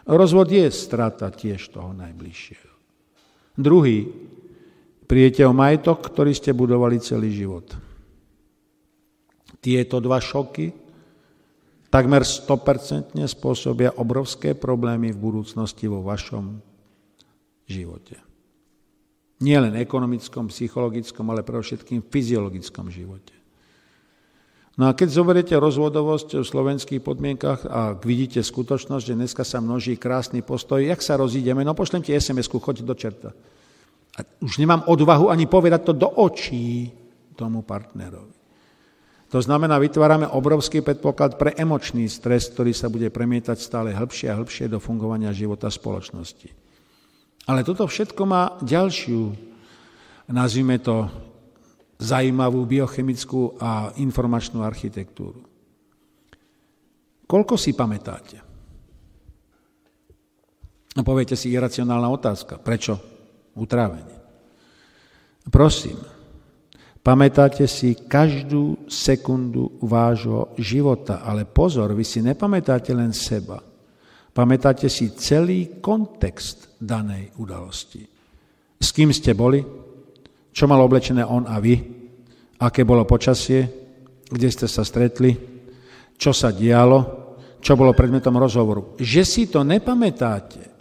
Rozvod 0.04 0.52
je 0.52 0.68
strata 0.68 1.32
tiež 1.32 1.72
toho 1.72 1.96
najbližšieho. 1.96 2.76
Druhý, 3.56 4.10
prijete 5.08 5.48
o 5.48 5.56
majetok, 5.56 6.04
ktorý 6.12 6.36
ste 6.36 6.52
budovali 6.52 7.00
celý 7.00 7.32
život. 7.32 7.72
Tieto 9.64 10.04
dva 10.04 10.20
šoky 10.20 10.84
takmer 11.94 12.26
100% 12.26 13.22
spôsobia 13.30 13.94
obrovské 14.02 14.58
problémy 14.58 15.14
v 15.14 15.22
budúcnosti 15.22 15.86
vo 15.86 16.02
vašom 16.02 16.58
živote. 17.70 18.18
Nie 19.46 19.62
len 19.62 19.78
ekonomickom, 19.78 20.50
psychologickom, 20.50 21.30
ale 21.30 21.46
pre 21.46 21.62
všetkým 21.62 22.02
fyziologickom 22.10 22.90
živote. 22.90 23.43
No 24.74 24.90
a 24.90 24.98
keď 24.98 25.10
zoberiete 25.14 25.54
rozvodovosť 25.54 26.42
v 26.42 26.50
slovenských 26.50 27.02
podmienkach 27.06 27.70
a 27.70 27.94
vidíte 27.94 28.42
skutočnosť, 28.42 29.04
že 29.06 29.14
dneska 29.14 29.46
sa 29.46 29.62
množí 29.62 30.02
krásny 30.02 30.42
postoj, 30.42 30.82
jak 30.82 30.98
sa 30.98 31.14
rozídeme, 31.14 31.62
no 31.62 31.78
pošlem 31.78 32.02
ti 32.02 32.10
SMS-ku, 32.18 32.58
choď 32.58 32.82
do 32.82 32.98
čerta. 32.98 33.30
A 34.18 34.26
už 34.42 34.58
nemám 34.58 34.82
odvahu 34.90 35.30
ani 35.30 35.46
povedať 35.46 35.90
to 35.90 35.94
do 35.94 36.10
očí 36.10 36.90
tomu 37.38 37.62
partnerovi. 37.62 38.34
To 39.34 39.42
znamená, 39.42 39.82
vytvárame 39.82 40.30
obrovský 40.30 40.86
predpoklad 40.86 41.42
pre 41.42 41.58
emočný 41.58 42.06
stres, 42.06 42.54
ktorý 42.54 42.70
sa 42.70 42.90
bude 42.90 43.10
premietať 43.10 43.58
stále 43.58 43.90
hĺbšie 43.90 44.30
a 44.30 44.38
hĺbšie 44.38 44.70
do 44.70 44.78
fungovania 44.78 45.34
života 45.34 45.74
spoločnosti. 45.74 46.54
Ale 47.50 47.66
toto 47.66 47.90
všetko 47.90 48.22
má 48.30 48.62
ďalšiu, 48.62 49.34
nazvime 50.30 50.78
to, 50.78 51.10
zajímavú 52.04 52.68
biochemickú 52.68 53.56
a 53.64 53.96
informačnú 53.96 54.60
architektúru. 54.60 55.40
Koľko 57.24 57.56
si 57.56 57.72
pamätáte? 57.72 58.38
A 60.94 61.02
poviete 61.02 61.34
si 61.40 61.50
iracionálna 61.56 62.12
otázka. 62.12 62.60
Prečo 62.60 63.00
utrávenie? 63.56 64.20
Prosím, 65.48 65.98
pamätáte 67.02 67.66
si 67.66 67.98
každú 67.98 68.86
sekundu 68.86 69.80
vášho 69.82 70.54
života, 70.60 71.26
ale 71.26 71.48
pozor, 71.48 71.96
vy 71.96 72.06
si 72.06 72.22
nepamätáte 72.22 72.94
len 72.94 73.16
seba. 73.16 73.64
Pamätáte 74.36 74.92
si 74.92 75.16
celý 75.18 75.82
kontext 75.82 76.78
danej 76.78 77.34
udalosti. 77.40 78.06
S 78.78 78.92
kým 78.92 79.10
ste 79.16 79.34
boli? 79.34 79.84
čo 80.54 80.70
mal 80.70 80.80
oblečené 80.86 81.26
on 81.26 81.50
a 81.50 81.58
vy, 81.58 81.82
aké 82.64 82.88
bolo 82.88 83.04
počasie, 83.04 83.68
kde 84.24 84.48
ste 84.48 84.72
sa 84.72 84.88
stretli, 84.88 85.36
čo 86.16 86.32
sa 86.32 86.56
dialo, 86.56 87.00
čo 87.60 87.76
bolo 87.76 87.92
predmetom 87.92 88.40
rozhovoru. 88.40 88.96
Že 88.96 89.22
si 89.28 89.44
to 89.52 89.68
nepamätáte, 89.68 90.72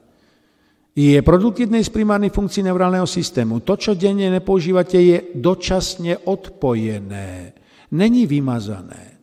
je 0.93 1.24
produkt 1.24 1.57
jednej 1.57 1.80
z 1.80 1.89
primárnych 1.89 2.37
funkcií 2.37 2.68
neurálneho 2.68 3.09
systému. 3.09 3.64
To, 3.64 3.80
čo 3.80 3.97
denne 3.97 4.28
nepoužívate, 4.28 5.01
je 5.01 5.18
dočasne 5.33 6.28
odpojené. 6.28 7.57
Není 7.97 8.28
vymazané. 8.28 9.16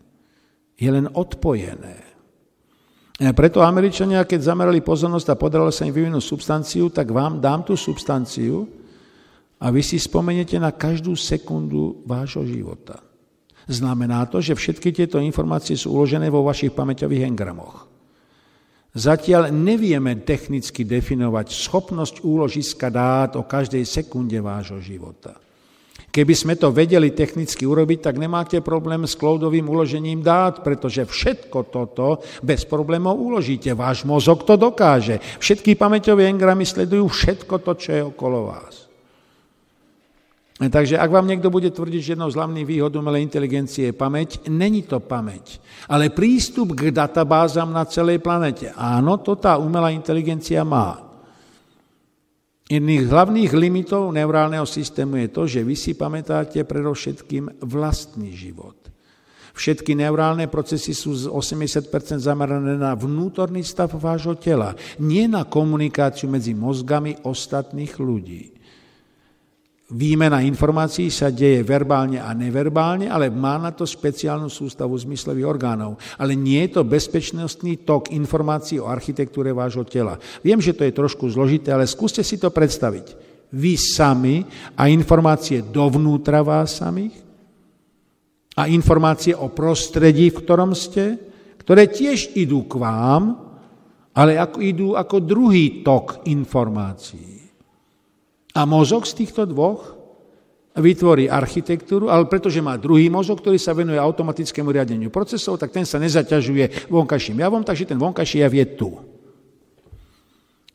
Je 0.73 0.89
len 0.89 1.05
odpojené. 1.13 2.09
Preto 3.19 3.61
Američania, 3.61 4.25
keď 4.25 4.49
zamerali 4.49 4.81
pozornosť 4.81 5.27
a 5.29 5.37
podarilo 5.37 5.69
sa 5.69 5.85
im 5.85 5.93
vyvinúť 5.93 6.23
substanciu, 6.25 6.89
tak 6.89 7.13
vám 7.13 7.37
dám 7.37 7.61
tú 7.61 7.77
substanciu 7.77 8.65
a 9.59 9.65
vy 9.69 9.83
si 9.83 9.99
spomeniete 9.99 10.55
na 10.55 10.71
každú 10.71 11.19
sekundu 11.19 12.03
vášho 12.07 12.47
života. 12.47 13.03
Znamená 13.69 14.25
to, 14.25 14.41
že 14.41 14.57
všetky 14.57 14.89
tieto 14.95 15.21
informácie 15.21 15.77
sú 15.77 15.93
uložené 15.93 16.31
vo 16.33 16.41
vašich 16.41 16.73
pamäťových 16.73 17.27
engramoch. 17.27 17.85
Zatiaľ 18.89 19.53
nevieme 19.53 20.25
technicky 20.25 20.81
definovať 20.81 21.53
schopnosť 21.53 22.25
úložiska 22.25 22.89
dát 22.89 23.37
o 23.37 23.45
každej 23.45 23.85
sekunde 23.85 24.41
vášho 24.41 24.81
života. 24.81 25.37
Keby 26.09 26.33
sme 26.33 26.57
to 26.57 26.73
vedeli 26.73 27.13
technicky 27.13 27.69
urobiť, 27.69 28.09
tak 28.09 28.17
nemáte 28.17 28.57
problém 28.65 29.05
s 29.05 29.13
cloudovým 29.13 29.69
uložením 29.69 30.25
dát, 30.25 30.65
pretože 30.65 31.05
všetko 31.05 31.69
toto 31.69 32.25
bez 32.41 32.65
problémov 32.65 33.13
uložíte. 33.13 33.69
Váš 33.77 34.09
mozog 34.09 34.41
to 34.41 34.57
dokáže. 34.57 35.21
Všetky 35.37 35.77
pamäťové 35.77 36.25
engramy 36.25 36.65
sledujú 36.65 37.05
všetko 37.13 37.61
to, 37.61 37.71
čo 37.77 37.89
je 37.93 38.01
okolo 38.01 38.49
vás. 38.49 38.88
Takže 40.59 40.99
ak 40.99 41.07
vám 41.07 41.23
niekto 41.23 41.47
bude 41.47 41.71
tvrdiť, 41.71 42.01
že 42.03 42.11
jednou 42.19 42.27
z 42.27 42.35
hlavných 42.35 42.67
výhod 42.67 42.91
umelej 42.99 43.23
inteligencie 43.23 43.89
je 43.89 43.95
pamäť, 43.95 44.43
není 44.51 44.83
to 44.83 44.99
pamäť, 44.99 45.63
ale 45.87 46.11
prístup 46.11 46.75
k 46.75 46.91
databázam 46.91 47.71
na 47.71 47.87
celej 47.87 48.19
planete. 48.19 48.75
Áno, 48.75 49.23
to 49.23 49.39
tá 49.39 49.55
umelá 49.55 49.87
inteligencia 49.95 50.67
má. 50.67 50.99
Jedných 52.67 53.07
z 53.07 53.09
hlavných 53.09 53.51
limitov 53.55 54.11
neurálneho 54.11 54.67
systému 54.67 55.23
je 55.23 55.27
to, 55.31 55.41
že 55.47 55.63
vy 55.63 55.79
si 55.79 55.95
pamätáte 55.95 56.59
predovšetkým 56.67 57.63
vlastný 57.63 58.35
život. 58.35 58.75
Všetky 59.55 59.95
neurálne 59.95 60.51
procesy 60.51 60.91
sú 60.91 61.15
z 61.15 61.25
80% 61.31 61.89
zamerané 62.19 62.75
na 62.75 62.93
vnútorný 62.99 63.63
stav 63.63 63.95
vášho 63.95 64.35
tela, 64.35 64.75
nie 64.99 65.23
na 65.25 65.47
komunikáciu 65.47 66.27
medzi 66.27 66.51
mozgami 66.51 67.23
ostatných 67.23 67.95
ľudí. 67.95 68.58
Výmena 69.89 70.45
informácií 70.45 71.09
sa 71.09 71.33
deje 71.33 71.65
verbálne 71.65 72.21
a 72.21 72.29
neverbálne, 72.37 73.09
ale 73.09 73.33
má 73.33 73.57
na 73.57 73.73
to 73.73 73.89
špeciálnu 73.89 74.45
sústavu 74.45 74.93
zmyslových 74.93 75.49
orgánov. 75.49 75.97
Ale 76.21 76.37
nie 76.37 76.61
je 76.69 76.77
to 76.77 76.85
bezpečnostný 76.85 77.81
tok 77.89 78.13
informácií 78.13 78.77
o 78.77 78.85
architektúre 78.85 79.49
vášho 79.49 79.81
tela. 79.89 80.21
Viem, 80.45 80.61
že 80.61 80.77
to 80.77 80.85
je 80.85 80.93
trošku 80.93 81.25
zložité, 81.33 81.73
ale 81.73 81.89
skúste 81.89 82.21
si 82.21 82.37
to 82.37 82.53
predstaviť. 82.53 83.17
Vy 83.49 83.81
sami 83.81 84.45
a 84.77 84.85
informácie 84.93 85.65
dovnútra 85.65 86.45
vás 86.45 86.77
samých 86.77 87.17
a 88.61 88.69
informácie 88.69 89.33
o 89.33 89.49
prostredí, 89.49 90.29
v 90.29 90.37
ktorom 90.45 90.77
ste, 90.77 91.17
ktoré 91.65 91.89
tiež 91.89 92.37
idú 92.37 92.69
k 92.69 92.77
vám, 92.77 93.41
ale 94.13 94.37
ako 94.37 94.57
idú 94.61 94.87
ako 94.93 95.17
druhý 95.17 95.81
tok 95.81 96.29
informácií. 96.29 97.38
A 98.59 98.67
mozog 98.67 99.07
z 99.07 99.23
týchto 99.23 99.47
dvoch 99.47 99.95
vytvorí 100.75 101.31
architektúru, 101.31 102.11
ale 102.11 102.27
pretože 102.27 102.59
má 102.59 102.75
druhý 102.75 103.07
mozog, 103.07 103.39
ktorý 103.39 103.55
sa 103.55 103.71
venuje 103.71 103.95
automatickému 103.95 104.67
riadeniu 104.67 105.07
procesov, 105.07 105.55
tak 105.55 105.71
ten 105.71 105.87
sa 105.87 105.95
nezaťažuje 105.95 106.91
vonkajším 106.91 107.39
javom, 107.39 107.63
takže 107.63 107.87
ten 107.87 107.95
vonkajší 107.95 108.43
jav 108.43 108.51
je 108.51 108.65
tu. 108.75 108.89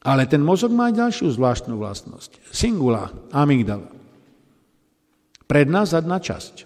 Ale 0.05 0.25
ten 0.25 0.41
mozog 0.41 0.73
má 0.73 0.89
ďalšiu 0.89 1.29
zvláštnu 1.37 1.77
vlastnosť. 1.77 2.41
Singula, 2.49 3.13
amygdala. 3.33 3.89
Predná 5.45 5.85
zadná 5.85 6.21
časť. 6.21 6.65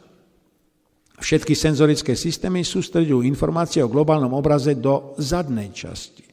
Všetky 1.18 1.58
senzorické 1.58 2.14
systémy 2.14 2.62
sústredujú 2.62 3.26
informácie 3.26 3.82
o 3.82 3.90
globálnom 3.90 4.30
obraze 4.38 4.78
do 4.78 5.18
zadnej 5.18 5.74
časti. 5.74 6.27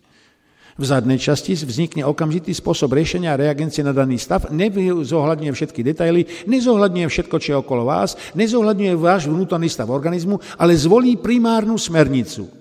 V 0.76 0.84
zadnej 0.84 1.16
časti 1.16 1.56
vznikne 1.56 2.04
okamžitý 2.04 2.52
spôsob 2.52 2.92
riešenia 3.00 3.32
a 3.32 3.40
reagencie 3.40 3.80
na 3.80 3.96
daný 3.96 4.20
stav, 4.20 4.52
nezohľadňuje 4.52 5.54
všetky 5.56 5.80
detaily, 5.88 6.28
nezohľadňuje 6.52 7.08
všetko, 7.08 7.36
čo 7.40 7.48
je 7.56 7.62
okolo 7.64 7.88
vás, 7.88 8.20
nezohľadňuje 8.36 8.94
váš 9.00 9.32
vnútorný 9.32 9.72
stav 9.72 9.88
organizmu, 9.88 10.36
ale 10.60 10.76
zvolí 10.76 11.16
primárnu 11.16 11.80
smernicu, 11.80 12.52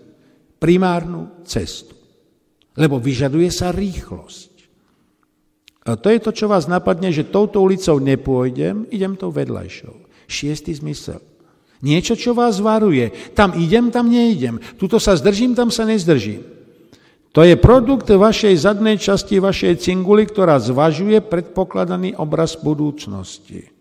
primárnu 0.63 1.43
cestu. 1.43 1.99
Lebo 2.79 3.03
vyžaduje 3.03 3.51
sa 3.51 3.75
rýchlosť. 3.75 4.55
A 5.91 5.99
to 5.99 6.07
je 6.15 6.23
to, 6.23 6.31
čo 6.31 6.47
vás 6.47 6.71
napadne, 6.71 7.11
že 7.11 7.27
touto 7.27 7.67
ulicou 7.67 7.99
nepôjdem, 7.99 8.87
idem 8.95 9.19
tou 9.19 9.35
vedľajšou. 9.35 10.07
Šiestý 10.31 10.71
zmysel. 10.71 11.19
Niečo, 11.83 12.15
čo 12.15 12.31
vás 12.31 12.63
varuje. 12.63 13.11
Tam 13.35 13.59
idem, 13.59 13.91
tam 13.91 14.07
neidem. 14.07 14.63
Tuto 14.79 15.03
sa 15.03 15.19
zdržím, 15.19 15.59
tam 15.59 15.75
sa 15.75 15.83
nezdržím. 15.83 16.54
To 17.35 17.43
je 17.43 17.59
produkt 17.59 18.07
vašej 18.07 18.55
zadnej 18.63 18.95
časti, 18.95 19.43
vašej 19.43 19.83
cinguly, 19.83 20.23
ktorá 20.31 20.63
zvažuje 20.63 21.19
predpokladaný 21.19 22.15
obraz 22.15 22.55
budúcnosti. 22.55 23.75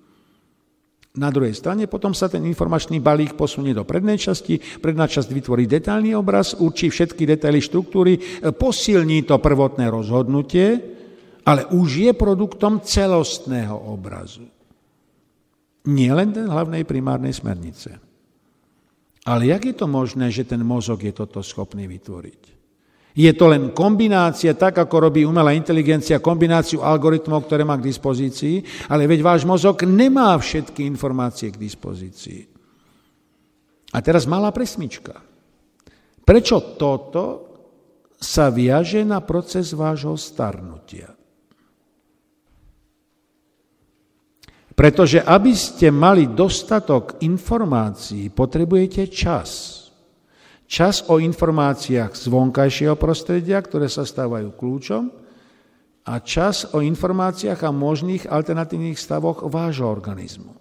Na 1.14 1.30
druhej 1.30 1.54
strane 1.54 1.86
potom 1.86 2.18
sa 2.18 2.26
ten 2.26 2.42
informačný 2.50 2.98
balík 2.98 3.38
posunie 3.38 3.78
do 3.78 3.86
prednej 3.86 4.18
časti, 4.18 4.58
predná 4.58 5.06
časť 5.06 5.30
vytvorí 5.30 5.70
detailný 5.70 6.18
obraz, 6.18 6.58
určí 6.58 6.90
všetky 6.90 7.30
detaily 7.30 7.62
štruktúry, 7.62 8.18
posilní 8.58 9.22
to 9.22 9.38
prvotné 9.38 9.86
rozhodnutie, 9.86 10.82
ale 11.46 11.70
už 11.70 12.10
je 12.10 12.12
produktom 12.18 12.82
celostného 12.82 13.78
obrazu. 13.78 14.50
Nie 15.94 16.18
len 16.18 16.34
ten 16.34 16.50
hlavnej 16.50 16.90
primárnej 16.90 17.38
smernice. 17.38 18.02
Ale 19.30 19.54
jak 19.54 19.62
je 19.70 19.76
to 19.78 19.86
možné, 19.86 20.34
že 20.34 20.50
ten 20.50 20.66
mozog 20.66 21.06
je 21.06 21.14
toto 21.14 21.46
schopný 21.46 21.86
vytvoriť? 21.86 22.63
Je 23.14 23.30
to 23.38 23.46
len 23.46 23.70
kombinácia, 23.78 24.58
tak 24.58 24.82
ako 24.82 25.10
robí 25.10 25.22
umelá 25.22 25.54
inteligencia, 25.54 26.18
kombináciu 26.18 26.82
algoritmov, 26.82 27.46
ktoré 27.46 27.62
má 27.62 27.78
k 27.78 27.86
dispozícii, 27.86 28.90
ale 28.90 29.06
veď 29.06 29.22
váš 29.22 29.42
mozog 29.46 29.86
nemá 29.86 30.34
všetky 30.34 30.82
informácie 30.82 31.54
k 31.54 31.62
dispozícii. 31.62 32.50
A 33.94 34.02
teraz 34.02 34.26
malá 34.26 34.50
presmička. 34.50 35.22
Prečo 36.26 36.74
toto 36.74 37.54
sa 38.18 38.50
viaže 38.50 39.06
na 39.06 39.22
proces 39.22 39.78
vášho 39.78 40.18
starnutia? 40.18 41.14
Pretože 44.74 45.22
aby 45.22 45.54
ste 45.54 45.94
mali 45.94 46.34
dostatok 46.34 47.22
informácií, 47.22 48.34
potrebujete 48.34 49.06
čas. 49.06 49.83
Čas 50.66 51.06
o 51.12 51.20
informáciách 51.22 52.12
z 52.16 52.26
vonkajšieho 52.32 52.96
prostredia, 52.98 53.60
ktoré 53.62 53.92
sa 53.92 54.08
stávajú 54.08 54.56
kľúčom, 54.56 55.24
a 56.04 56.20
čas 56.20 56.68
o 56.76 56.84
informáciách 56.84 57.64
a 57.64 57.72
možných 57.72 58.28
alternatívnych 58.28 59.00
stavoch 59.00 59.48
vášho 59.48 59.88
organizmu. 59.88 60.52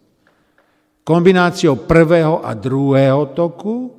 Kombináciou 1.02 1.82
prvého 1.82 2.46
a 2.46 2.54
druhého 2.54 3.34
toku 3.34 3.90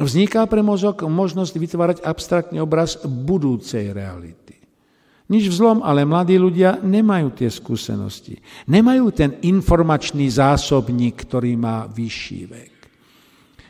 vzniká 0.00 0.48
pre 0.48 0.64
mozog 0.64 1.04
možnosť 1.04 1.52
vytvárať 1.52 1.98
abstraktný 2.00 2.64
obraz 2.64 2.96
budúcej 3.04 3.92
reality. 3.92 4.56
Nič 5.28 5.52
vzlom, 5.52 5.84
ale 5.84 6.08
mladí 6.08 6.40
ľudia 6.40 6.80
nemajú 6.80 7.36
tie 7.36 7.52
skúsenosti. 7.52 8.40
Nemajú 8.72 9.12
ten 9.12 9.36
informačný 9.44 10.32
zásobník, 10.32 11.28
ktorý 11.28 11.60
má 11.60 11.84
vyšší 11.92 12.40
vek. 12.48 12.71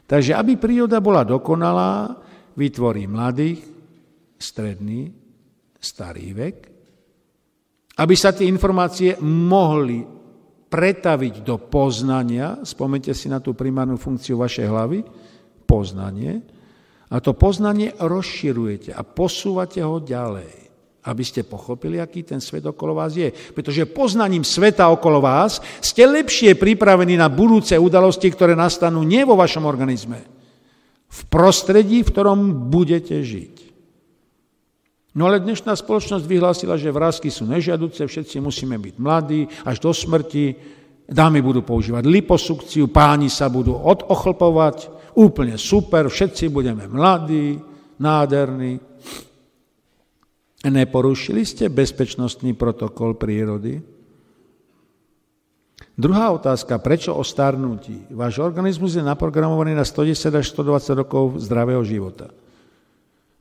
Takže 0.06 0.32
aby 0.36 0.58
príroda 0.60 0.98
bola 0.98 1.24
dokonalá, 1.24 2.16
vytvorí 2.52 3.08
mladých, 3.08 3.64
stredný, 4.36 5.08
starý 5.78 6.28
vek, 6.36 6.56
aby 7.96 8.14
sa 8.16 8.32
tie 8.32 8.48
informácie 8.48 9.16
mohli 9.22 10.04
pretaviť 10.72 11.34
do 11.44 11.60
poznania, 11.68 12.64
spomente 12.64 13.12
si 13.12 13.28
na 13.28 13.44
tú 13.44 13.52
primárnu 13.52 14.00
funkciu 14.00 14.40
vašej 14.40 14.66
hlavy, 14.68 14.98
poznanie, 15.68 16.40
a 17.12 17.20
to 17.20 17.36
poznanie 17.36 17.92
rozširujete 18.00 18.96
a 18.96 19.04
posúvate 19.04 19.84
ho 19.84 20.00
ďalej 20.00 20.61
aby 21.02 21.24
ste 21.26 21.42
pochopili, 21.42 21.98
aký 21.98 22.22
ten 22.22 22.38
svet 22.38 22.62
okolo 22.62 22.94
vás 22.94 23.18
je. 23.18 23.34
Pretože 23.34 23.90
poznaním 23.90 24.46
sveta 24.46 24.86
okolo 24.86 25.18
vás 25.18 25.58
ste 25.82 26.06
lepšie 26.06 26.54
pripravení 26.54 27.18
na 27.18 27.26
budúce 27.26 27.74
udalosti, 27.74 28.30
ktoré 28.30 28.54
nastanú 28.54 29.02
nie 29.02 29.26
vo 29.26 29.34
vašom 29.34 29.66
organizme, 29.66 30.22
v 31.12 31.20
prostredí, 31.26 32.06
v 32.06 32.10
ktorom 32.12 32.70
budete 32.70 33.18
žiť. 33.18 33.54
No 35.12 35.28
ale 35.28 35.44
dnešná 35.44 35.76
spoločnosť 35.76 36.24
vyhlásila, 36.24 36.80
že 36.80 36.88
vrázky 36.88 37.28
sú 37.28 37.44
nežiaduce, 37.44 38.00
všetci 38.00 38.40
musíme 38.40 38.80
byť 38.80 38.94
mladí 38.96 39.44
až 39.68 39.76
do 39.76 39.92
smrti, 39.92 40.56
dámy 41.04 41.44
budú 41.44 41.60
používať 41.60 42.08
liposukciu, 42.08 42.88
páni 42.88 43.28
sa 43.28 43.52
budú 43.52 43.76
odochlpovať, 43.76 44.88
úplne 45.12 45.60
super, 45.60 46.08
všetci 46.08 46.48
budeme 46.48 46.88
mladí, 46.88 47.60
nádherní. 48.00 48.91
Neporušili 50.62 51.42
ste 51.42 51.66
bezpečnostný 51.66 52.54
protokol 52.54 53.18
prírody? 53.18 53.82
Druhá 55.98 56.30
otázka, 56.30 56.78
prečo 56.78 57.12
o 57.12 57.26
starnutí? 57.26 58.06
Váš 58.14 58.38
organizmus 58.38 58.94
je 58.94 59.02
naprogramovaný 59.02 59.74
na 59.74 59.82
110 59.82 60.30
až 60.38 60.46
120 60.54 61.02
rokov 61.02 61.42
zdravého 61.42 61.82
života. 61.82 62.30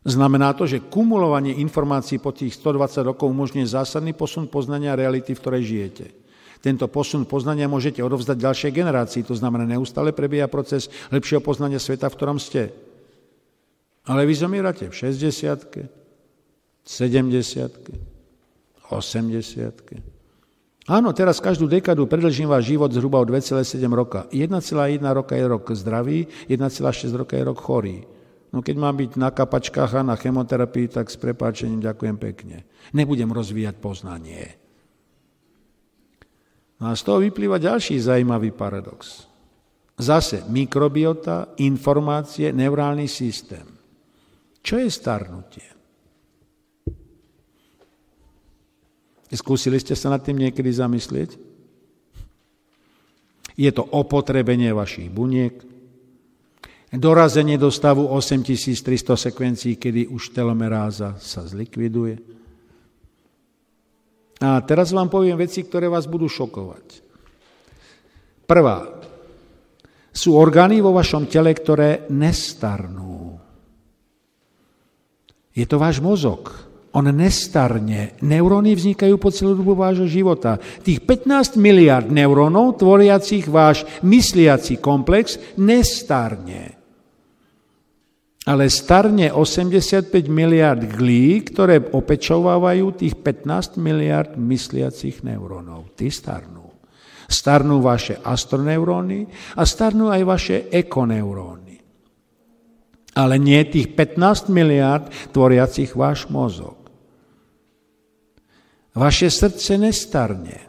Znamená 0.01 0.57
to, 0.57 0.65
že 0.65 0.81
kumulovanie 0.81 1.61
informácií 1.61 2.17
po 2.17 2.33
tých 2.33 2.57
120 2.57 3.05
rokov 3.13 3.29
umožňuje 3.29 3.69
zásadný 3.69 4.17
posun 4.17 4.49
poznania 4.49 4.97
reality, 4.97 5.37
v 5.37 5.41
ktorej 5.45 5.63
žijete. 5.63 6.05
Tento 6.57 6.89
posun 6.89 7.29
poznania 7.29 7.69
môžete 7.69 8.01
odovzdať 8.01 8.37
ďalšej 8.37 8.71
generácii, 8.73 9.21
to 9.21 9.37
znamená, 9.37 9.65
neustále 9.69 10.09
prebieha 10.09 10.49
proces 10.49 10.89
lepšieho 11.13 11.41
poznania 11.41 11.77
sveta, 11.77 12.09
v 12.09 12.17
ktorom 12.17 12.41
ste. 12.41 12.73
Ale 14.09 14.25
vy 14.25 14.33
zomierate 14.33 14.89
v 14.89 14.93
60 14.93 16.00
70 16.83 18.11
80 18.91 20.11
Áno, 20.89 21.13
teraz 21.13 21.37
každú 21.37 21.69
dekadu 21.69 22.09
predlžím 22.09 22.49
váš 22.49 22.73
život 22.73 22.89
zhruba 22.91 23.21
o 23.21 23.25
2,7 23.25 23.85
roka. 23.93 24.25
1,1 24.33 24.99
roka 25.13 25.37
je 25.37 25.45
rok 25.45 25.63
zdravý, 25.77 26.25
1,6 26.49 27.13
roka 27.15 27.37
je 27.37 27.43
rok 27.45 27.59
chorý. 27.61 28.03
No 28.51 28.59
keď 28.59 28.75
mám 28.75 28.99
byť 28.99 29.11
na 29.15 29.31
kapačkách 29.31 30.01
a 30.01 30.03
na 30.03 30.19
chemoterapii, 30.19 30.91
tak 30.91 31.07
s 31.07 31.15
prepáčením 31.15 31.79
ďakujem 31.79 32.17
pekne. 32.19 32.67
Nebudem 32.91 33.31
rozvíjať 33.31 33.79
poznanie. 33.79 34.59
No 36.81 36.91
a 36.91 36.97
z 36.97 37.01
toho 37.05 37.21
vyplýva 37.23 37.61
ďalší 37.61 38.01
zaujímavý 38.01 38.51
paradox. 38.51 39.29
Zase 40.01 40.43
mikrobiota, 40.49 41.55
informácie, 41.61 42.49
neurálny 42.51 43.05
systém. 43.05 43.63
Čo 44.65 44.81
je 44.81 44.89
starnutie? 44.89 45.80
Skúsili 49.31 49.79
ste 49.79 49.95
sa 49.95 50.11
nad 50.11 50.19
tým 50.19 50.43
niekedy 50.43 50.67
zamyslieť? 50.67 51.39
Je 53.55 53.71
to 53.71 53.83
opotrebenie 53.83 54.75
vašich 54.75 55.07
buniek, 55.07 55.55
dorazenie 56.91 57.55
do 57.55 57.71
stavu 57.71 58.11
8300 58.11 59.15
sekvencií, 59.15 59.79
kedy 59.79 60.11
už 60.11 60.35
telomeráza 60.35 61.15
sa 61.23 61.47
zlikviduje. 61.47 62.19
A 64.41 64.59
teraz 64.65 64.91
vám 64.91 65.07
poviem 65.07 65.37
veci, 65.37 65.63
ktoré 65.63 65.87
vás 65.87 66.09
budú 66.09 66.27
šokovať. 66.27 67.05
Prvá. 68.49 68.83
Sú 70.11 70.35
orgány 70.35 70.83
vo 70.83 70.91
vašom 70.91 71.29
tele, 71.31 71.55
ktoré 71.55 72.09
nestarnú. 72.11 73.39
Je 75.55 75.63
to 75.63 75.79
váš 75.79 76.03
mozog. 76.03 76.70
On 76.91 77.07
nestarne. 77.07 78.19
Neuróny 78.19 78.75
vznikajú 78.75 79.15
po 79.15 79.31
celú 79.31 79.55
dobu 79.55 79.79
vášho 79.79 80.11
života. 80.11 80.59
Tých 80.59 81.03
15 81.07 81.55
miliard 81.55 82.11
neurónov, 82.11 82.79
tvoriacich 82.79 83.47
váš 83.47 83.87
mysliaci 84.03 84.83
komplex, 84.83 85.39
nestarne 85.55 86.81
ale 88.41 88.73
starne 88.73 89.29
85 89.29 90.09
miliard 90.25 90.81
glí, 90.97 91.45
ktoré 91.45 91.77
opečovávajú 91.77 92.97
tých 92.97 93.13
15 93.21 93.77
miliard 93.77 94.33
mysliacich 94.33 95.21
neurónov. 95.21 95.93
Tí 95.93 96.09
starnú. 96.09 96.65
Starnú 97.29 97.85
vaše 97.85 98.17
astroneuróny 98.17 99.29
a 99.55 99.61
starnú 99.61 100.09
aj 100.09 100.21
vaše 100.25 100.57
ekoneuróny. 100.73 101.77
Ale 103.13 103.37
nie 103.37 103.61
tých 103.69 103.93
15 103.93 104.49
miliard 104.49 105.13
tvoriacich 105.29 105.93
váš 105.93 106.25
mozog. 106.33 106.80
Vaše 108.91 109.31
srdce 109.31 109.79
nestarne. 109.79 110.67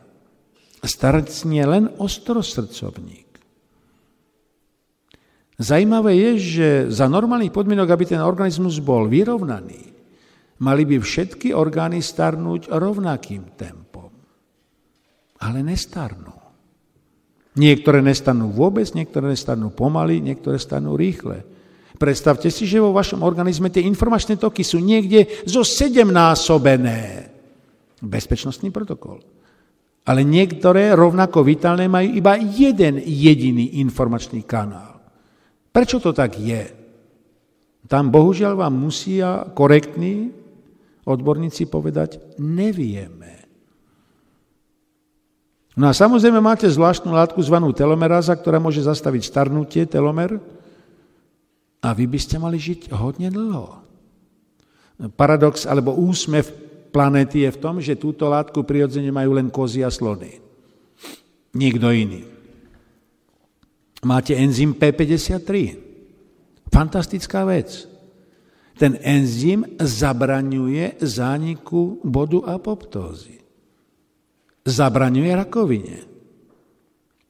Starne 0.82 1.62
len 1.66 1.84
ostrosrdcovník. 1.98 3.30
Zajímavé 5.62 6.18
je, 6.18 6.30
že 6.38 6.68
za 6.90 7.06
normálnych 7.06 7.54
podmienok, 7.54 7.86
aby 7.86 8.04
ten 8.06 8.18
organizmus 8.18 8.82
bol 8.82 9.06
vyrovnaný, 9.06 9.94
mali 10.58 10.82
by 10.82 10.98
všetky 10.98 11.54
orgány 11.54 12.02
starnúť 12.02 12.66
rovnakým 12.66 13.54
tempom. 13.54 14.10
Ale 15.38 15.62
nestarnú. 15.62 16.34
Niektoré 17.52 18.00
nestanú 18.00 18.50
vôbec, 18.50 18.90
niektoré 18.96 19.34
nestanú 19.34 19.70
pomaly, 19.70 20.18
niektoré 20.18 20.58
stanú 20.58 20.98
rýchle. 20.98 21.44
Predstavte 22.00 22.50
si, 22.50 22.66
že 22.66 22.82
vo 22.82 22.90
vašom 22.90 23.22
organizme 23.22 23.70
tie 23.70 23.86
informačné 23.86 24.40
toky 24.40 24.66
sú 24.66 24.80
niekde 24.82 25.46
zo 25.46 25.62
sedemnásobené. 25.62 27.31
Bezpečnostný 28.02 28.74
protokol. 28.74 29.22
Ale 30.02 30.26
niektoré 30.26 30.98
rovnako 30.98 31.46
vitálne 31.46 31.86
majú 31.86 32.10
iba 32.18 32.34
jeden 32.34 32.98
jediný 32.98 33.78
informačný 33.78 34.42
kanál. 34.42 34.98
Prečo 35.70 36.02
to 36.02 36.10
tak 36.10 36.34
je? 36.42 36.66
Tam 37.86 38.10
bohužiaľ 38.10 38.66
vám 38.66 38.74
musia 38.74 39.46
korektní 39.54 40.34
odborníci 41.06 41.70
povedať, 41.70 42.18
nevieme. 42.42 43.46
No 45.72 45.88
a 45.88 45.96
samozrejme 45.96 46.42
máte 46.42 46.68
zvláštnu 46.68 47.14
látku 47.14 47.40
zvanú 47.40 47.72
telomeráza, 47.72 48.36
ktorá 48.36 48.60
môže 48.60 48.84
zastaviť 48.84 49.22
starnutie 49.24 49.82
telomer 49.88 50.36
a 51.80 51.88
vy 51.96 52.04
by 52.06 52.18
ste 52.20 52.36
mali 52.36 52.60
žiť 52.60 52.92
hodne 52.92 53.32
dlho. 53.32 53.80
Paradox 55.16 55.64
alebo 55.64 55.96
úsmev 55.96 56.44
planéty 56.92 57.48
je 57.48 57.50
v 57.50 57.60
tom, 57.60 57.80
že 57.80 57.96
túto 57.96 58.28
látku 58.28 58.68
prirodzene 58.68 59.08
majú 59.08 59.40
len 59.40 59.48
kozy 59.48 59.80
a 59.80 59.88
slony. 59.88 60.36
Nikto 61.56 61.88
iný. 61.88 62.22
Máte 64.04 64.36
enzym 64.36 64.76
P53. 64.76 65.48
Fantastická 66.68 67.48
vec. 67.48 67.88
Ten 68.76 69.00
enzym 69.00 69.64
zabraňuje 69.80 71.00
zániku 71.00 72.00
bodu 72.04 72.44
apoptózy. 72.44 73.40
Zabraňuje 74.64 75.32
rakovine. 75.32 76.11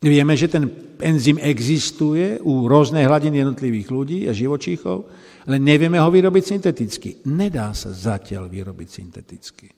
Vieme, 0.03 0.35
že 0.35 0.51
ten 0.51 0.67
enzym 0.99 1.39
existuje 1.39 2.43
u 2.43 2.67
rôznej 2.67 3.07
hladiny 3.07 3.39
jednotlivých 3.39 3.89
ľudí 3.89 4.19
a 4.27 4.35
živočíchov, 4.35 5.07
ale 5.47 5.63
nevieme 5.63 6.03
ho 6.03 6.11
vyrobiť 6.11 6.45
synteticky. 6.59 7.11
Nedá 7.31 7.71
sa 7.71 7.95
zatiaľ 7.95 8.51
vyrobiť 8.51 8.89
synteticky. 8.91 9.71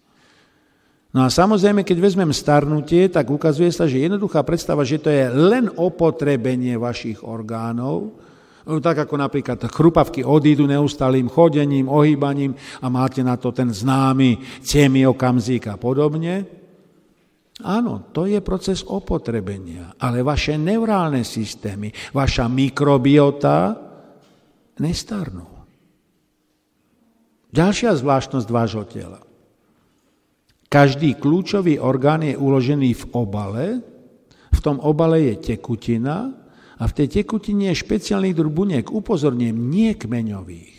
No 1.14 1.22
a 1.22 1.30
samozrejme, 1.30 1.86
keď 1.86 2.02
vezmem 2.02 2.32
starnutie, 2.34 3.06
tak 3.06 3.30
ukazuje 3.30 3.70
sa, 3.70 3.86
že 3.86 4.02
jednoduchá 4.02 4.42
predstava, 4.42 4.82
že 4.82 4.98
to 4.98 5.12
je 5.12 5.30
len 5.30 5.70
opotrebenie 5.70 6.74
vašich 6.74 7.22
orgánov, 7.22 8.18
no 8.64 8.80
tak 8.80 9.04
ako 9.04 9.20
napríklad 9.20 9.60
chrupavky 9.70 10.24
odídu 10.24 10.66
neustálým 10.66 11.30
chodením, 11.30 11.86
ohýbaním 11.86 12.56
a 12.80 12.90
máte 12.90 13.22
na 13.22 13.36
to 13.38 13.52
ten 13.52 13.70
známy 13.70 14.40
cemiokamzík 14.64 15.70
a 15.70 15.76
podobne. 15.78 16.63
Áno, 17.64 18.12
to 18.12 18.28
je 18.28 18.44
proces 18.44 18.84
opotrebenia, 18.84 19.96
ale 19.96 20.20
vaše 20.20 20.60
neurálne 20.60 21.24
systémy, 21.24 21.88
vaša 22.12 22.44
mikrobiota 22.44 23.72
nestarnú. 24.84 25.48
Ďalšia 27.54 27.96
zvláštnosť 27.96 28.48
vášho 28.50 28.84
tela. 28.84 29.22
Každý 30.68 31.16
kľúčový 31.16 31.78
orgán 31.78 32.26
je 32.26 32.34
uložený 32.34 32.90
v 32.98 33.04
obale, 33.14 33.66
v 34.50 34.60
tom 34.60 34.82
obale 34.82 35.32
je 35.32 35.54
tekutina 35.54 36.34
a 36.74 36.84
v 36.84 36.92
tej 36.98 37.22
tekutine 37.22 37.70
je 37.70 37.80
špeciálny 37.80 38.34
druh 38.34 38.50
buniek, 38.50 38.82
upozorním, 38.90 39.70
nie 39.70 39.94
kmeňových, 39.94 40.73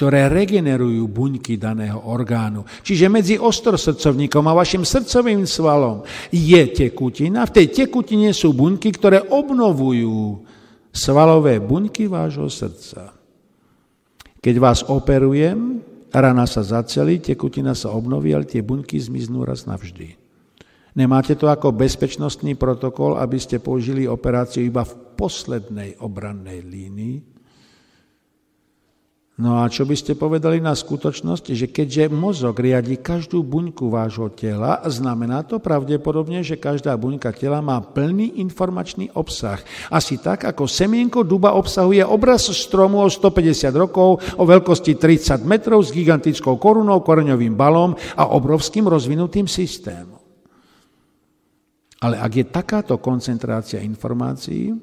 ktoré 0.00 0.32
regenerujú 0.32 1.12
buňky 1.12 1.60
daného 1.60 2.00
orgánu. 2.08 2.64
Čiže 2.80 3.12
medzi 3.12 3.36
ostrosrdcovníkom 3.36 4.48
a 4.48 4.56
vašim 4.56 4.80
srdcovým 4.80 5.44
svalom 5.44 6.08
je 6.32 6.72
tekutina, 6.72 7.44
v 7.44 7.60
tej 7.60 7.84
tekutine 7.84 8.32
sú 8.32 8.56
buňky, 8.56 8.96
ktoré 8.96 9.20
obnovujú 9.28 10.40
svalové 10.88 11.60
buňky 11.60 12.08
vášho 12.08 12.48
srdca. 12.48 13.12
Keď 14.40 14.54
vás 14.56 14.80
operujem, 14.88 15.84
Rana 16.08 16.48
sa 16.48 16.64
zacelí, 16.64 17.20
tekutina 17.20 17.76
sa 17.76 17.92
obnoví, 17.92 18.32
ale 18.32 18.48
tie 18.48 18.64
buňky 18.64 18.96
zmiznú 18.96 19.44
raz 19.44 19.68
navždy. 19.68 20.16
Nemáte 20.96 21.36
to 21.36 21.44
ako 21.52 21.76
bezpečnostný 21.76 22.56
protokol, 22.56 23.20
aby 23.20 23.36
ste 23.36 23.60
použili 23.60 24.08
operáciu 24.08 24.64
iba 24.64 24.80
v 24.80 24.96
poslednej 25.12 26.00
obrannej 26.00 26.64
línii, 26.64 27.39
No 29.40 29.64
a 29.64 29.72
čo 29.72 29.88
by 29.88 29.96
ste 29.96 30.20
povedali 30.20 30.60
na 30.60 30.76
skutočnosť, 30.76 31.56
že 31.56 31.72
keďže 31.72 32.12
mozog 32.12 32.60
riadi 32.60 33.00
každú 33.00 33.40
buňku 33.40 33.88
vášho 33.88 34.28
tela, 34.36 34.84
znamená 34.84 35.48
to 35.48 35.56
pravdepodobne, 35.56 36.44
že 36.44 36.60
každá 36.60 36.92
buňka 37.00 37.32
tela 37.32 37.64
má 37.64 37.80
plný 37.80 38.36
informačný 38.36 39.08
obsah. 39.16 39.56
Asi 39.88 40.20
tak, 40.20 40.44
ako 40.44 40.68
semienko 40.68 41.24
duba 41.24 41.56
obsahuje 41.56 42.04
obraz 42.04 42.52
stromu 42.52 43.00
o 43.00 43.08
150 43.08 43.72
rokov 43.80 44.20
o 44.36 44.44
veľkosti 44.44 45.00
30 45.00 45.40
metrov 45.48 45.88
s 45.88 45.96
gigantickou 45.96 46.60
korunou, 46.60 47.00
koreňovým 47.00 47.56
balom 47.56 47.96
a 48.20 48.36
obrovským 48.36 48.84
rozvinutým 48.92 49.48
systémom. 49.48 50.20
Ale 52.04 52.20
ak 52.20 52.32
je 52.36 52.44
takáto 52.44 52.92
koncentrácia 53.00 53.80
informácií, 53.80 54.76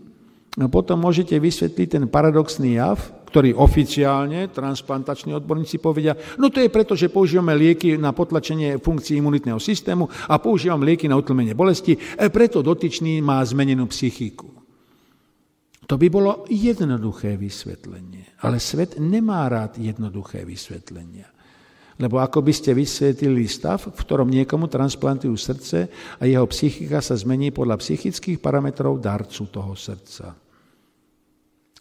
no 0.58 0.66
potom 0.66 0.98
môžete 0.98 1.38
vysvetliť 1.38 1.88
ten 1.94 2.04
paradoxný 2.10 2.82
jav, 2.82 3.17
ktorí 3.38 3.54
oficiálne, 3.54 4.50
transplantační 4.50 5.38
odborníci 5.38 5.78
povedia, 5.78 6.18
no 6.42 6.50
to 6.50 6.58
je 6.58 6.74
preto, 6.74 6.98
že 6.98 7.14
používame 7.14 7.54
lieky 7.54 7.94
na 7.94 8.10
potlačenie 8.10 8.82
funkcií 8.82 9.22
imunitného 9.22 9.62
systému 9.62 10.10
a 10.10 10.42
používame 10.42 10.90
lieky 10.90 11.06
na 11.06 11.14
utlmenie 11.14 11.54
bolesti, 11.54 11.94
e 11.94 12.34
preto 12.34 12.66
dotyčný 12.66 13.22
má 13.22 13.38
zmenenú 13.46 13.86
psychiku. 13.94 14.50
To 15.86 16.02
by 16.02 16.10
bolo 16.10 16.50
jednoduché 16.50 17.38
vysvetlenie. 17.38 18.42
Ale 18.42 18.58
svet 18.58 18.98
nemá 18.98 19.46
rád 19.46 19.78
jednoduché 19.78 20.42
vysvetlenia. 20.42 21.30
Lebo 22.02 22.18
ako 22.18 22.42
by 22.42 22.54
ste 22.58 22.74
vysvetlili 22.74 23.46
stav, 23.46 23.86
v 23.86 24.02
ktorom 24.02 24.34
niekomu 24.34 24.66
transplantujú 24.66 25.38
srdce 25.38 25.86
a 26.18 26.26
jeho 26.26 26.50
psychika 26.50 27.06
sa 27.06 27.14
zmení 27.14 27.54
podľa 27.54 27.78
psychických 27.86 28.42
parametrov 28.42 28.98
darcu 28.98 29.46
toho 29.46 29.78
srdca. 29.78 30.47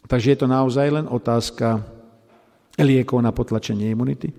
Takže 0.07 0.27
je 0.33 0.39
to 0.39 0.47
naozaj 0.47 0.87
len 0.87 1.05
otázka 1.05 1.83
liekov 2.79 3.19
na 3.19 3.35
potlačenie 3.35 3.91
imunity? 3.91 4.31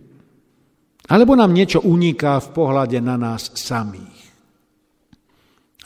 Alebo 1.08 1.36
nám 1.36 1.52
niečo 1.52 1.84
uniká 1.84 2.40
v 2.40 2.48
pohľade 2.52 2.98
na 3.04 3.20
nás 3.20 3.52
samých? 3.52 4.16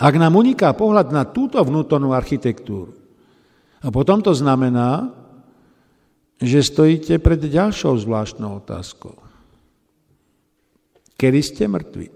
Ak 0.03 0.15
nám 0.19 0.35
uniká 0.35 0.75
pohľad 0.75 1.15
na 1.15 1.23
túto 1.27 1.63
vnútornú 1.63 2.11
architektúru, 2.11 2.95
a 3.83 3.91
potom 3.91 4.23
to 4.23 4.31
znamená, 4.31 5.11
že 6.39 6.63
stojíte 6.63 7.19
pred 7.19 7.39
ďalšou 7.39 7.99
zvláštnou 7.99 8.63
otázkou. 8.63 9.19
Kedy 11.19 11.41
ste 11.43 11.67
mŕtvi? 11.71 12.07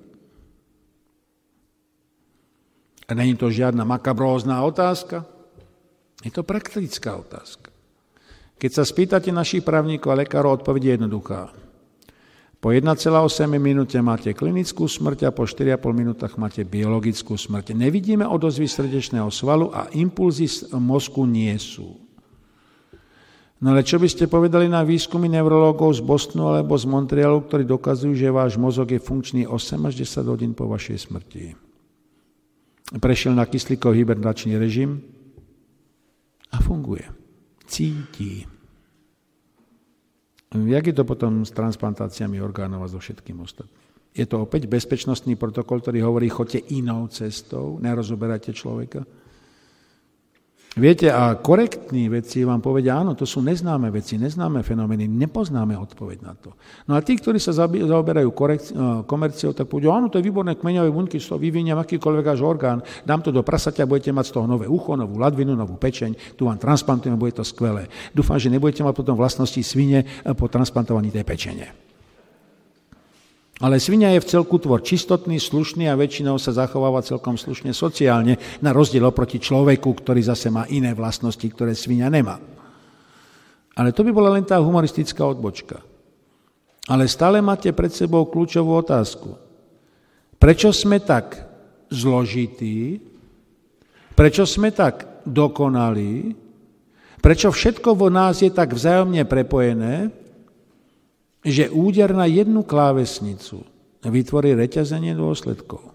A 3.06 3.10
není 3.14 3.38
to 3.38 3.50
žiadna 3.50 3.86
makabrózna 3.86 4.66
otázka, 4.66 5.26
je 6.24 6.30
to 6.32 6.46
praktická 6.46 7.20
otázka. 7.20 7.68
Keď 8.56 8.70
sa 8.72 8.84
spýtate 8.88 9.28
našich 9.28 9.60
právnikov 9.60 10.16
a 10.16 10.20
lekárov, 10.24 10.64
odpoveď 10.64 10.82
je 10.82 10.92
jednoduchá. 10.96 11.52
Po 12.56 12.72
1,8 12.72 13.12
minúte 13.60 14.00
máte 14.00 14.32
klinickú 14.32 14.88
smrť 14.88 15.28
a 15.28 15.30
po 15.30 15.44
4,5 15.44 15.76
minútach 15.92 16.40
máte 16.40 16.64
biologickú 16.64 17.36
smrť. 17.36 17.76
Nevidíme 17.76 18.24
odozvy 18.24 18.64
srdečného 18.64 19.28
svalu 19.28 19.68
a 19.76 19.92
impulzy 19.92 20.48
z 20.48 20.72
mozku 20.80 21.28
nie 21.28 21.52
sú. 21.60 22.00
No 23.60 23.72
ale 23.72 23.84
čo 23.84 24.00
by 24.00 24.08
ste 24.08 24.28
povedali 24.28 24.68
na 24.68 24.84
výskumy 24.84 25.32
neurologov 25.32 25.96
z 25.96 26.04
Bostonu 26.04 26.52
alebo 26.52 26.76
z 26.76 26.88
Montrealu, 26.88 27.44
ktorí 27.44 27.64
dokazujú, 27.64 28.12
že 28.12 28.28
váš 28.28 28.60
mozog 28.60 28.88
je 28.92 29.00
funkčný 29.00 29.48
8 29.48 29.88
až 29.88 29.94
10 30.04 30.32
hodín 30.32 30.52
po 30.52 30.68
vašej 30.68 31.08
smrti? 31.08 31.56
Prešiel 33.00 33.32
na 33.36 33.48
kyslíkový 33.48 34.04
hibernačný 34.04 34.56
režim 34.60 35.15
a 36.52 36.56
funguje. 36.62 37.06
Cíti. 37.66 38.46
Jak 40.54 40.86
je 40.86 40.94
to 40.94 41.04
potom 41.04 41.42
s 41.42 41.50
transplantáciami 41.50 42.38
orgánov 42.38 42.86
a 42.86 42.88
so 42.88 43.02
všetkým 43.02 43.42
ostatným? 43.42 43.86
Je 44.16 44.24
to 44.24 44.40
opäť 44.40 44.64
bezpečnostný 44.64 45.36
protokol, 45.36 45.84
ktorý 45.84 46.00
hovorí, 46.00 46.32
chodte 46.32 46.56
inou 46.72 47.04
cestou, 47.12 47.76
nerozoberajte 47.84 48.56
človeka. 48.56 49.04
Viete, 50.76 51.08
a 51.08 51.32
korektní 51.40 52.12
veci 52.12 52.44
vám 52.44 52.60
povedia, 52.60 53.00
áno, 53.00 53.16
to 53.16 53.24
sú 53.24 53.40
neznáme 53.40 53.88
veci, 53.88 54.20
neznáme 54.20 54.60
fenomény, 54.60 55.08
nepoznáme 55.08 55.72
odpoveď 55.72 56.18
na 56.20 56.36
to. 56.36 56.52
No 56.84 56.92
a 56.92 57.00
tí, 57.00 57.16
ktorí 57.16 57.40
sa 57.40 57.56
zaoberajú 57.56 58.28
eh, 58.28 58.60
komerciou, 59.08 59.56
tak 59.56 59.72
povedia, 59.72 59.96
áno, 59.96 60.12
to 60.12 60.20
je 60.20 60.28
výborné 60.28 60.52
kmeňové 60.52 60.92
bunky, 60.92 61.16
z 61.16 61.32
toho 61.32 61.40
vyviniem 61.40 61.80
akýkoľvek 61.80 62.26
až 62.28 62.44
orgán, 62.44 62.84
dám 63.08 63.24
to 63.24 63.32
do 63.32 63.40
prasaťa, 63.40 63.88
budete 63.88 64.12
mať 64.12 64.28
z 64.28 64.32
toho 64.36 64.44
nové 64.44 64.68
ucho, 64.68 65.00
novú 65.00 65.16
ladvinu, 65.16 65.56
novú 65.56 65.80
pečeň, 65.80 66.36
tu 66.36 66.44
vám 66.44 66.60
transplantujeme, 66.60 67.16
bude 67.16 67.32
to 67.32 67.44
skvelé. 67.48 67.88
Dúfam, 68.12 68.36
že 68.36 68.52
nebudete 68.52 68.84
mať 68.84 69.00
potom 69.00 69.16
vlastnosti 69.16 69.64
svine 69.64 70.04
eh, 70.04 70.36
po 70.36 70.44
transplantovaní 70.52 71.08
tej 71.08 71.24
pečene. 71.24 71.95
Ale 73.56 73.80
svinia 73.80 74.12
je 74.12 74.20
v 74.20 74.28
celku 74.36 74.60
tvor 74.60 74.84
čistotný, 74.84 75.40
slušný 75.40 75.88
a 75.88 75.96
väčšinou 75.96 76.36
sa 76.36 76.52
zachováva 76.52 77.00
celkom 77.00 77.40
slušne 77.40 77.72
sociálne, 77.72 78.36
na 78.60 78.70
rozdiel 78.76 79.08
oproti 79.08 79.40
človeku, 79.40 79.96
ktorý 79.96 80.20
zase 80.20 80.52
má 80.52 80.68
iné 80.68 80.92
vlastnosti, 80.92 81.44
ktoré 81.48 81.72
svinia 81.72 82.12
nemá. 82.12 82.36
Ale 83.72 83.96
to 83.96 84.04
by 84.04 84.12
bola 84.12 84.36
len 84.36 84.44
tá 84.44 84.60
humoristická 84.60 85.24
odbočka. 85.24 85.80
Ale 86.84 87.08
stále 87.08 87.40
máte 87.40 87.72
pred 87.72 87.88
sebou 87.88 88.28
kľúčovú 88.28 88.76
otázku. 88.76 89.40
Prečo 90.36 90.68
sme 90.76 91.00
tak 91.00 91.48
zložití? 91.88 93.00
Prečo 94.12 94.44
sme 94.44 94.68
tak 94.68 95.24
dokonalí? 95.24 96.36
Prečo 97.24 97.48
všetko 97.48 97.96
vo 97.96 98.12
nás 98.12 98.44
je 98.44 98.52
tak 98.52 98.76
vzájomne 98.76 99.24
prepojené? 99.24 100.12
Že 101.46 101.70
úder 101.70 102.10
na 102.10 102.26
jednu 102.26 102.66
klávesnicu 102.66 103.62
vytvorí 104.02 104.58
reťazenie 104.58 105.14
dôsledkov. 105.14 105.94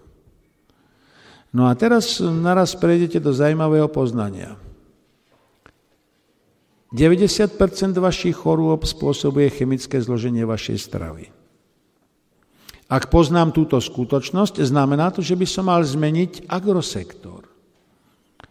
No 1.52 1.68
a 1.68 1.76
teraz 1.76 2.24
naraz 2.24 2.72
prejdete 2.72 3.20
do 3.20 3.36
zaujímavého 3.36 3.92
poznania. 3.92 4.56
90% 6.92 7.56
vašich 7.96 8.36
chorôb 8.36 8.84
spôsobuje 8.84 9.52
chemické 9.52 10.00
zloženie 10.00 10.44
vašej 10.48 10.78
stravy. 10.80 11.28
Ak 12.88 13.08
poznám 13.08 13.56
túto 13.56 13.80
skutočnosť, 13.80 14.60
znamená 14.60 15.08
to, 15.08 15.24
že 15.24 15.32
by 15.32 15.46
som 15.48 15.72
mal 15.72 15.80
zmeniť 15.80 16.48
agrosektor. 16.48 17.48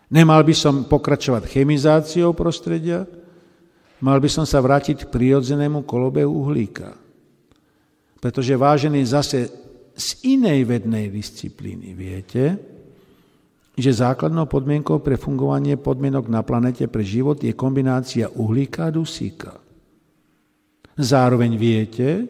Nemal 0.09 0.41
by 0.41 0.53
som 0.57 0.89
pokračovať 0.89 1.45
chemizáciou 1.45 2.33
prostredia, 2.33 3.05
mal 4.01 4.17
by 4.17 4.29
som 4.29 4.45
sa 4.45 4.61
vrátiť 4.61 5.07
k 5.07 5.11
prirodzenému 5.13 5.85
kolobehu 5.85 6.29
uhlíka. 6.29 6.97
Pretože 8.21 8.53
vážený 8.53 9.01
zase 9.05 9.49
z 9.97 10.07
inej 10.37 10.65
vednej 10.69 11.09
disciplíny 11.09 11.93
viete, 11.97 12.57
že 13.77 13.91
základnou 13.97 14.45
podmienkou 14.45 15.01
pre 15.01 15.17
fungovanie 15.17 15.79
podmienok 15.79 16.29
na 16.29 16.45
planete 16.45 16.85
pre 16.85 17.01
život 17.01 17.41
je 17.41 17.55
kombinácia 17.57 18.29
uhlíka 18.29 18.91
a 18.91 18.93
dusíka. 18.93 19.57
Zároveň 21.01 21.57
viete, 21.57 22.29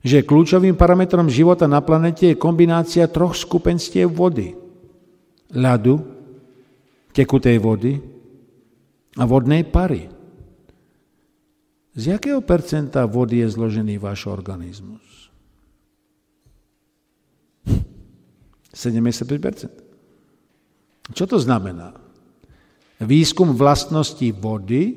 že 0.00 0.24
kľúčovým 0.24 0.76
parametrom 0.76 1.32
života 1.32 1.64
na 1.64 1.80
planete 1.80 2.34
je 2.34 2.40
kombinácia 2.40 3.08
troch 3.08 3.36
skupenstiev 3.36 4.10
vody. 4.10 4.52
Ľadu, 5.54 5.96
tekutej 7.14 7.56
vody 7.60 7.96
a 9.16 9.24
vodnej 9.24 9.64
pary. 9.64 10.19
Z 11.90 12.18
jakého 12.18 12.38
percenta 12.40 13.02
vody 13.06 13.42
je 13.42 13.48
zložený 13.50 13.98
váš 13.98 14.30
organizmus? 14.30 15.30
75%. 18.70 19.68
Čo 21.10 21.24
to 21.26 21.36
znamená? 21.42 21.92
Výskum 23.02 23.56
vlastností 23.58 24.30
vody 24.30 24.94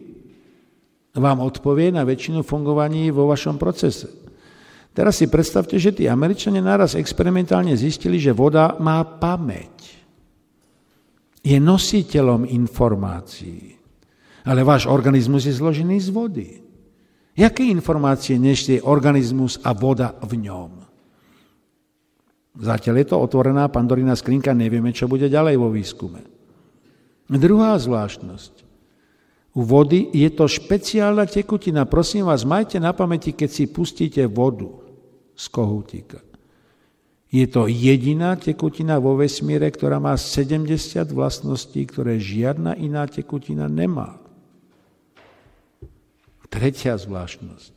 vám 1.18 1.41
odpovie 1.41 1.89
na 1.89 2.06
väčšinu 2.06 2.46
fungovaní 2.46 3.10
vo 3.10 3.26
vašom 3.30 3.58
procese. 3.58 4.10
Teraz 4.94 5.18
si 5.18 5.26
predstavte, 5.26 5.74
že 5.82 5.89
tí 5.89 6.06
Američania 6.06 6.62
naraz 6.62 6.94
experimentálne 6.94 7.74
zistili, 7.74 8.22
že 8.22 8.30
voda 8.30 8.78
má 8.78 9.02
pamäť. 9.02 9.98
Je 11.41 11.58
nositeľom 11.58 12.46
informácií. 12.46 13.74
Ale 14.46 14.62
váš 14.62 14.86
organizmus 14.86 15.50
je 15.50 15.58
zložený 15.58 15.98
z 15.98 16.10
vody. 16.14 16.62
Jaké 17.34 17.66
informácie 17.66 18.38
nesie 18.38 18.78
organizmus 18.82 19.58
a 19.66 19.74
voda 19.74 20.14
v 20.22 20.38
ňom? 20.46 20.72
Zatiaľ 22.54 22.96
je 23.02 23.08
to 23.10 23.18
otvorená 23.18 23.66
pandorína 23.74 24.14
skrinka, 24.14 24.54
nevieme, 24.54 24.94
čo 24.94 25.10
bude 25.10 25.26
ďalej 25.26 25.58
vo 25.58 25.74
výskume. 25.74 26.22
Druhá 27.26 27.74
zvláštnosť. 27.82 28.62
U 29.54 29.66
vody 29.66 30.10
je 30.14 30.30
to 30.34 30.50
špeciálna 30.50 31.30
tekutina. 31.30 31.86
Prosím 31.86 32.30
vás, 32.30 32.46
majte 32.46 32.78
na 32.82 32.94
pamäti, 32.94 33.34
keď 33.34 33.50
si 33.50 33.66
pustíte 33.70 34.22
vodu 34.30 34.70
z 35.34 35.46
kohútika. 35.50 36.22
Je 37.34 37.50
to 37.50 37.66
jediná 37.66 38.38
tekutina 38.38 39.02
vo 39.02 39.18
vesmíre, 39.18 39.66
ktorá 39.74 39.98
má 39.98 40.14
70 40.14 40.70
vlastností, 41.10 41.82
ktoré 41.90 42.22
žiadna 42.22 42.78
iná 42.78 43.10
tekutina 43.10 43.66
nemá. 43.66 44.23
Tretia 46.54 46.93
zvláštnosť. 46.93 47.74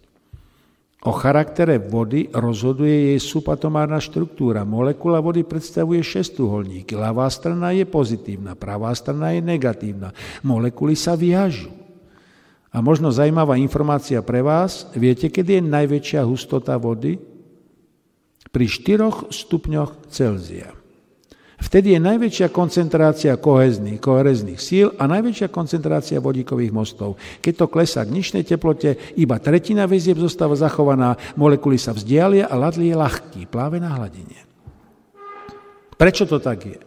O 1.09 1.12
charaktere 1.16 1.81
vody 1.81 2.29
rozhoduje 2.29 3.16
jej 3.16 3.20
subatomárna 3.24 3.97
štruktúra. 3.97 4.68
Molekula 4.68 5.24
vody 5.24 5.49
predstavuje 5.49 6.05
šestuholník. 6.05 6.93
Ľavá 6.93 7.24
strana 7.33 7.72
je 7.72 7.89
pozitívna, 7.89 8.53
pravá 8.53 8.93
strana 8.93 9.33
je 9.33 9.41
negatívna. 9.41 10.12
Molekuly 10.45 10.93
sa 10.93 11.16
viažú. 11.16 11.72
A 12.68 12.85
možno 12.85 13.09
zaujímavá 13.09 13.57
informácia 13.57 14.20
pre 14.20 14.45
vás. 14.45 14.93
Viete, 14.93 15.33
kedy 15.33 15.57
je 15.57 15.72
najväčšia 15.72 16.20
hustota 16.29 16.77
vody? 16.77 17.16
Pri 18.53 18.68
4 18.68 19.33
stupňoch 19.33 20.12
Celzia. 20.12 20.76
Vtedy 21.57 21.97
je 21.97 22.01
najväčšia 22.05 22.53
koncentrácia 22.53 23.33
kohezných, 23.41 23.97
kohezných 23.97 24.61
síl 24.61 24.93
a 25.01 25.09
najväčšia 25.09 25.49
koncentrácia 25.49 26.21
vodíkových 26.21 26.69
mostov. 26.69 27.17
Keď 27.41 27.53
to 27.57 27.73
klesá 27.73 28.05
k 28.05 28.13
nižšej 28.13 28.45
teplote, 28.45 29.17
iba 29.17 29.41
tretina 29.41 29.89
väzieb 29.89 30.21
zostáva 30.21 30.53
zachovaná, 30.53 31.17
molekuly 31.33 31.81
sa 31.81 31.97
vzdialia 31.97 32.53
a 32.53 32.55
ladli 32.61 32.93
je 32.93 32.97
ľahký, 33.01 33.41
pláve 33.49 33.81
na 33.81 33.89
hladine. 33.97 34.37
Prečo 35.97 36.29
to 36.29 36.37
tak 36.37 36.61
je? 36.69 36.79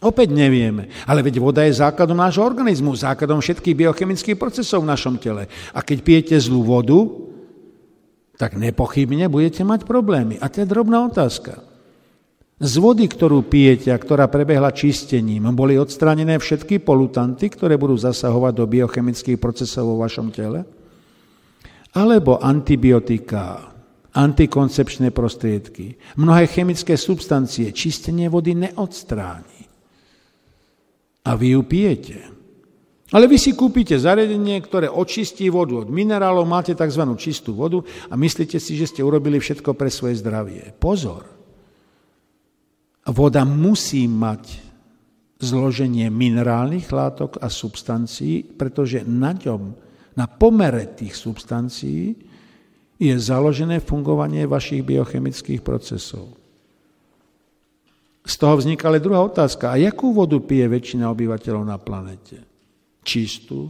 Opäť 0.00 0.32
nevieme, 0.32 0.88
ale 1.04 1.20
veď 1.20 1.40
voda 1.40 1.64
je 1.68 1.80
základom 1.80 2.16
nášho 2.16 2.44
organizmu, 2.44 2.96
základom 2.96 3.44
všetkých 3.44 3.76
biochemických 3.76 4.40
procesov 4.40 4.84
v 4.84 4.90
našom 4.92 5.20
tele. 5.20 5.48
A 5.76 5.84
keď 5.84 5.98
pijete 6.00 6.36
zlú 6.40 6.64
vodu, 6.64 6.96
tak 8.40 8.56
nepochybne 8.56 9.28
budete 9.28 9.64
mať 9.64 9.84
problémy. 9.84 10.40
A 10.40 10.48
to 10.48 10.64
je 10.64 10.68
drobná 10.68 11.08
otázka. 11.08 11.73
Z 12.54 12.78
vody, 12.78 13.10
ktorú 13.10 13.42
pijete 13.50 13.90
a 13.90 13.98
ktorá 13.98 14.30
prebehla 14.30 14.70
čistením, 14.70 15.50
boli 15.58 15.74
odstránené 15.74 16.38
všetky 16.38 16.78
polutanty, 16.86 17.50
ktoré 17.50 17.74
budú 17.74 17.98
zasahovať 17.98 18.52
do 18.54 18.64
biochemických 18.70 19.42
procesov 19.42 19.90
vo 19.90 19.96
vašom 19.98 20.30
tele? 20.30 20.62
Alebo 21.98 22.38
antibiotika, 22.38 23.74
antikoncepčné 24.14 25.10
prostriedky, 25.10 25.98
mnohé 26.14 26.46
chemické 26.46 26.94
substancie, 26.94 27.74
čistenie 27.74 28.30
vody 28.30 28.54
neodstráni. 28.54 29.66
A 31.26 31.34
vy 31.34 31.58
ju 31.58 31.62
pijete. 31.66 32.18
Ale 33.10 33.26
vy 33.26 33.34
si 33.34 33.58
kúpite 33.58 33.98
zariadenie, 33.98 34.62
ktoré 34.62 34.86
očistí 34.86 35.50
vodu 35.50 35.82
od 35.82 35.90
minerálov, 35.90 36.46
máte 36.46 36.78
tzv. 36.78 37.02
čistú 37.18 37.50
vodu 37.58 37.82
a 38.06 38.14
myslíte 38.14 38.62
si, 38.62 38.78
že 38.78 38.86
ste 38.86 39.02
urobili 39.02 39.42
všetko 39.42 39.74
pre 39.74 39.90
svoje 39.90 40.22
zdravie. 40.22 40.70
Pozor! 40.78 41.33
Voda 43.04 43.44
musí 43.44 44.08
mať 44.08 44.64
zloženie 45.36 46.08
minerálnych 46.08 46.88
látok 46.88 47.36
a 47.44 47.52
substancií, 47.52 48.40
pretože 48.40 49.04
na 49.04 49.36
ňom, 49.36 49.76
na 50.16 50.24
pomere 50.24 50.88
tých 50.96 51.12
substancií 51.12 52.16
je 52.96 53.14
založené 53.20 53.84
fungovanie 53.84 54.48
vašich 54.48 54.80
biochemických 54.80 55.60
procesov. 55.60 56.32
Z 58.24 58.34
toho 58.40 58.56
vzniká 58.56 58.88
ale 58.88 59.04
druhá 59.04 59.20
otázka. 59.20 59.68
A 59.68 59.76
jakú 59.76 60.16
vodu 60.16 60.40
pije 60.40 60.64
väčšina 60.64 61.12
obyvateľov 61.12 61.64
na 61.68 61.76
planete? 61.76 62.40
Čistú? 63.04 63.68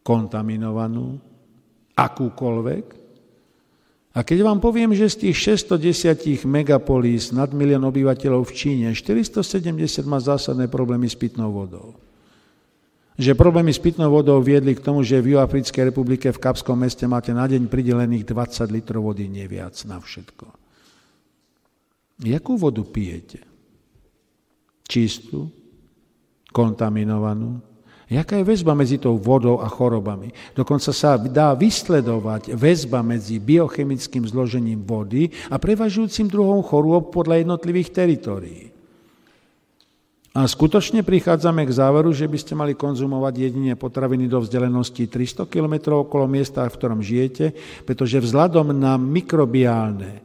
Kontaminovanú? 0.00 1.20
Akúkoľvek? 1.92 3.01
A 4.12 4.20
keď 4.20 4.44
vám 4.44 4.60
poviem, 4.60 4.92
že 4.92 5.08
z 5.08 5.16
tých 5.28 5.56
610 5.56 6.44
megapolís 6.44 7.32
nad 7.32 7.48
milión 7.56 7.80
obyvateľov 7.88 8.44
v 8.44 8.52
Číne 8.52 8.88
470 8.92 9.72
má 10.04 10.20
zásadné 10.20 10.68
problémy 10.68 11.08
s 11.08 11.16
pitnou 11.16 11.48
vodou. 11.48 11.96
Že 13.16 13.32
problémy 13.36 13.72
s 13.72 13.80
pitnou 13.80 14.12
vodou 14.12 14.36
viedli 14.44 14.76
k 14.76 14.84
tomu, 14.84 15.00
že 15.00 15.20
v 15.24 15.36
Juafrickej 15.36 15.88
republike 15.88 16.28
v 16.28 16.42
Kapskom 16.42 16.76
meste 16.76 17.08
máte 17.08 17.32
na 17.32 17.48
deň 17.48 17.72
pridelených 17.72 18.28
20 18.28 18.68
litrov 18.68 19.08
vody, 19.08 19.32
neviac 19.32 19.76
na 19.88 19.96
všetko. 19.96 20.44
Jakú 22.20 22.60
vodu 22.60 22.84
pijete? 22.84 23.40
Čistú? 24.84 25.48
Kontaminovanú? 26.52 27.71
Jaká 28.12 28.36
je 28.36 28.44
väzba 28.44 28.76
medzi 28.76 29.00
tou 29.00 29.16
vodou 29.16 29.64
a 29.64 29.72
chorobami? 29.72 30.28
Dokonca 30.52 30.92
sa 30.92 31.16
dá 31.16 31.56
vysledovať 31.56 32.52
väzba 32.52 33.00
medzi 33.00 33.40
biochemickým 33.40 34.28
zložením 34.28 34.84
vody 34.84 35.32
a 35.48 35.56
prevažujúcim 35.56 36.28
druhom 36.28 36.60
chorôb 36.60 37.08
podľa 37.08 37.40
jednotlivých 37.40 37.88
teritórií. 37.96 38.62
A 40.32 40.48
skutočne 40.48 41.04
prichádzame 41.04 41.64
k 41.68 41.76
záveru, 41.76 42.08
že 42.12 42.24
by 42.24 42.38
ste 42.40 42.56
mali 42.56 42.72
konzumovať 42.72 43.34
jedine 43.36 43.76
potraviny 43.76 44.28
do 44.28 44.40
vzdialenosti 44.40 45.08
300 45.08 45.44
km 45.44 46.00
okolo 46.00 46.24
miesta, 46.24 46.64
v 46.68 46.76
ktorom 46.76 47.04
žijete, 47.04 47.52
pretože 47.84 48.16
vzhľadom 48.16 48.72
na 48.72 48.96
mikrobiálne, 48.96 50.24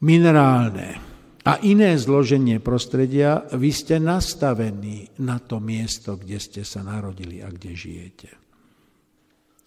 minerálne, 0.00 1.13
a 1.44 1.60
iné 1.60 1.92
zloženie 2.00 2.56
prostredia, 2.56 3.44
vy 3.52 3.68
ste 3.68 4.00
nastavení 4.00 5.12
na 5.20 5.36
to 5.36 5.60
miesto, 5.60 6.16
kde 6.16 6.40
ste 6.40 6.64
sa 6.64 6.80
narodili 6.80 7.44
a 7.44 7.52
kde 7.52 7.76
žijete. 7.76 8.30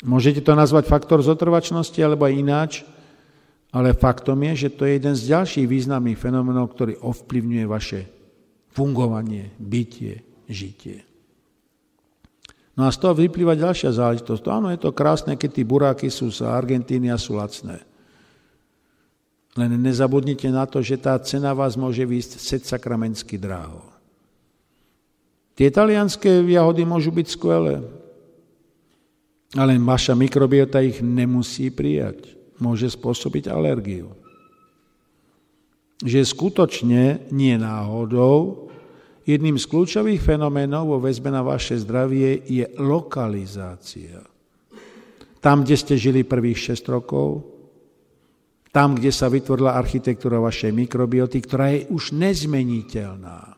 Môžete 0.06 0.42
to 0.42 0.58
nazvať 0.58 0.90
faktor 0.90 1.22
zotrvačnosti 1.22 1.98
alebo 2.02 2.26
aj 2.26 2.34
ináč, 2.34 2.72
ale 3.74 3.94
faktom 3.94 4.42
je, 4.54 4.68
že 4.68 4.70
to 4.74 4.90
je 4.90 4.98
jeden 4.98 5.14
z 5.14 5.30
ďalších 5.30 5.68
významných 5.70 6.18
fenomenov, 6.18 6.74
ktorý 6.74 6.98
ovplyvňuje 6.98 7.66
vaše 7.70 8.10
fungovanie, 8.74 9.54
bytie, 9.62 10.22
žitie. 10.50 11.06
No 12.78 12.86
a 12.86 12.94
z 12.94 12.98
toho 13.02 13.18
vyplýva 13.18 13.58
ďalšia 13.58 13.90
záležitosť. 13.90 14.46
Áno, 14.50 14.70
je 14.70 14.78
to 14.78 14.94
krásne, 14.94 15.34
keď 15.34 15.50
tí 15.50 15.64
buráky 15.66 16.14
sú 16.14 16.30
z 16.30 16.46
Argentíny 16.46 17.10
a 17.10 17.18
sú 17.18 17.34
lacné. 17.34 17.82
Len 19.58 19.74
nezabudnite 19.82 20.54
na 20.54 20.70
to, 20.70 20.86
že 20.86 21.02
tá 21.02 21.18
cena 21.18 21.52
vás 21.58 21.74
môže 21.74 22.06
výjsť 22.06 22.32
set 22.38 22.64
sakramensky 22.70 23.42
dráho. 23.42 23.82
Tie 25.58 25.74
talianské 25.74 26.46
jahody 26.46 26.86
môžu 26.86 27.10
byť 27.10 27.28
skvelé, 27.34 27.82
ale 29.58 29.82
vaša 29.82 30.14
mikrobiota 30.14 30.78
ich 30.86 31.02
nemusí 31.02 31.74
prijať. 31.74 32.38
Môže 32.62 32.94
spôsobiť 32.94 33.50
alergiu. 33.50 34.14
Že 36.06 36.30
skutočne 36.30 37.26
nie 37.34 37.58
náhodou 37.58 38.70
jedným 39.26 39.58
z 39.58 39.66
kľúčových 39.66 40.22
fenoménov 40.22 40.86
vo 40.86 40.98
väzbe 41.02 41.34
na 41.34 41.42
vaše 41.42 41.74
zdravie 41.82 42.46
je 42.46 42.66
lokalizácia. 42.78 44.22
Tam, 45.42 45.66
kde 45.66 45.76
ste 45.78 45.98
žili 45.98 46.22
prvých 46.22 46.78
6 46.78 46.94
rokov, 46.94 47.57
tam, 48.78 48.94
kde 48.94 49.10
sa 49.10 49.26
vytvorila 49.26 49.74
architektúra 49.74 50.38
vašej 50.38 50.70
mikrobioty, 50.70 51.42
ktorá 51.42 51.74
je 51.74 51.90
už 51.90 52.14
nezmeniteľná. 52.14 53.58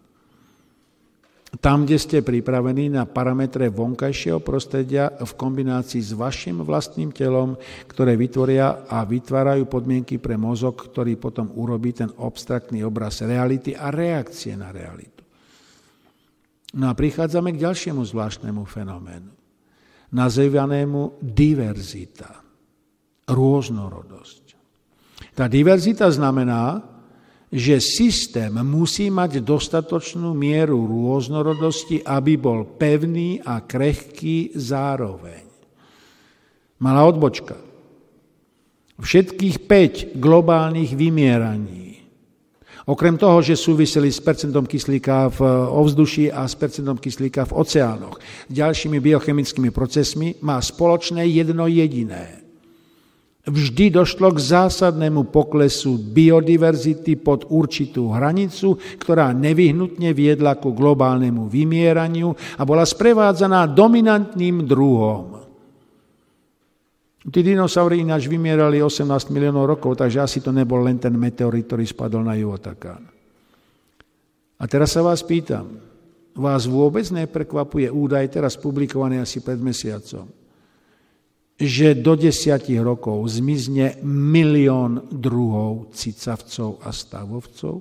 Tam, 1.59 1.83
kde 1.83 1.99
ste 1.99 2.23
pripravení 2.23 2.87
na 2.87 3.03
parametre 3.03 3.67
vonkajšieho 3.67 4.39
prostredia 4.39 5.11
v 5.11 5.31
kombinácii 5.35 5.99
s 5.99 6.15
vašim 6.15 6.63
vlastným 6.63 7.11
telom, 7.11 7.59
ktoré 7.91 8.15
vytvoria 8.15 8.87
a 8.87 9.03
vytvárajú 9.03 9.67
podmienky 9.67 10.23
pre 10.23 10.39
mozog, 10.39 10.87
ktorý 10.87 11.19
potom 11.19 11.51
urobí 11.51 11.91
ten 11.91 12.07
abstraktný 12.15 12.87
obraz 12.87 13.19
reality 13.19 13.75
a 13.75 13.91
reakcie 13.91 14.55
na 14.55 14.71
realitu. 14.71 15.19
No 16.79 16.87
a 16.87 16.95
prichádzame 16.95 17.59
k 17.59 17.67
ďalšiemu 17.67 18.07
zvláštnemu 18.07 18.63
fenoménu, 18.63 19.31
nazývanému 20.15 21.19
diverzita, 21.19 22.39
rôznorodosť. 23.27 24.38
Tá 25.39 25.47
diverzita 25.47 26.11
znamená, 26.11 26.83
že 27.47 27.79
systém 27.79 28.51
musí 28.59 29.07
mať 29.07 29.39
dostatočnú 29.39 30.35
mieru 30.35 30.83
rôznorodosti, 30.83 32.03
aby 32.03 32.35
bol 32.35 32.67
pevný 32.75 33.39
a 33.47 33.63
krehký 33.63 34.51
zároveň. 34.51 35.47
Malá 36.83 37.07
odbočka. 37.07 37.55
Všetkých 38.99 39.63
5 39.63 40.19
globálnych 40.19 40.91
vymieraní, 40.91 42.03
okrem 42.83 43.15
toho, 43.15 43.39
že 43.39 43.55
súviseli 43.55 44.11
s 44.11 44.19
percentom 44.19 44.67
kyslíka 44.67 45.31
v 45.31 45.39
ovzduší 45.71 46.35
a 46.35 46.43
s 46.43 46.59
percentom 46.59 46.99
kyslíka 46.99 47.47
v 47.47 47.55
oceánoch, 47.63 48.19
ďalšími 48.51 48.99
biochemickými 48.99 49.71
procesmi, 49.71 50.35
má 50.43 50.59
spoločné 50.59 51.23
jedno 51.31 51.63
jediné– 51.71 52.43
Vždy 53.49 53.89
došlo 53.89 54.29
k 54.29 54.39
zásadnému 54.39 55.33
poklesu 55.33 55.97
biodiverzity 55.97 57.17
pod 57.17 57.49
určitú 57.49 58.13
hranicu, 58.13 58.77
ktorá 59.01 59.33
nevyhnutne 59.33 60.13
viedla 60.13 60.53
ku 60.61 60.69
globálnemu 60.69 61.49
vymieraniu 61.49 62.37
a 62.57 62.61
bola 62.61 62.85
sprevádzaná 62.85 63.65
dominantným 63.73 64.69
druhom. 64.69 65.49
Tí 67.29 67.41
dinosaury 67.43 68.05
ináč 68.05 68.29
vymierali 68.29 68.79
18 68.79 69.33
miliónov 69.33 69.75
rokov, 69.75 69.97
takže 69.97 70.23
asi 70.23 70.39
to 70.39 70.53
nebol 70.53 70.79
len 70.85 71.01
ten 71.01 71.17
meteorit, 71.17 71.65
ktorý 71.65 71.83
spadol 71.89 72.23
na 72.23 72.37
Juhotakán. 72.37 73.01
A 74.59 74.63
teraz 74.69 74.93
sa 74.93 75.01
vás 75.03 75.25
pýtam, 75.25 75.67
vás 76.37 76.63
vôbec 76.69 77.03
neprekvapuje 77.11 77.91
údaj 77.91 78.39
teraz 78.39 78.55
publikovaný 78.55 79.19
asi 79.19 79.43
pred 79.43 79.59
mesiacom, 79.59 80.29
že 81.59 81.91
do 81.99 82.15
desiatich 82.15 82.79
rokov 82.79 83.19
zmizne 83.27 83.99
milión 84.07 85.11
druhov 85.11 85.91
cicavcov 85.91 86.79
a 86.87 86.89
stavovcov? 86.95 87.75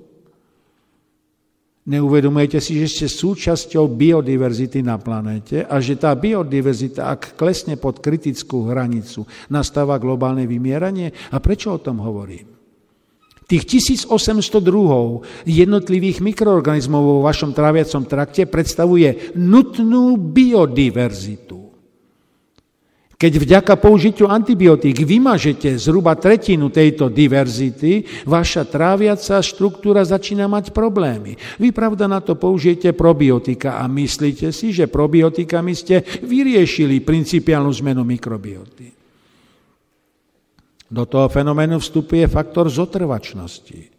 Neuvedomujete 1.89 2.59
si, 2.61 2.77
že 2.77 2.91
ste 2.91 3.07
súčasťou 3.09 3.89
biodiverzity 3.89 4.85
na 4.85 4.99
planéte 5.01 5.65
a 5.65 5.79
že 5.81 5.97
tá 5.97 6.13
biodiverzita, 6.13 7.07
ak 7.07 7.33
klesne 7.33 7.79
pod 7.79 8.03
kritickú 8.03 8.69
hranicu, 8.69 9.25
nastáva 9.49 9.97
globálne 9.97 10.45
vymieranie? 10.45 11.15
A 11.33 11.41
prečo 11.41 11.73
o 11.73 11.81
tom 11.81 12.03
hovorím? 12.03 12.45
Tých 13.49 13.65
1800 13.81 14.61
druhov 14.61 15.25
jednotlivých 15.49 16.21
mikroorganizmov 16.21 17.01
vo 17.01 17.17
vašom 17.25 17.57
tráviacom 17.57 18.05
trakte 18.05 18.45
predstavuje 18.45 19.33
nutnú 19.33 20.13
biodiverzitu. 20.21 21.68
Keď 23.19 23.33
vďaka 23.35 23.75
použitiu 23.75 24.31
antibiotík 24.31 25.03
vymažete 25.03 25.75
zhruba 25.75 26.15
tretinu 26.15 26.71
tejto 26.71 27.11
diverzity, 27.11 28.07
vaša 28.23 28.63
tráviaca 28.63 29.43
štruktúra 29.43 30.07
začína 30.07 30.47
mať 30.47 30.71
problémy. 30.71 31.35
Vy 31.59 31.75
pravda 31.75 32.07
na 32.07 32.23
to 32.23 32.39
použijete 32.39 32.95
probiotika 32.95 33.83
a 33.83 33.91
myslíte 33.91 34.55
si, 34.55 34.71
že 34.71 34.87
probiotikami 34.87 35.75
ste 35.75 35.99
vyriešili 36.23 37.03
principiálnu 37.03 37.67
zmenu 37.83 38.07
mikrobioty. 38.07 38.87
Do 40.87 41.03
toho 41.03 41.27
fenoménu 41.27 41.75
vstupuje 41.75 42.23
faktor 42.23 42.71
zotrvačnosti. 42.71 43.98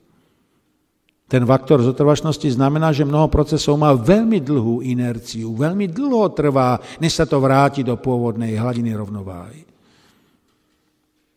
Ten 1.31 1.47
faktor 1.47 1.78
zotrvačnosti 1.78 2.59
znamená, 2.59 2.91
že 2.91 3.07
mnoho 3.07 3.31
procesov 3.31 3.78
má 3.78 3.95
veľmi 3.95 4.43
dlhú 4.43 4.83
inerciu, 4.83 5.55
veľmi 5.55 5.87
dlho 5.87 6.26
trvá, 6.35 6.83
než 6.99 7.22
sa 7.22 7.24
to 7.24 7.39
vráti 7.39 7.87
do 7.87 7.95
pôvodnej 7.95 8.59
hladiny 8.59 8.91
rovnováhy. 8.91 9.62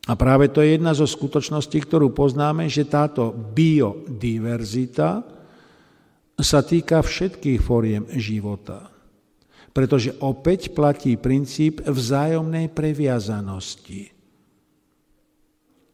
A 0.10 0.18
práve 0.18 0.50
to 0.50 0.66
je 0.66 0.82
jedna 0.82 0.98
zo 0.98 1.06
skutočností, 1.06 1.78
ktorú 1.86 2.10
poznáme, 2.10 2.66
že 2.74 2.90
táto 2.90 3.38
biodiverzita 3.54 5.10
sa 6.42 6.60
týka 6.66 7.06
všetkých 7.06 7.62
fóriem 7.62 8.10
života. 8.18 8.90
Pretože 9.78 10.18
opäť 10.26 10.74
platí 10.74 11.22
princíp 11.22 11.86
vzájomnej 11.86 12.74
previazanosti. 12.74 14.10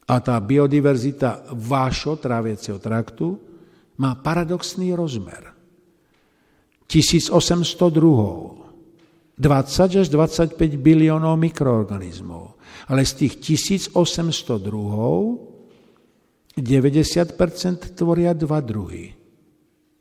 A 0.08 0.16
tá 0.24 0.40
biodiverzita 0.40 1.52
vášho 1.52 2.16
tráviaceho 2.16 2.80
traktu 2.80 3.49
má 4.00 4.16
paradoxný 4.16 4.96
rozmer. 4.96 5.52
1800 6.90 7.36
druhov, 7.94 8.66
20 9.38 10.02
až 10.02 10.08
25 10.10 10.58
biliónov 10.82 11.38
mikroorganizmov. 11.38 12.58
Ale 12.90 13.06
z 13.06 13.28
tých 13.28 13.34
1800 13.62 13.94
druhov 14.58 15.38
90% 16.58 17.96
tvoria 17.96 18.34
dva 18.36 18.60
druhy. 18.60 19.16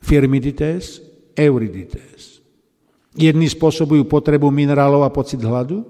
Firmidites, 0.02 1.02
euridites. 1.36 2.42
Jedni 3.18 3.50
spôsobujú 3.50 4.06
potrebu 4.06 4.50
minerálov 4.50 5.02
a 5.06 5.10
pocit 5.10 5.42
hladu, 5.42 5.82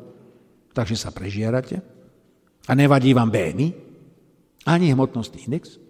takže 0.73 0.97
sa 0.97 1.13
prežierate. 1.13 1.81
A 2.69 2.73
nevadí 2.73 3.13
vám 3.13 3.33
bény, 3.33 3.73
ani 4.69 4.93
hmotnostný 4.93 5.49
index. 5.49 5.81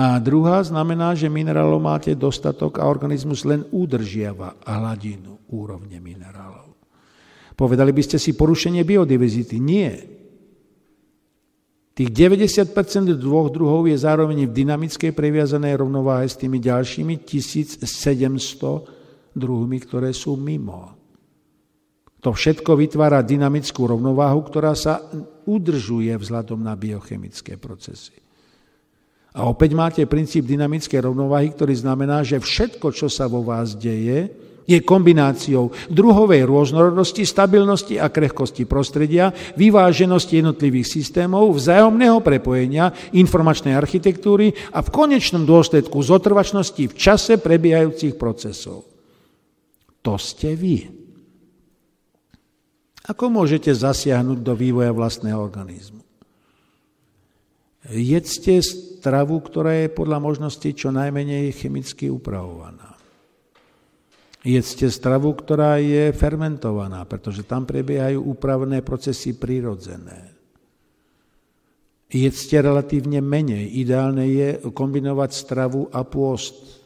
A 0.00 0.16
druhá 0.16 0.64
znamená, 0.64 1.12
že 1.12 1.28
minerálov 1.28 1.76
máte 1.76 2.16
dostatok 2.16 2.80
a 2.80 2.88
organizmus 2.88 3.44
len 3.44 3.68
udržiava 3.68 4.56
hladinu 4.64 5.44
úrovne 5.52 6.00
minerálov. 6.00 6.72
Povedali 7.52 7.92
by 7.92 8.02
ste 8.08 8.16
si 8.16 8.32
porušenie 8.32 8.80
biodiverzity? 8.80 9.60
Nie. 9.60 9.92
Tých 11.92 12.08
90% 12.08 13.12
dvoch 13.12 13.52
druhov 13.52 13.92
je 13.92 14.00
zároveň 14.00 14.48
v 14.48 14.56
dynamickej 14.64 15.12
previazanej 15.12 15.76
rovnováhe 15.76 16.24
s 16.24 16.40
tými 16.40 16.56
ďalšími 16.56 17.20
1700 17.20 17.84
druhmi, 19.36 19.76
ktoré 19.84 20.16
sú 20.16 20.32
mimo. 20.40 20.96
To 22.24 22.32
všetko 22.32 22.72
vytvára 22.72 23.20
dynamickú 23.20 23.84
rovnováhu, 23.84 24.40
ktorá 24.48 24.72
sa 24.72 25.04
udržuje 25.44 26.16
vzhľadom 26.16 26.64
na 26.64 26.72
biochemické 26.72 27.60
procesy. 27.60 28.19
A 29.30 29.46
opäť 29.46 29.78
máte 29.78 30.02
princíp 30.10 30.42
dynamickej 30.46 31.06
rovnováhy, 31.06 31.54
ktorý 31.54 31.74
znamená, 31.78 32.26
že 32.26 32.42
všetko, 32.42 32.90
čo 32.90 33.06
sa 33.06 33.30
vo 33.30 33.46
vás 33.46 33.78
deje, 33.78 34.50
je 34.70 34.78
kombináciou 34.86 35.74
druhovej 35.90 36.46
rôznorodosti, 36.46 37.26
stabilnosti 37.26 37.98
a 37.98 38.06
krehkosti 38.06 38.70
prostredia, 38.70 39.34
vyváženosti 39.58 40.38
jednotlivých 40.38 40.86
systémov, 40.86 41.50
vzájomného 41.58 42.22
prepojenia, 42.22 42.94
informačnej 43.10 43.74
architektúry 43.74 44.54
a 44.70 44.78
v 44.82 44.92
konečnom 44.94 45.42
dôsledku 45.42 45.98
zotrvačnosti 45.98 46.86
v 46.86 46.94
čase 46.94 47.42
prebiehajúcich 47.42 48.14
procesov. 48.14 48.86
To 50.06 50.14
ste 50.16 50.54
vy. 50.54 50.86
Ako 53.10 53.26
môžete 53.26 53.74
zasiahnuť 53.74 54.38
do 54.38 54.54
vývoja 54.54 54.94
vlastného 54.94 55.36
organizmu? 55.36 56.09
Jedzte 57.88 58.60
stravu, 58.60 59.40
ktorá 59.40 59.72
je 59.72 59.88
podľa 59.88 60.20
možnosti 60.20 60.68
čo 60.76 60.92
najmenej 60.92 61.56
chemicky 61.56 62.12
upravovaná. 62.12 63.00
Jedzte 64.44 64.92
stravu, 64.92 65.32
ktorá 65.32 65.80
je 65.80 66.12
fermentovaná, 66.12 67.04
pretože 67.08 67.44
tam 67.44 67.64
prebiehajú 67.64 68.20
úpravné 68.20 68.84
procesy 68.84 69.36
prirodzené. 69.36 70.32
Jedzte 72.10 72.60
relatívne 72.60 73.24
menej. 73.24 73.68
Ideálne 73.80 74.28
je 74.28 74.48
kombinovať 74.72 75.30
stravu 75.32 75.88
a 75.92 76.04
pôst. 76.04 76.84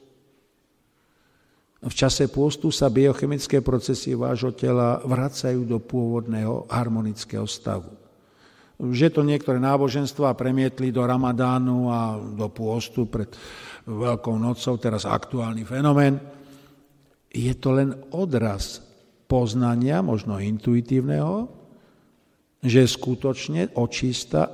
V 1.82 1.94
čase 1.94 2.30
pôstu 2.30 2.70
sa 2.70 2.90
biochemické 2.90 3.62
procesy 3.62 4.14
vášho 4.14 4.54
tela 4.54 5.02
vracajú 5.02 5.66
do 5.66 5.82
pôvodného 5.82 6.70
harmonického 6.70 7.46
stavu 7.50 8.03
že 8.90 9.08
to 9.08 9.22
niektoré 9.24 9.62
náboženstva 9.62 10.36
premietli 10.36 10.90
do 10.92 11.06
Ramadánu 11.06 11.88
a 11.88 12.18
do 12.18 12.50
pôstu 12.50 13.06
pred 13.08 13.30
Veľkou 13.84 14.40
nocou, 14.40 14.80
teraz 14.80 15.04
aktuálny 15.04 15.68
fenomén. 15.68 16.16
Je 17.28 17.52
to 17.52 17.76
len 17.76 17.92
odraz 18.16 18.80
poznania, 19.28 20.00
možno 20.00 20.40
intuitívneho, 20.40 21.52
že 22.64 22.88
skutočne 22.88 23.76
očista 23.76 24.48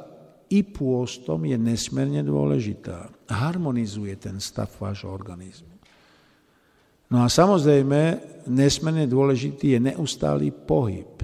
i 0.51 0.67
pôstom 0.67 1.47
je 1.47 1.55
nesmierne 1.55 2.27
dôležitá. 2.27 3.07
Harmonizuje 3.31 4.19
ten 4.19 4.43
stav 4.43 4.67
vášho 4.75 5.15
organizmu. 5.15 5.71
No 7.11 7.23
a 7.23 7.31
samozrejme, 7.31 8.19
nesmierne 8.51 9.07
dôležitý 9.07 9.79
je 9.79 9.81
neustály 9.95 10.51
pohyb. 10.51 11.23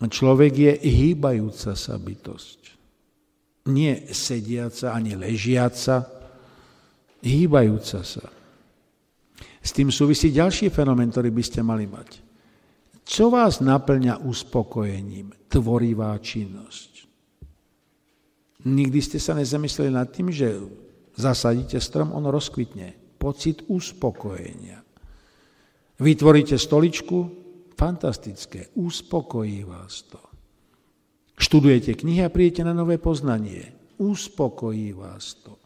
Človek 0.00 0.52
je 0.56 0.72
hýbajúca 0.80 1.76
sa 1.76 1.94
bytosť. 2.00 2.60
Nie 3.68 4.08
sediaca 4.16 4.96
ani 4.96 5.12
ležiaca, 5.12 6.08
hýbajúca 7.20 8.00
sa. 8.00 8.24
S 9.60 9.70
tým 9.76 9.92
súvisí 9.92 10.32
ďalší 10.32 10.72
fenomén, 10.72 11.12
ktorý 11.12 11.28
by 11.28 11.42
ste 11.44 11.60
mali 11.60 11.84
mať. 11.84 12.24
Čo 13.04 13.28
vás 13.28 13.60
naplňa 13.60 14.24
uspokojením? 14.24 15.36
Tvorivá 15.52 16.16
činnosť. 16.16 17.04
Nikdy 18.64 18.98
ste 19.04 19.18
sa 19.20 19.36
nezamysleli 19.36 19.92
nad 19.92 20.08
tým, 20.08 20.32
že 20.32 20.56
zasadíte 21.16 21.76
strom, 21.80 22.12
on 22.16 22.28
rozkvitne. 22.28 22.96
Pocit 23.20 23.68
uspokojenia. 23.68 24.80
Vytvoríte 26.00 26.56
stoličku, 26.56 27.39
fantastické, 27.80 28.68
uspokojí 28.76 29.64
vás 29.64 30.04
to. 30.12 30.20
Študujete 31.40 31.96
knihy 31.96 32.20
a 32.20 32.28
príjete 32.28 32.60
na 32.60 32.76
nové 32.76 33.00
poznanie. 33.00 33.96
Uspokojí 33.96 34.92
vás 34.92 35.40
to. 35.40 35.56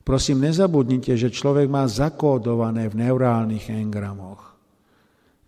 Prosím, 0.00 0.48
nezabudnite, 0.48 1.12
že 1.12 1.28
človek 1.28 1.68
má 1.68 1.84
zakódované 1.84 2.88
v 2.88 3.04
neurálnych 3.04 3.68
engramoch 3.68 4.56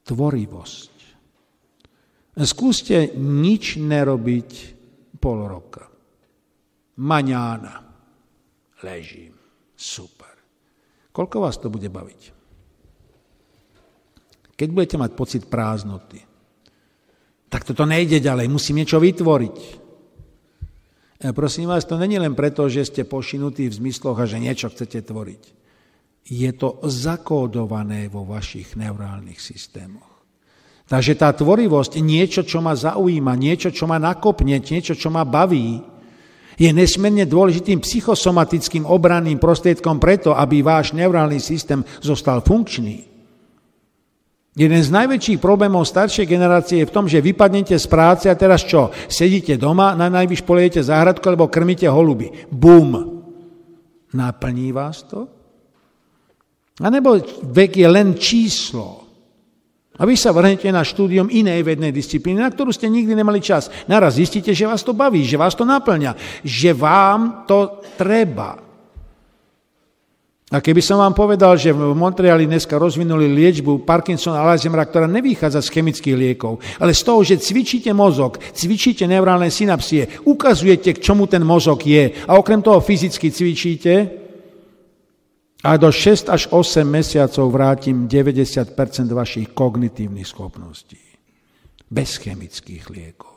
tvorivosť. 0.04 0.92
Skúste 2.44 3.16
nič 3.16 3.80
nerobiť 3.80 4.50
pol 5.16 5.48
roka. 5.48 5.88
Maňána. 7.00 7.74
Ležím. 8.84 9.32
Super. 9.72 10.36
Koľko 11.10 11.36
vás 11.40 11.56
to 11.56 11.72
bude 11.72 11.88
baviť? 11.88 12.33
Keď 14.54 14.68
budete 14.70 14.96
mať 14.98 15.10
pocit 15.18 15.42
prázdnoty, 15.50 16.22
tak 17.50 17.62
toto 17.62 17.86
nejde 17.86 18.18
ďalej, 18.18 18.50
musím 18.50 18.82
niečo 18.82 18.98
vytvoriť. 18.98 19.56
E, 21.22 21.30
prosím 21.30 21.70
vás, 21.70 21.86
to 21.86 21.94
není 21.94 22.18
len 22.18 22.34
preto, 22.34 22.66
že 22.66 22.82
ste 22.82 23.06
pošinutí 23.06 23.70
v 23.70 23.78
zmysloch 23.78 24.18
a 24.18 24.26
že 24.26 24.42
niečo 24.42 24.70
chcete 24.70 25.06
tvoriť. 25.06 25.42
Je 26.24 26.50
to 26.56 26.82
zakódované 26.82 28.10
vo 28.10 28.26
vašich 28.26 28.74
neurálnych 28.74 29.38
systémoch. 29.38 30.14
Takže 30.84 31.14
tá 31.16 31.32
tvorivosť, 31.32 32.02
niečo, 32.02 32.44
čo 32.44 32.60
ma 32.60 32.76
zaujíma, 32.76 33.38
niečo, 33.38 33.72
čo 33.72 33.88
ma 33.88 33.96
nakopne, 33.96 34.60
niečo, 34.60 34.92
čo 34.92 35.08
ma 35.08 35.24
baví, 35.24 35.80
je 36.54 36.70
nesmierne 36.70 37.26
dôležitým 37.26 37.82
psychosomatickým 37.82 38.86
obranným 38.86 39.42
prostriedkom 39.42 39.98
preto, 39.98 40.34
aby 40.34 40.62
váš 40.62 40.94
neurálny 40.94 41.38
systém 41.42 41.82
zostal 42.02 42.42
funkčný. 42.42 43.13
Jeden 44.54 44.78
z 44.78 44.94
najväčších 44.94 45.42
problémov 45.42 45.82
staršej 45.82 46.30
generácie 46.30 46.78
je 46.78 46.86
v 46.86 46.94
tom, 46.94 47.10
že 47.10 47.18
vypadnete 47.18 47.74
z 47.74 47.86
práce 47.90 48.30
a 48.30 48.38
teraz 48.38 48.62
čo? 48.62 48.94
Sedíte 49.10 49.58
doma, 49.58 49.98
na 49.98 50.06
najvyš 50.06 50.46
polejete 50.46 50.78
záhradku, 50.78 51.26
alebo 51.26 51.50
krmíte 51.50 51.90
holuby. 51.90 52.30
Bum! 52.54 52.94
Naplní 54.14 54.70
vás 54.70 55.02
to? 55.10 55.26
A 56.78 56.86
nebo 56.86 57.18
vek 57.50 57.82
je 57.82 57.88
len 57.90 58.14
číslo. 58.14 59.02
A 59.94 60.02
vy 60.06 60.18
sa 60.18 60.34
vrhnete 60.34 60.70
na 60.74 60.82
štúdium 60.82 61.30
inej 61.30 61.62
vednej 61.62 61.94
disciplíny, 61.94 62.42
na 62.42 62.50
ktorú 62.50 62.74
ste 62.74 62.90
nikdy 62.90 63.14
nemali 63.14 63.38
čas. 63.38 63.70
Naraz 63.86 64.18
zistíte, 64.18 64.50
že 64.50 64.66
vás 64.66 64.82
to 64.82 64.90
baví, 64.94 65.22
že 65.22 65.38
vás 65.38 65.54
to 65.54 65.62
naplňa, 65.62 66.42
že 66.42 66.74
vám 66.74 67.46
to 67.46 67.82
treba. 67.94 68.58
A 70.52 70.60
keby 70.60 70.84
som 70.84 71.00
vám 71.00 71.16
povedal, 71.16 71.56
že 71.56 71.72
v 71.72 71.96
Montreali 71.96 72.44
dneska 72.44 72.76
rozvinuli 72.76 73.32
liečbu 73.32 73.80
Parkinsona 73.88 74.44
Alzheimera, 74.44 74.84
ktorá 74.84 75.08
nevychádza 75.08 75.64
z 75.64 75.72
chemických 75.72 76.16
liekov, 76.20 76.60
ale 76.76 76.92
z 76.92 77.00
toho, 77.00 77.24
že 77.24 77.40
cvičíte 77.40 77.88
mozog, 77.96 78.36
cvičíte 78.52 79.08
neurálne 79.08 79.48
synapsie, 79.48 80.20
ukazujete, 80.28 80.92
k 80.92 81.02
čomu 81.02 81.24
ten 81.24 81.40
mozog 81.40 81.80
je 81.80 82.12
a 82.28 82.36
okrem 82.36 82.60
toho 82.60 82.76
fyzicky 82.84 83.32
cvičíte 83.32 83.92
a 85.64 85.80
do 85.80 85.88
6 85.88 86.28
až 86.28 86.52
8 86.52 86.84
mesiacov 86.84 87.48
vrátim 87.48 88.04
90% 88.04 88.76
vašich 89.16 89.56
kognitívnych 89.56 90.28
schopností. 90.28 91.00
Bez 91.88 92.20
chemických 92.20 92.92
liekov. 92.92 93.32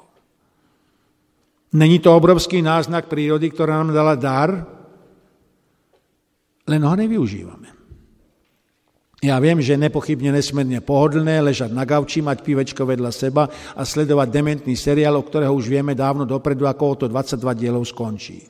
Není 1.72 2.04
to 2.04 2.12
obrovský 2.12 2.60
náznak 2.60 3.08
prírody, 3.08 3.48
ktorá 3.48 3.80
nám 3.80 3.96
dala 3.96 4.16
dar, 4.20 4.77
len 6.68 6.82
ho 6.84 6.94
nevyužívame. 6.94 7.74
Ja 9.18 9.42
viem, 9.42 9.58
že 9.58 9.74
nepochybne 9.82 10.30
nesmierne 10.30 10.78
pohodlné 10.78 11.42
ležať 11.42 11.74
na 11.74 11.90
gauči, 11.90 12.22
mať 12.22 12.46
pivečko 12.46 12.86
vedľa 12.86 13.10
seba 13.10 13.50
a 13.74 13.82
sledovať 13.82 14.30
dementný 14.30 14.78
seriál, 14.78 15.18
o 15.18 15.26
ktorého 15.26 15.58
už 15.58 15.74
vieme 15.74 15.98
dávno 15.98 16.22
dopredu, 16.22 16.70
ako 16.70 16.84
o 16.86 16.96
to 17.02 17.06
22 17.10 17.42
dielov 17.58 17.82
skončí. 17.90 18.46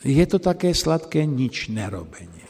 Je 0.00 0.24
to 0.24 0.40
také 0.40 0.72
sladké 0.72 1.28
nič 1.28 1.68
nerobenie. 1.68 2.48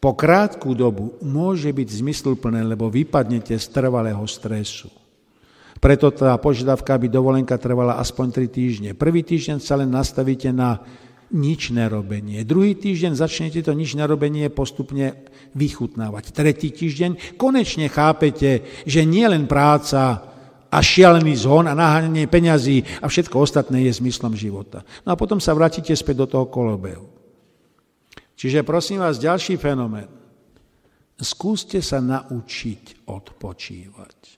Po 0.00 0.16
krátku 0.16 0.72
dobu 0.72 1.20
môže 1.20 1.68
byť 1.68 1.88
zmysluplné, 2.00 2.64
lebo 2.64 2.88
vypadnete 2.88 3.58
z 3.60 3.66
trvalého 3.68 4.22
stresu. 4.24 4.88
Preto 5.76 6.08
tá 6.08 6.32
požiadavka, 6.40 6.96
aby 6.96 7.12
dovolenka 7.12 7.60
trvala 7.60 8.00
aspoň 8.00 8.48
3 8.48 8.48
týždne. 8.48 8.90
Prvý 8.96 9.20
týždeň 9.20 9.60
sa 9.60 9.76
len 9.76 9.92
nastavíte 9.92 10.48
na 10.48 10.80
nič 11.32 11.74
nerobenie. 11.74 12.46
Druhý 12.46 12.78
týždeň 12.78 13.18
začnete 13.18 13.62
to 13.64 13.72
nič 13.74 13.98
nerobenie 13.98 14.46
postupne 14.52 15.26
vychutnávať. 15.58 16.30
Tretí 16.30 16.70
týždeň 16.70 17.38
konečne 17.40 17.90
chápete, 17.90 18.62
že 18.86 19.02
nie 19.02 19.26
len 19.26 19.50
práca 19.50 20.22
a 20.70 20.78
šialený 20.82 21.34
zhon 21.38 21.66
a 21.70 21.74
naháňanie 21.74 22.26
peňazí 22.28 22.84
a 23.02 23.06
všetko 23.08 23.42
ostatné 23.42 23.86
je 23.86 23.98
zmyslom 24.02 24.36
života. 24.36 24.84
No 25.06 25.14
a 25.14 25.18
potom 25.18 25.40
sa 25.40 25.56
vrátite 25.56 25.94
späť 25.96 26.22
do 26.22 26.26
toho 26.26 26.46
kolobehu. 26.50 27.08
Čiže 28.36 28.66
prosím 28.66 29.00
vás, 29.00 29.16
ďalší 29.16 29.56
fenomén. 29.56 30.10
Skúste 31.16 31.80
sa 31.80 32.04
naučiť 32.04 33.08
odpočívať. 33.08 34.35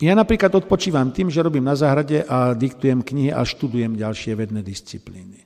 Ja 0.00 0.16
napríklad 0.16 0.48
odpočívam 0.56 1.12
tým, 1.12 1.28
že 1.28 1.44
robím 1.44 1.68
na 1.68 1.76
záhrade 1.76 2.24
a 2.24 2.56
diktujem 2.56 3.04
knihy 3.04 3.30
a 3.36 3.44
študujem 3.44 4.00
ďalšie 4.00 4.32
vedné 4.32 4.64
disciplíny. 4.64 5.44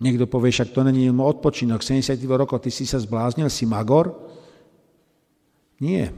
Niekto 0.00 0.24
povie, 0.24 0.48
však 0.48 0.72
to 0.72 0.80
není 0.80 1.12
odpočinok, 1.12 1.84
70 1.84 2.16
rokov, 2.24 2.64
ty 2.64 2.72
si 2.72 2.88
sa 2.88 2.96
zbláznil, 2.96 3.52
si 3.52 3.68
magor? 3.68 4.16
Nie. 5.76 6.08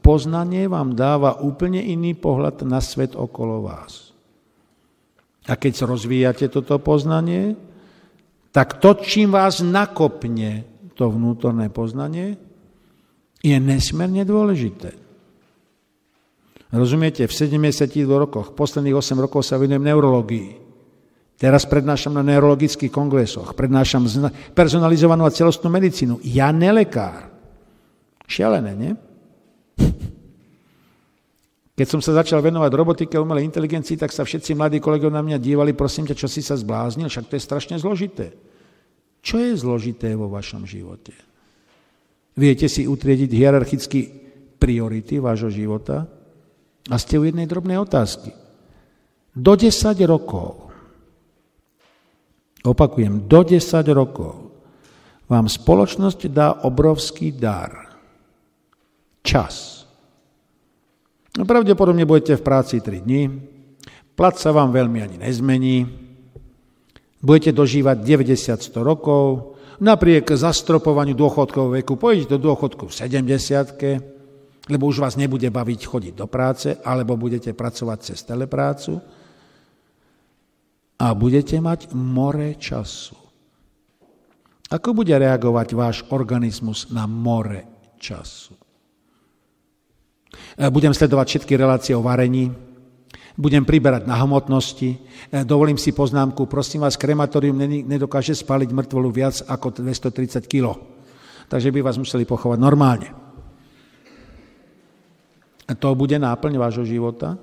Poznanie 0.00 0.72
vám 0.72 0.96
dáva 0.96 1.36
úplne 1.44 1.84
iný 1.84 2.16
pohľad 2.16 2.64
na 2.64 2.80
svet 2.80 3.12
okolo 3.12 3.68
vás. 3.68 4.16
A 5.44 5.60
keď 5.60 5.84
rozvíjate 5.84 6.48
toto 6.48 6.80
poznanie, 6.80 7.60
tak 8.56 8.80
to, 8.80 8.96
čím 9.04 9.36
vás 9.36 9.60
nakopne 9.60 10.64
to 10.96 11.12
vnútorné 11.12 11.68
poznanie, 11.68 12.40
je 13.44 13.56
nesmierne 13.60 14.24
dôležité. 14.24 15.01
Rozumiete, 16.72 17.28
v 17.28 17.34
70 17.36 18.00
rokoch, 18.08 18.56
posledných 18.56 18.96
8 18.96 19.20
rokov 19.20 19.44
sa 19.44 19.60
venujem 19.60 19.84
neurologii. 19.84 20.56
Teraz 21.36 21.68
prednášam 21.68 22.16
na 22.16 22.24
neurologických 22.24 22.88
kongresoch, 22.88 23.52
prednášam 23.52 24.08
personalizovanú 24.56 25.28
a 25.28 25.34
celostnú 25.34 25.68
medicínu. 25.68 26.24
Ja 26.24 26.48
nelekár. 26.48 27.28
Šialené, 28.24 28.72
nie? 28.72 28.92
Keď 31.76 31.86
som 31.88 32.00
sa 32.00 32.16
začal 32.16 32.40
venovať 32.40 32.72
robotike 32.72 33.18
a 33.18 33.24
umelej 33.24 33.52
inteligencii, 33.52 34.00
tak 34.00 34.14
sa 34.14 34.24
všetci 34.24 34.56
mladí 34.56 34.80
kolegovia 34.80 35.18
na 35.18 35.24
mňa 35.24 35.38
dívali, 35.42 35.76
prosím 35.76 36.08
ťa, 36.08 36.16
čo 36.16 36.28
si 36.30 36.40
sa 36.40 36.56
zbláznil, 36.56 37.10
však 37.10 37.28
to 37.28 37.36
je 37.36 37.42
strašne 37.42 37.76
zložité. 37.76 38.32
Čo 39.20 39.42
je 39.42 39.52
zložité 39.58 40.16
vo 40.16 40.32
vašom 40.32 40.64
živote? 40.64 41.12
Viete 42.32 42.70
si 42.70 42.88
utriediť 42.88 43.30
hierarchicky 43.34 44.00
priority 44.56 45.20
vášho 45.20 45.52
života? 45.52 46.21
A 46.90 46.98
ste 46.98 47.20
u 47.20 47.22
jednej 47.22 47.46
drobnej 47.46 47.78
otázky. 47.78 48.34
Do 49.32 49.54
10 49.54 49.94
rokov, 50.04 50.68
opakujem, 52.66 53.30
do 53.30 53.40
10 53.46 53.62
rokov 53.94 54.52
vám 55.30 55.48
spoločnosť 55.48 56.20
dá 56.28 56.48
obrovský 56.66 57.32
dar. 57.32 57.96
Čas. 59.22 59.86
No, 61.38 61.48
pravdepodobne 61.48 62.04
budete 62.04 62.36
v 62.36 62.44
práci 62.44 62.84
3 62.84 63.00
dní, 63.00 63.22
plat 64.12 64.36
sa 64.36 64.52
vám 64.52 64.74
veľmi 64.74 65.00
ani 65.00 65.16
nezmení, 65.16 65.88
budete 67.24 67.56
dožívať 67.56 68.04
90-100 68.04 68.84
rokov, 68.84 69.56
napriek 69.80 70.28
zastropovaniu 70.28 71.16
dôchodkového 71.16 71.80
veku 71.80 71.96
pôjdete 71.96 72.36
do 72.36 72.52
dôchodku 72.52 72.90
v 72.90 72.92
70 72.92 74.11
lebo 74.70 74.86
už 74.86 75.02
vás 75.02 75.18
nebude 75.18 75.50
baviť 75.50 75.80
chodiť 75.86 76.14
do 76.14 76.26
práce, 76.30 76.78
alebo 76.86 77.18
budete 77.18 77.50
pracovať 77.50 77.98
cez 78.02 78.22
teleprácu 78.22 79.02
a 81.02 81.06
budete 81.18 81.58
mať 81.58 81.90
more 81.98 82.54
času. 82.54 83.18
Ako 84.70 84.94
bude 84.94 85.12
reagovať 85.12 85.68
váš 85.74 85.96
organizmus 86.14 86.88
na 86.94 87.10
more 87.10 87.66
času? 87.98 88.54
E, 90.56 90.70
budem 90.70 90.94
sledovať 90.94 91.26
všetky 91.28 91.58
relácie 91.58 91.92
o 91.92 92.00
varení, 92.00 92.48
budem 93.36 93.66
priberať 93.66 94.08
na 94.08 94.16
hmotnosti, 94.22 94.90
e, 94.94 94.98
dovolím 95.44 95.76
si 95.76 95.92
poznámku, 95.92 96.48
prosím 96.48 96.88
vás, 96.88 96.96
krematórium 96.96 97.58
nedokáže 97.84 98.32
spaliť 98.32 98.70
mŕtvolu 98.72 99.08
viac 99.12 99.44
ako 99.44 99.82
230 99.82 100.48
kg. 100.48 100.78
Takže 101.52 101.68
by 101.68 101.84
vás 101.84 102.00
museli 102.00 102.24
pochovať 102.24 102.56
normálne. 102.56 103.21
To 105.68 105.88
bude 105.94 106.18
náplň 106.18 106.58
vášho 106.58 106.82
života? 106.82 107.38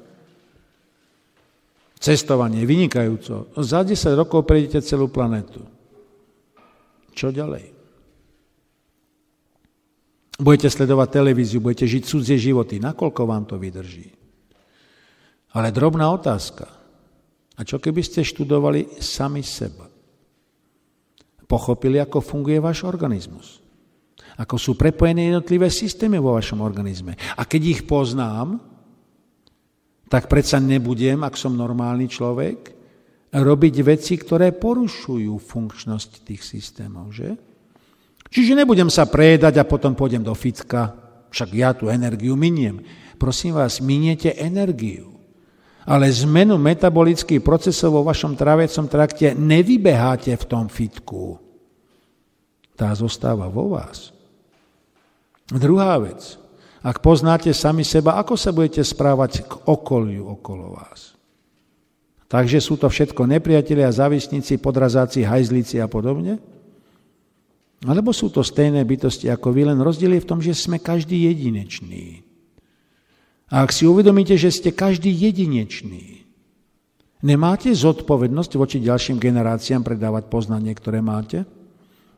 Cestovanie, 2.00 2.64
vynikajúco. 2.64 3.52
Za 3.60 3.84
10 3.84 4.16
rokov 4.16 4.48
prejdete 4.48 4.80
celú 4.84 5.12
planetu. 5.12 5.64
Čo 7.12 7.36
ďalej? 7.36 7.76
Budete 10.40 10.72
sledovať 10.72 11.20
televíziu, 11.20 11.60
budete 11.60 11.84
žiť 11.84 12.04
cudzie 12.08 12.40
životy. 12.40 12.80
Nakoľko 12.80 13.22
vám 13.28 13.44
to 13.44 13.60
vydrží? 13.60 14.08
Ale 15.52 15.76
drobná 15.76 16.08
otázka. 16.08 16.64
A 17.60 17.68
čo 17.68 17.76
keby 17.76 18.00
ste 18.00 18.24
študovali 18.24 19.04
sami 19.04 19.44
seba? 19.44 19.92
Pochopili, 21.44 22.00
ako 22.00 22.24
funguje 22.24 22.64
váš 22.64 22.88
organizmus? 22.88 23.60
Ako 24.40 24.56
sú 24.56 24.72
prepojené 24.80 25.28
jednotlivé 25.28 25.68
systémy 25.68 26.16
vo 26.16 26.40
vašom 26.40 26.64
organizme. 26.64 27.20
A 27.36 27.44
keď 27.44 27.62
ich 27.76 27.82
poznám, 27.84 28.56
tak 30.08 30.32
predsa 30.32 30.64
nebudem, 30.64 31.22
ak 31.28 31.36
som 31.36 31.60
normálny 31.60 32.08
človek, 32.08 32.80
robiť 33.30 33.76
veci, 33.86 34.18
ktoré 34.18 34.56
porušujú 34.56 35.38
funkčnosť 35.38 36.10
tých 36.26 36.42
systémov, 36.42 37.14
že? 37.14 37.36
Čiže 38.30 38.58
nebudem 38.58 38.90
sa 38.90 39.06
prejedať 39.06 39.62
a 39.62 39.68
potom 39.70 39.94
pôjdem 39.94 40.24
do 40.24 40.34
fitka, 40.34 40.96
však 41.30 41.50
ja 41.54 41.76
tú 41.78 41.94
energiu 41.94 42.34
miniem. 42.34 42.82
Prosím 43.22 43.60
vás, 43.60 43.84
miniete 43.84 44.34
energiu. 44.34 45.20
Ale 45.86 46.10
zmenu 46.10 46.58
metabolických 46.58 47.42
procesov 47.42 47.98
vo 47.98 48.02
vašom 48.06 48.38
travecom 48.38 48.86
trakte 48.90 49.34
nevybeháte 49.34 50.34
v 50.34 50.46
tom 50.46 50.70
fitku. 50.70 51.42
Tá 52.78 52.94
zostáva 52.94 53.50
vo 53.50 53.74
vás. 53.74 54.19
Druhá 55.50 55.98
vec. 55.98 56.38
Ak 56.80 57.04
poznáte 57.04 57.52
sami 57.52 57.84
seba, 57.84 58.16
ako 58.16 58.40
sa 58.40 58.56
budete 58.56 58.86
správať 58.86 59.44
k 59.44 59.54
okoliu 59.68 60.32
okolo 60.32 60.80
vás. 60.80 61.18
Takže 62.30 62.62
sú 62.62 62.78
to 62.78 62.88
všetko 62.88 63.26
nepriatelia, 63.26 63.90
závisníci, 63.90 64.62
podrazáci, 64.62 65.26
hajzlíci 65.26 65.82
a 65.82 65.90
podobne? 65.90 66.38
Alebo 67.84 68.14
sú 68.14 68.30
to 68.30 68.46
stejné 68.46 68.86
bytosti 68.86 69.28
ako 69.34 69.50
vy, 69.50 69.66
len 69.66 69.80
rozdiel 69.82 70.14
je 70.20 70.24
v 70.24 70.30
tom, 70.30 70.40
že 70.40 70.54
sme 70.54 70.78
každý 70.78 71.26
jedinečný. 71.32 72.22
A 73.50 73.66
ak 73.66 73.74
si 73.74 73.90
uvedomíte, 73.90 74.38
že 74.38 74.54
ste 74.54 74.70
každý 74.70 75.10
jedinečný, 75.10 76.22
nemáte 77.26 77.74
zodpovednosť 77.74 78.52
voči 78.62 78.78
ďalším 78.78 79.18
generáciám 79.18 79.82
predávať 79.82 80.30
poznanie, 80.30 80.70
ktoré 80.78 81.02
máte? 81.02 81.50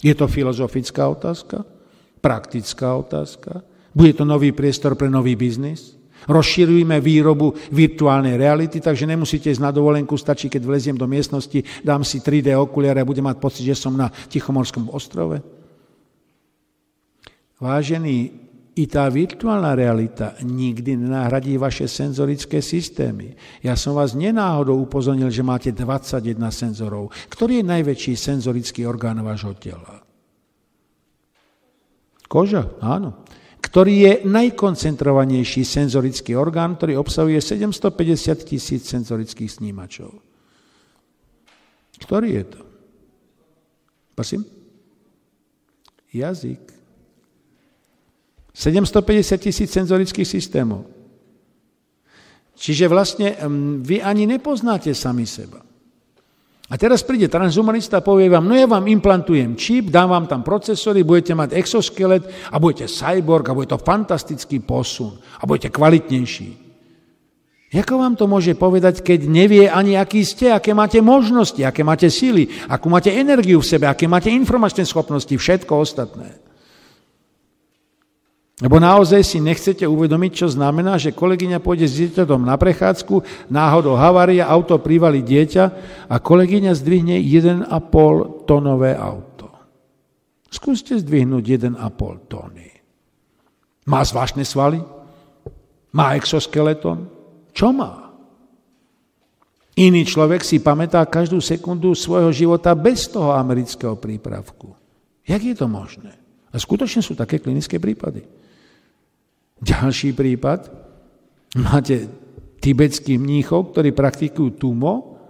Je 0.03 0.11
to 0.11 0.27
filozofická 0.27 1.07
otázka? 1.07 1.63
Praktická 2.22 2.95
otázka? 2.95 3.65
Bude 3.91 4.14
to 4.15 4.23
nový 4.23 4.53
priestor 4.56 4.95
pre 4.95 5.10
nový 5.11 5.35
biznis? 5.35 5.99
Rozširujeme 6.30 7.02
výrobu 7.02 7.57
virtuálnej 7.73 8.38
reality, 8.38 8.77
takže 8.77 9.10
nemusíte 9.10 9.49
ísť 9.49 9.65
na 9.65 9.73
dovolenku, 9.73 10.14
stačí, 10.14 10.53
keď 10.53 10.61
vleziem 10.69 10.93
do 10.93 11.10
miestnosti, 11.10 11.65
dám 11.81 12.06
si 12.06 12.22
3D 12.22 12.53
okuliare 12.53 13.02
a 13.02 13.10
budem 13.10 13.26
mať 13.26 13.41
pocit, 13.41 13.65
že 13.65 13.73
som 13.73 13.98
na 13.98 14.06
Tichomorskom 14.30 14.93
ostrove. 14.93 15.41
Vážený, 17.57 18.18
i 18.72 18.88
tá 18.88 19.11
virtuálna 19.11 19.76
realita 19.76 20.39
nikdy 20.45 20.95
nenahradí 20.95 21.60
vaše 21.60 21.91
senzorické 21.91 22.64
systémy. 22.64 23.35
Ja 23.60 23.76
som 23.76 23.99
vás 23.99 24.15
nenáhodou 24.15 24.80
upozornil, 24.80 25.27
že 25.27 25.43
máte 25.43 25.76
21 25.76 26.39
senzorov. 26.53 27.11
Ktorý 27.27 27.60
je 27.60 27.65
najväčší 27.68 28.14
senzorický 28.15 28.88
orgán 28.88 29.19
vášho 29.19 29.52
tela? 29.60 30.10
Koža, 32.31 32.71
áno 32.79 33.27
ktorý 33.61 33.95
je 34.03 34.13
najkoncentrovanejší 34.27 35.63
senzorický 35.63 36.35
orgán, 36.35 36.75
ktorý 36.75 36.99
obsahuje 36.99 37.39
750 37.39 38.43
tisíc 38.43 38.83
senzorických 38.89 39.47
snímačov. 39.47 40.11
Ktorý 42.01 42.29
je 42.41 42.45
to? 42.51 42.61
Prosím? 44.17 44.41
Jazyk. 46.11 46.59
750 48.51 49.39
tisíc 49.39 49.69
senzorických 49.71 50.27
systémov. 50.27 50.83
Čiže 52.59 52.91
vlastne 52.91 53.39
mm, 53.39 53.87
vy 53.87 54.03
ani 54.03 54.27
nepoznáte 54.27 54.91
sami 54.91 55.23
seba. 55.23 55.63
A 56.72 56.80
teraz 56.80 57.03
príde 57.03 57.27
transhumanista 57.27 57.99
a 57.99 58.06
povie 58.06 58.31
vám, 58.31 58.48
no 58.48 58.56
ja 58.56 58.64
vám 58.64 58.88
implantujem 58.88 59.60
čip, 59.60 59.91
dám 59.91 60.07
vám 60.07 60.26
tam 60.31 60.39
procesory, 60.39 61.03
budete 61.03 61.35
mať 61.35 61.52
exoskelet 61.60 62.23
a 62.48 62.56
budete 62.64 62.88
cyborg 62.88 63.43
a 63.52 63.56
bude 63.56 63.68
to 63.68 63.76
fantastický 63.76 64.64
posun 64.64 65.19
a 65.19 65.43
budete 65.43 65.68
kvalitnejší. 65.68 66.72
Ako 67.72 67.99
vám 67.99 68.15
to 68.15 68.27
môže 68.27 68.56
povedať, 68.56 69.03
keď 69.03 69.19
nevie 69.27 69.68
ani, 69.68 69.99
aký 69.99 70.23
ste, 70.23 70.52
aké 70.52 70.72
máte 70.72 70.99
možnosti, 71.03 71.60
aké 71.60 71.84
máte 71.84 72.07
síly, 72.07 72.48
akú 72.68 72.88
máte 72.88 73.11
energiu 73.11 73.60
v 73.60 73.68
sebe, 73.68 73.88
aké 73.88 74.07
máte 74.07 74.31
informačné 74.31 74.88
schopnosti, 74.88 75.31
všetko 75.31 75.72
ostatné. 75.76 76.51
Lebo 78.61 78.77
naozaj 78.77 79.25
si 79.25 79.41
nechcete 79.41 79.89
uvedomiť, 79.89 80.45
čo 80.45 80.47
znamená, 80.53 81.01
že 81.01 81.17
kolegyňa 81.17 81.57
pôjde 81.65 81.89
s 81.89 81.97
dieťatom 81.97 82.45
na 82.45 82.61
prechádzku, 82.61 83.49
náhodou 83.49 83.97
havária, 83.97 84.45
auto 84.45 84.77
privali 84.77 85.25
dieťa 85.25 85.63
a 86.05 86.15
kolegyňa 86.21 86.71
zdvihne 86.77 87.17
1,5 87.17 87.65
tonové 88.45 88.93
auto. 88.93 89.49
Skúste 90.45 90.93
zdvihnúť 91.01 91.73
1,5 91.73 92.29
tóny. 92.29 92.69
Má 93.89 94.05
zvláštne 94.05 94.45
svaly? 94.45 94.77
Má 95.97 96.13
exoskeleton? 96.13 97.09
Čo 97.57 97.73
má? 97.73 98.13
Iný 99.73 100.05
človek 100.05 100.45
si 100.45 100.61
pamätá 100.61 101.01
každú 101.09 101.41
sekundu 101.41 101.97
svojho 101.97 102.29
života 102.29 102.77
bez 102.77 103.09
toho 103.09 103.33
amerického 103.33 103.97
prípravku. 103.97 104.77
Jak 105.25 105.41
je 105.41 105.55
to 105.57 105.65
možné? 105.65 106.13
A 106.53 106.61
skutočne 106.61 107.01
sú 107.01 107.17
také 107.17 107.41
klinické 107.41 107.81
prípady. 107.81 108.40
Ďalší 109.61 110.17
prípad. 110.17 110.73
Máte 111.61 112.09
tibetských 112.61 113.21
mníchov, 113.21 113.73
ktorí 113.73 113.93
praktikujú 113.93 114.57
tumo, 114.57 115.21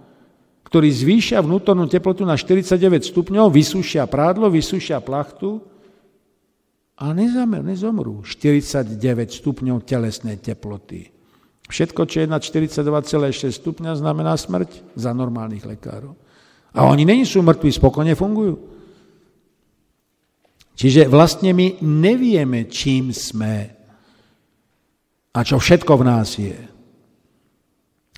ktorí 0.72 0.88
zvýšia 0.88 1.44
vnútornú 1.44 1.84
teplotu 1.84 2.24
na 2.24 2.32
49 2.32 3.12
stupňov, 3.12 3.52
vysúšia 3.52 4.08
prádlo, 4.08 4.48
vysúšia 4.48 5.04
plachtu 5.04 5.60
a 6.96 7.12
nezamer, 7.12 7.60
nezomrú. 7.60 8.24
49 8.24 8.96
stupňov 9.28 9.84
telesnej 9.84 10.40
teploty. 10.40 11.12
Všetko, 11.68 12.08
čo 12.08 12.24
je 12.24 12.26
na 12.28 12.40
42,6 12.40 13.52
stupňa, 13.52 14.00
znamená 14.00 14.32
smrť 14.36 14.96
za 14.96 15.12
normálnych 15.12 15.64
lekárov. 15.64 16.16
A 16.72 16.88
oni 16.88 17.04
není 17.04 17.28
sú 17.28 17.44
mŕtvi, 17.44 17.68
spokojne 17.68 18.16
fungujú. 18.16 18.56
Čiže 20.72 21.04
vlastne 21.04 21.52
my 21.52 21.84
nevieme, 21.84 22.64
čím 22.72 23.12
sme 23.12 23.81
a 25.32 25.40
čo 25.40 25.56
všetko 25.56 25.92
v 25.96 26.06
nás 26.06 26.36
je. 26.36 26.56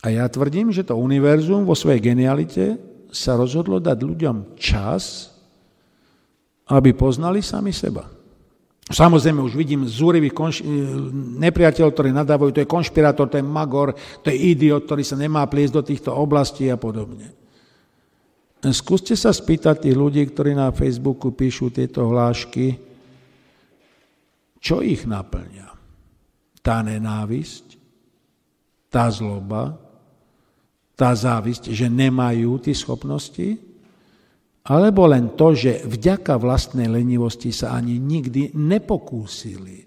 A 0.04 0.12
ja 0.12 0.26
tvrdím, 0.28 0.68
že 0.74 0.84
to 0.84 0.98
univerzum 0.98 1.64
vo 1.64 1.72
svojej 1.72 2.02
genialite 2.02 2.76
sa 3.14 3.38
rozhodlo 3.38 3.80
dať 3.80 3.98
ľuďom 4.04 4.36
čas, 4.58 5.32
aby 6.68 6.92
poznali 6.92 7.40
sami 7.40 7.70
seba. 7.70 8.10
Samozrejme, 8.84 9.40
už 9.40 9.56
vidím 9.56 9.88
zúrivých 9.88 10.36
konš- 10.36 10.60
nepriateľov, 11.40 11.96
ktorí 11.96 12.12
nadávajú, 12.12 12.50
to 12.52 12.62
je 12.66 12.68
konšpirátor, 12.68 13.32
to 13.32 13.40
je 13.40 13.46
magor, 13.46 13.96
to 14.20 14.28
je 14.28 14.36
idiot, 14.52 14.84
ktorý 14.84 15.00
sa 15.00 15.16
nemá 15.16 15.40
pliesť 15.48 15.72
do 15.72 15.82
týchto 15.88 16.10
oblastí 16.12 16.68
a 16.68 16.76
podobne. 16.76 17.32
Skúste 18.76 19.16
sa 19.16 19.32
spýtať 19.32 19.88
tých 19.88 19.96
ľudí, 19.96 20.20
ktorí 20.28 20.52
na 20.52 20.68
Facebooku 20.72 21.32
píšu 21.32 21.72
tieto 21.72 22.04
hlášky, 22.12 22.76
čo 24.60 24.84
ich 24.84 25.08
naplňa 25.08 25.73
tá 26.64 26.80
nenávisť, 26.80 27.76
tá 28.88 29.12
zloba, 29.12 29.76
tá 30.96 31.12
závisť, 31.12 31.68
že 31.76 31.92
nemajú 31.92 32.56
tie 32.64 32.72
schopnosti, 32.72 33.60
alebo 34.64 35.04
len 35.04 35.36
to, 35.36 35.52
že 35.52 35.84
vďaka 35.84 36.40
vlastnej 36.40 36.88
lenivosti 36.88 37.52
sa 37.52 37.76
ani 37.76 38.00
nikdy 38.00 38.56
nepokúsili 38.56 39.84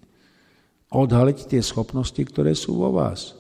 odhaliť 0.94 1.50
tie 1.50 1.62
schopnosti, 1.66 2.22
ktoré 2.22 2.54
sú 2.54 2.78
vo 2.78 2.94
vás. 2.94 3.34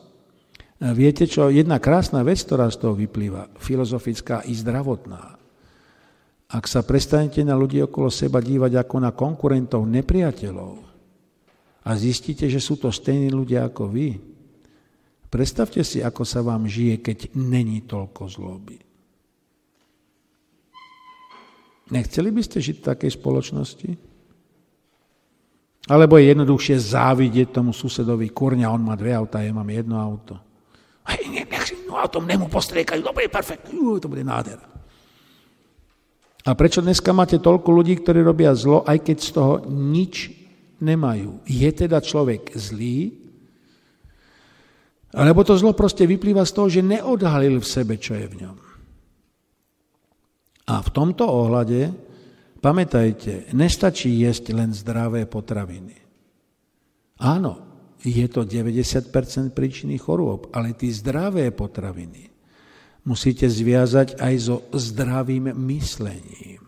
Viete 0.81 1.30
čo, 1.30 1.53
jedna 1.53 1.77
krásna 1.77 2.26
vec, 2.26 2.41
ktorá 2.41 2.73
z 2.73 2.81
toho 2.81 2.97
vyplýva, 2.97 3.53
filozofická 3.61 4.49
i 4.49 4.57
zdravotná. 4.57 5.38
Ak 6.47 6.65
sa 6.65 6.81
prestanete 6.81 7.43
na 7.43 7.53
ľudí 7.59 7.84
okolo 7.84 8.07
seba 8.07 8.39
dívať 8.39 8.80
ako 8.81 8.95
na 9.03 9.11
konkurentov, 9.11 9.84
nepriateľov, 9.84 10.86
a 11.88 11.95
zistíte, 11.95 12.51
že 12.51 12.59
sú 12.59 12.76
to 12.76 12.91
stejní 12.91 13.31
ľudia 13.31 13.64
ako 13.64 13.88
vy, 13.88 14.19
predstavte 15.31 15.80
si, 15.88 16.03
ako 16.03 16.27
sa 16.27 16.43
vám 16.43 16.68
žije, 16.68 16.99
keď 16.99 17.31
není 17.39 17.88
toľko 17.88 18.27
zloby. 18.27 18.77
Nechceli 21.88 22.27
by 22.35 22.41
ste 22.43 22.59
žiť 22.59 22.84
v 22.84 22.88
takej 22.91 23.11
spoločnosti? 23.15 23.89
Alebo 25.88 26.19
je 26.19 26.35
jednoduchšie 26.35 26.76
závidieť 26.91 27.55
tomu 27.55 27.72
susedovi 27.72 28.27
kurňa, 28.35 28.68
on 28.68 28.84
má 28.84 28.99
dve 28.99 29.15
auta, 29.15 29.39
ja 29.39 29.55
mám 29.55 29.72
jedno 29.72 29.95
auto. 29.95 30.35
A 31.07 31.15
nech, 31.15 31.47
nech 31.47 31.88
no 31.88 31.95
autom 31.95 32.27
nemu 32.27 32.51
postriekajú, 32.51 32.99
dobre, 32.99 33.31
perfektne, 33.31 33.80
to 34.03 34.11
bude 34.11 34.27
nádhera. 34.27 34.68
A 36.43 36.51
prečo 36.51 36.84
dneska 36.84 37.15
máte 37.15 37.39
toľko 37.39 37.72
ľudí, 37.72 37.95
ktorí 38.03 38.19
robia 38.19 38.51
zlo, 38.51 38.84
aj 38.84 39.07
keď 39.07 39.18
z 39.23 39.30
toho 39.31 39.53
nič 39.72 40.36
nemajú. 40.82 41.44
Je 41.45 41.70
teda 41.74 42.02
človek 42.02 42.54
zlý, 42.58 43.14
alebo 45.16 45.41
to 45.41 45.56
zlo 45.56 45.72
proste 45.74 46.04
vyplýva 46.04 46.44
z 46.44 46.52
toho, 46.54 46.68
že 46.68 46.86
neodhalil 46.86 47.64
v 47.64 47.68
sebe, 47.68 47.95
čo 47.98 48.14
je 48.14 48.28
v 48.28 48.36
ňom. 48.44 48.58
A 50.68 50.84
v 50.84 50.90
tomto 50.91 51.24
ohľade, 51.24 51.95
pamätajte, 52.60 53.56
nestačí 53.56 54.12
jesť 54.20 54.52
len 54.52 54.76
zdravé 54.76 55.24
potraviny. 55.24 55.95
Áno, 57.24 57.68
je 58.04 58.28
to 58.30 58.44
90% 58.44 59.10
príčiny 59.56 59.95
chorôb, 59.98 60.52
ale 60.54 60.76
tí 60.76 60.91
zdravé 60.91 61.49
potraviny 61.56 62.30
musíte 63.08 63.48
zviazať 63.48 64.20
aj 64.20 64.36
so 64.38 64.68
zdravým 64.76 65.56
myslením. 65.56 66.66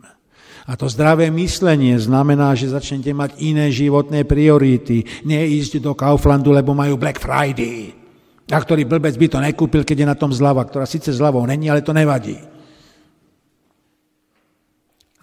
A 0.69 0.77
to 0.77 0.85
zdravé 0.85 1.33
myslenie 1.33 1.97
znamená, 1.97 2.53
že 2.53 2.69
začnete 2.69 3.09
mať 3.09 3.41
iné 3.41 3.73
životné 3.73 4.21
priority. 4.21 5.01
Nie 5.25 5.41
ísť 5.49 5.81
do 5.81 5.97
Kauflandu, 5.97 6.53
lebo 6.53 6.77
majú 6.77 6.93
Black 6.93 7.17
Friday. 7.17 7.89
A 8.53 8.57
ktorý 8.61 8.85
blbec 8.85 9.17
by 9.17 9.27
to 9.33 9.41
nekúpil, 9.41 9.81
keď 9.81 10.05
je 10.05 10.11
na 10.13 10.13
tom 10.13 10.29
zľava, 10.29 10.61
ktorá 10.69 10.85
síce 10.85 11.09
zľavou 11.09 11.41
není, 11.49 11.73
ale 11.73 11.81
to 11.81 11.89
nevadí. 11.89 12.37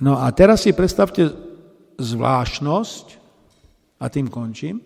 No 0.02 0.18
a 0.18 0.26
teraz 0.34 0.66
si 0.66 0.74
predstavte 0.74 1.30
zvláštnosť, 1.94 3.06
a 4.02 4.06
tým 4.10 4.26
končím, 4.28 4.82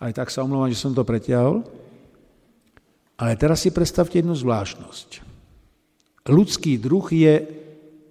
aj 0.00 0.24
tak 0.24 0.28
sa 0.32 0.42
omlouvám, 0.42 0.72
že 0.72 0.80
som 0.80 0.96
to 0.96 1.06
pretiahol, 1.06 1.62
ale 3.20 3.38
teraz 3.38 3.62
si 3.62 3.70
predstavte 3.70 4.18
jednu 4.18 4.34
zvláštnosť. 4.34 5.22
Ľudský 6.26 6.80
druh 6.80 7.06
je 7.12 7.63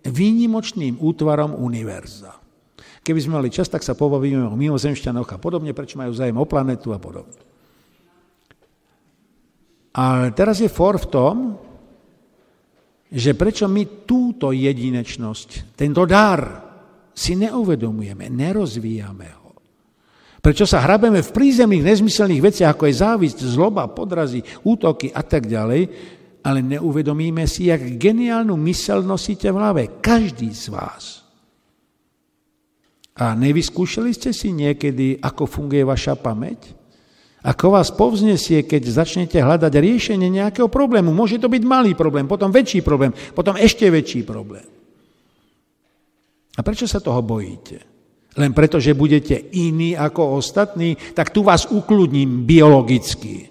výnimočným 0.04 1.00
útvarom 1.00 1.56
univerza. 1.56 2.40
Keby 3.04 3.20
sme 3.20 3.44
mali 3.44 3.52
čas, 3.52 3.68
tak 3.68 3.84
sa 3.84 4.00
pobavíme 4.00 4.48
o 4.48 4.56
mimozemšťanoch 4.56 5.28
a 5.36 5.38
podobne, 5.40 5.76
prečo 5.76 6.00
majú 6.00 6.16
zájem 6.16 6.40
o 6.40 6.48
planetu 6.48 6.96
a 6.96 7.00
podobne. 7.00 7.36
Ale 9.94 10.32
teraz 10.32 10.64
je 10.64 10.72
for 10.72 10.96
v 10.98 11.10
tom, 11.12 11.36
že 13.14 13.38
prečo 13.38 13.70
my 13.70 14.08
túto 14.10 14.50
jedinečnosť, 14.50 15.78
tento 15.78 16.02
dar 16.10 16.42
si 17.14 17.38
neuvedomujeme, 17.38 18.26
nerozvíjame 18.26 19.28
ho. 19.38 19.54
Prečo 20.44 20.66
sa 20.66 20.82
hrabeme 20.82 21.22
v 21.22 21.32
prízemných 21.32 21.88
nezmyselných 21.94 22.42
veciach, 22.42 22.74
ako 22.74 22.90
je 22.90 23.00
závisť, 23.00 23.40
zloba, 23.48 23.88
podrazy, 23.88 24.42
útoky 24.66 25.14
a 25.14 25.22
tak 25.22 25.46
ďalej, 25.48 25.88
ale 26.44 26.60
neuvedomíme 26.60 27.48
si, 27.48 27.72
jak 27.72 27.96
geniálnu 27.96 28.60
mysel 28.68 29.02
nosíte 29.02 29.48
v 29.48 29.58
hlave. 29.58 29.84
Každý 30.04 30.52
z 30.52 30.68
vás. 30.76 31.24
A 33.16 33.32
nevyskúšali 33.38 34.12
ste 34.12 34.36
si 34.36 34.52
niekedy, 34.52 35.24
ako 35.24 35.48
funguje 35.48 35.88
vaša 35.88 36.20
pamäť? 36.20 36.76
Ako 37.44 37.76
vás 37.76 37.92
povznesie, 37.92 38.64
keď 38.64 39.04
začnete 39.04 39.36
hľadať 39.40 39.74
riešenie 39.76 40.32
nejakého 40.32 40.72
problému. 40.72 41.12
Môže 41.12 41.40
to 41.40 41.52
byť 41.52 41.64
malý 41.64 41.92
problém, 41.96 42.28
potom 42.28 42.52
väčší 42.52 42.80
problém, 42.84 43.12
potom 43.36 43.60
ešte 43.60 43.88
väčší 43.88 44.24
problém. 44.24 44.64
A 46.56 46.60
prečo 46.64 46.88
sa 46.88 47.04
toho 47.04 47.20
bojíte? 47.20 47.84
Len 48.34 48.50
preto, 48.56 48.82
že 48.82 48.98
budete 48.98 49.38
iní 49.54 49.94
ako 49.94 50.42
ostatní, 50.42 50.98
tak 51.14 51.30
tu 51.30 51.46
vás 51.46 51.70
ukludním 51.70 52.50
biologicky. 52.50 53.50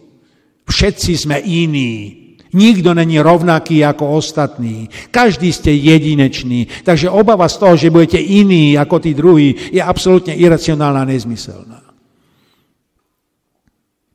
Všetci 0.67 1.13
sme 1.29 1.39
iní. 1.39 2.22
Nikto 2.53 2.93
není 2.93 3.17
rovnaký 3.17 3.81
ako 3.81 4.21
ostatní. 4.21 4.93
Každý 5.09 5.53
ste 5.53 5.73
jedinečný. 5.73 6.85
Takže 6.85 7.09
obava 7.09 7.49
z 7.49 7.57
toho, 7.57 7.75
že 7.81 7.89
budete 7.89 8.21
iní 8.21 8.77
ako 8.77 8.97
tí 9.01 9.17
druhí, 9.17 9.73
je 9.73 9.81
absolútne 9.81 10.37
iracionálna 10.37 11.01
a 11.01 11.09
nezmyselná. 11.09 11.81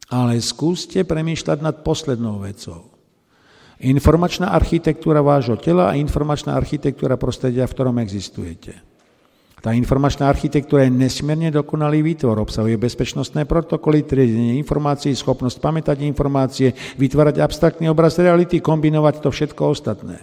Ale 0.08 0.40
skúste 0.40 1.02
premýšľať 1.04 1.60
nad 1.66 1.76
poslednou 1.82 2.40
vecou. 2.40 2.94
Informačná 3.82 4.54
architektúra 4.54 5.22
vášho 5.22 5.58
tela 5.58 5.94
a 5.94 5.98
informačná 5.98 6.58
architektúra 6.58 7.18
prostredia, 7.18 7.70
v 7.70 7.74
ktorom 7.74 7.98
existujete. 8.02 8.97
Tá 9.58 9.74
informačná 9.74 10.30
architektúra 10.30 10.86
je 10.86 10.94
nesmierne 10.94 11.50
dokonalý 11.50 12.06
výtvor, 12.06 12.38
obsahuje 12.38 12.78
bezpečnostné 12.78 13.50
protokoly, 13.50 14.06
triedenie 14.06 14.54
informácií, 14.62 15.18
schopnosť 15.18 15.58
pamätať 15.58 16.06
informácie, 16.06 16.78
vytvárať 17.02 17.42
abstraktný 17.42 17.90
obraz 17.90 18.22
reality, 18.22 18.62
kombinovať 18.62 19.18
to 19.18 19.34
všetko 19.34 19.62
ostatné. 19.74 20.22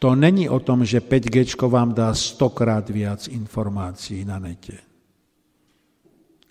To 0.00 0.16
není 0.16 0.48
o 0.48 0.62
tom, 0.64 0.86
že 0.86 1.04
5G 1.04 1.60
vám 1.68 1.92
dá 1.92 2.14
stokrát 2.16 2.88
viac 2.88 3.28
informácií 3.28 4.24
na 4.24 4.40
nete. 4.40 4.80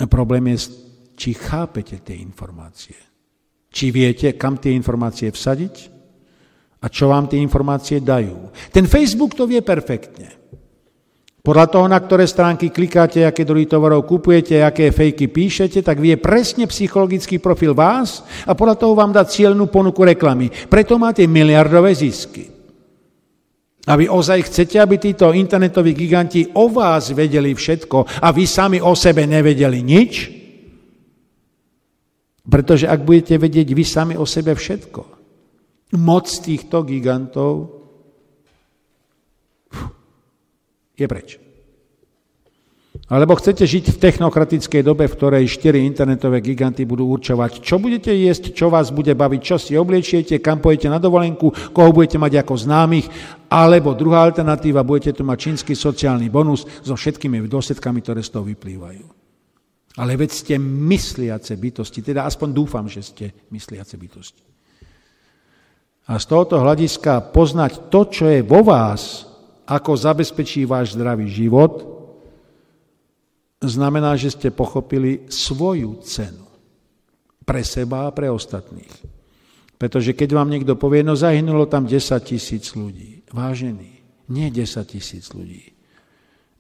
Problém 0.05 0.53
je, 0.53 0.69
či 1.17 1.33
chápete 1.33 1.97
tie 2.05 2.21
informácie. 2.21 2.93
Či 3.73 3.89
viete, 3.89 4.37
kam 4.37 4.61
tie 4.61 4.77
informácie 4.77 5.33
vsadiť 5.33 5.96
a 6.77 6.85
čo 6.87 7.09
vám 7.09 7.25
tie 7.25 7.41
informácie 7.41 7.99
dajú. 8.03 8.53
Ten 8.69 8.85
Facebook 8.85 9.33
to 9.33 9.49
vie 9.49 9.65
perfektne. 9.65 10.37
Podľa 11.47 11.67
toho, 11.71 11.87
na 11.87 11.95
ktoré 11.95 12.27
stránky 12.27 12.67
klikáte, 12.67 13.23
aké 13.23 13.47
druhy 13.47 13.71
tovarov 13.71 14.03
kupujete, 14.03 14.59
aké 14.59 14.91
fejky 14.91 15.31
píšete, 15.31 15.79
tak 15.79 16.03
vie 16.03 16.19
presne 16.19 16.67
psychologický 16.67 17.39
profil 17.39 17.71
vás 17.71 18.19
a 18.43 18.51
podľa 18.51 18.75
toho 18.75 18.91
vám 18.91 19.15
dá 19.15 19.23
cieľnú 19.23 19.71
ponuku 19.71 20.03
reklamy. 20.03 20.51
Preto 20.67 20.99
máte 20.99 21.23
miliardové 21.23 21.95
zisky. 21.95 22.51
A 23.87 23.95
vy 23.95 24.11
ozaj 24.11 24.51
chcete, 24.51 24.75
aby 24.75 24.99
títo 24.99 25.31
internetoví 25.31 25.95
giganti 25.95 26.51
o 26.51 26.67
vás 26.67 27.15
vedeli 27.15 27.55
všetko 27.55 28.19
a 28.19 28.27
vy 28.35 28.43
sami 28.43 28.83
o 28.83 28.91
sebe 28.91 29.23
nevedeli 29.23 29.79
nič? 29.79 30.13
Pretože 32.43 32.91
ak 32.91 33.07
budete 33.07 33.39
vedieť 33.39 33.71
vy 33.71 33.83
sami 33.87 34.13
o 34.19 34.27
sebe 34.27 34.51
všetko, 34.51 35.16
moc 35.95 36.27
týchto 36.27 36.83
gigantov 36.83 37.71
je 40.97 41.05
preč. 41.07 41.37
Alebo 43.07 43.39
chcete 43.39 43.63
žiť 43.63 43.95
v 43.95 44.01
technokratickej 44.03 44.83
dobe, 44.83 45.07
v 45.07 45.15
ktorej 45.15 45.47
štyri 45.47 45.87
internetové 45.87 46.43
giganty 46.43 46.83
budú 46.83 47.07
určovať, 47.15 47.63
čo 47.63 47.79
budete 47.79 48.11
jesť, 48.11 48.51
čo 48.51 48.67
vás 48.67 48.91
bude 48.91 49.15
baviť, 49.15 49.39
čo 49.39 49.55
si 49.55 49.79
obliečiete, 49.79 50.43
kam 50.43 50.59
pojete 50.59 50.91
na 50.91 50.99
dovolenku, 50.99 51.71
koho 51.71 51.95
budete 51.95 52.19
mať 52.19 52.43
ako 52.43 52.67
známych, 52.67 53.07
alebo 53.47 53.95
druhá 53.95 54.27
alternatíva, 54.27 54.83
budete 54.83 55.15
tu 55.15 55.23
mať 55.23 55.37
čínsky 55.39 55.71
sociálny 55.71 56.27
bonus 56.27 56.67
so 56.83 56.99
všetkými 56.99 57.47
dôsledkami, 57.47 58.03
ktoré 58.03 58.19
z 58.19 58.33
toho 58.33 58.43
vyplývajú. 58.43 59.05
Ale 60.03 60.19
veď 60.19 60.29
ste 60.35 60.53
mysliace 60.59 61.55
bytosti, 61.55 62.03
teda 62.03 62.27
aspoň 62.27 62.49
dúfam, 62.51 62.91
že 62.91 63.07
ste 63.07 63.25
mysliace 63.55 63.95
bytosti. 63.95 64.56
A 66.07 66.15
z 66.15 66.25
tohoto 66.25 66.63
hľadiska 66.63 67.35
poznať 67.35 67.91
to, 67.91 68.07
čo 68.07 68.25
je 68.31 68.39
vo 68.39 68.63
vás, 68.63 69.27
ako 69.67 69.91
zabezpečí 69.91 70.63
váš 70.63 70.95
zdravý 70.95 71.27
život, 71.27 71.83
znamená, 73.59 74.15
že 74.15 74.31
ste 74.31 74.49
pochopili 74.49 75.27
svoju 75.27 75.99
cenu 76.07 76.47
pre 77.43 77.59
seba 77.67 78.07
a 78.07 78.15
pre 78.15 78.31
ostatných. 78.31 78.91
Pretože 79.77 80.17
keď 80.17 80.29
vám 80.33 80.49
niekto 80.49 80.73
povie, 80.73 81.05
no 81.05 81.13
zahynulo 81.13 81.69
tam 81.69 81.85
10 81.85 82.17
tisíc 82.25 82.73
ľudí. 82.73 83.21
Vážený, 83.29 83.91
nie 84.33 84.47
10 84.49 84.65
tisíc 84.89 85.29
ľudí. 85.35 85.76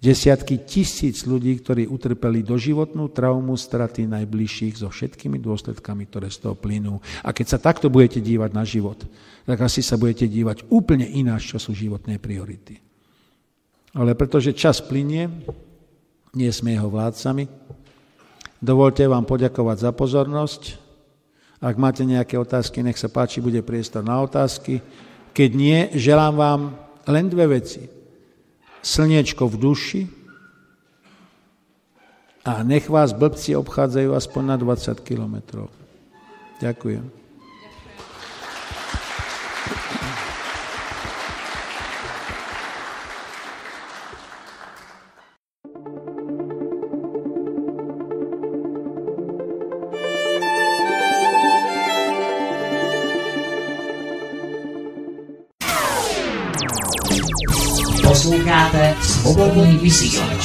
Desiatky 0.07 0.63
tisíc 0.63 1.27
ľudí, 1.27 1.51
ktorí 1.59 1.83
utrpeli 1.83 2.39
doživotnú 2.39 3.11
traumu 3.11 3.59
straty 3.59 4.07
najbližších 4.07 4.79
so 4.79 4.87
všetkými 4.87 5.35
dôsledkami, 5.35 6.07
ktoré 6.07 6.31
z 6.31 6.47
toho 6.47 6.55
plynú. 6.55 7.03
A 7.27 7.35
keď 7.35 7.45
sa 7.51 7.59
takto 7.59 7.91
budete 7.91 8.23
dívať 8.23 8.55
na 8.55 8.63
život, 8.63 9.03
tak 9.43 9.59
asi 9.59 9.83
sa 9.83 9.99
budete 9.99 10.23
dívať 10.31 10.71
úplne 10.71 11.03
ináč, 11.03 11.51
čo 11.51 11.59
sú 11.59 11.75
životné 11.75 12.23
priority. 12.23 12.79
Ale 13.99 14.15
pretože 14.15 14.55
čas 14.55 14.79
plinie, 14.79 15.27
nie 16.31 16.55
sme 16.55 16.79
jeho 16.79 16.87
vládcami. 16.87 17.43
Dovolte 18.63 19.03
vám 19.11 19.27
poďakovať 19.27 19.77
za 19.83 19.91
pozornosť. 19.91 20.61
Ak 21.59 21.75
máte 21.75 22.07
nejaké 22.07 22.39
otázky, 22.39 22.79
nech 22.79 22.95
sa 22.95 23.11
páči, 23.11 23.43
bude 23.43 23.59
priestor 23.59 24.07
na 24.07 24.23
otázky. 24.23 24.79
Keď 25.35 25.49
nie, 25.51 25.91
želám 25.99 26.33
vám 26.39 26.61
len 27.11 27.27
dve 27.27 27.59
veci. 27.59 27.96
Slniečko 28.85 29.49
v 29.49 29.55
duši 29.57 30.01
a 32.47 32.63
nech 32.63 32.87
vás 32.87 33.11
blbci 33.11 33.59
obchádzajú 33.59 34.15
aspoň 34.15 34.43
na 34.45 34.55
20 34.55 35.03
kilometrov. 35.03 35.67
Ďakujem. 36.63 37.16
Posloucháte 59.27 59.59
Svobodný 59.59 59.77
vysílač. 59.83 60.43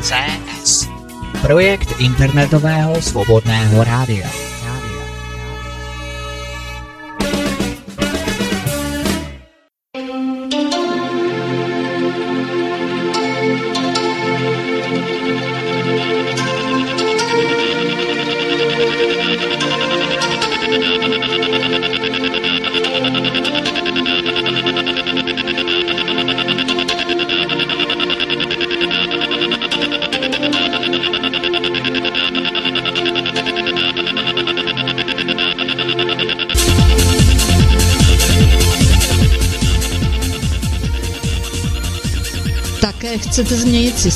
CS. 0.00 0.88
Projekt 1.44 2.00
internetového 2.00 2.96
svobodného 2.96 3.84
rádia. 3.84 4.51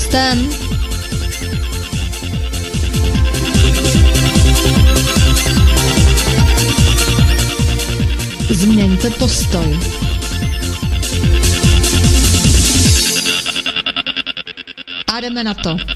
Systém? 0.07 0.49
Změňte 8.51 9.11
postoj. 9.11 9.78
A 15.07 15.20
jdeme 15.20 15.45
na 15.45 15.55
to. 15.55 15.95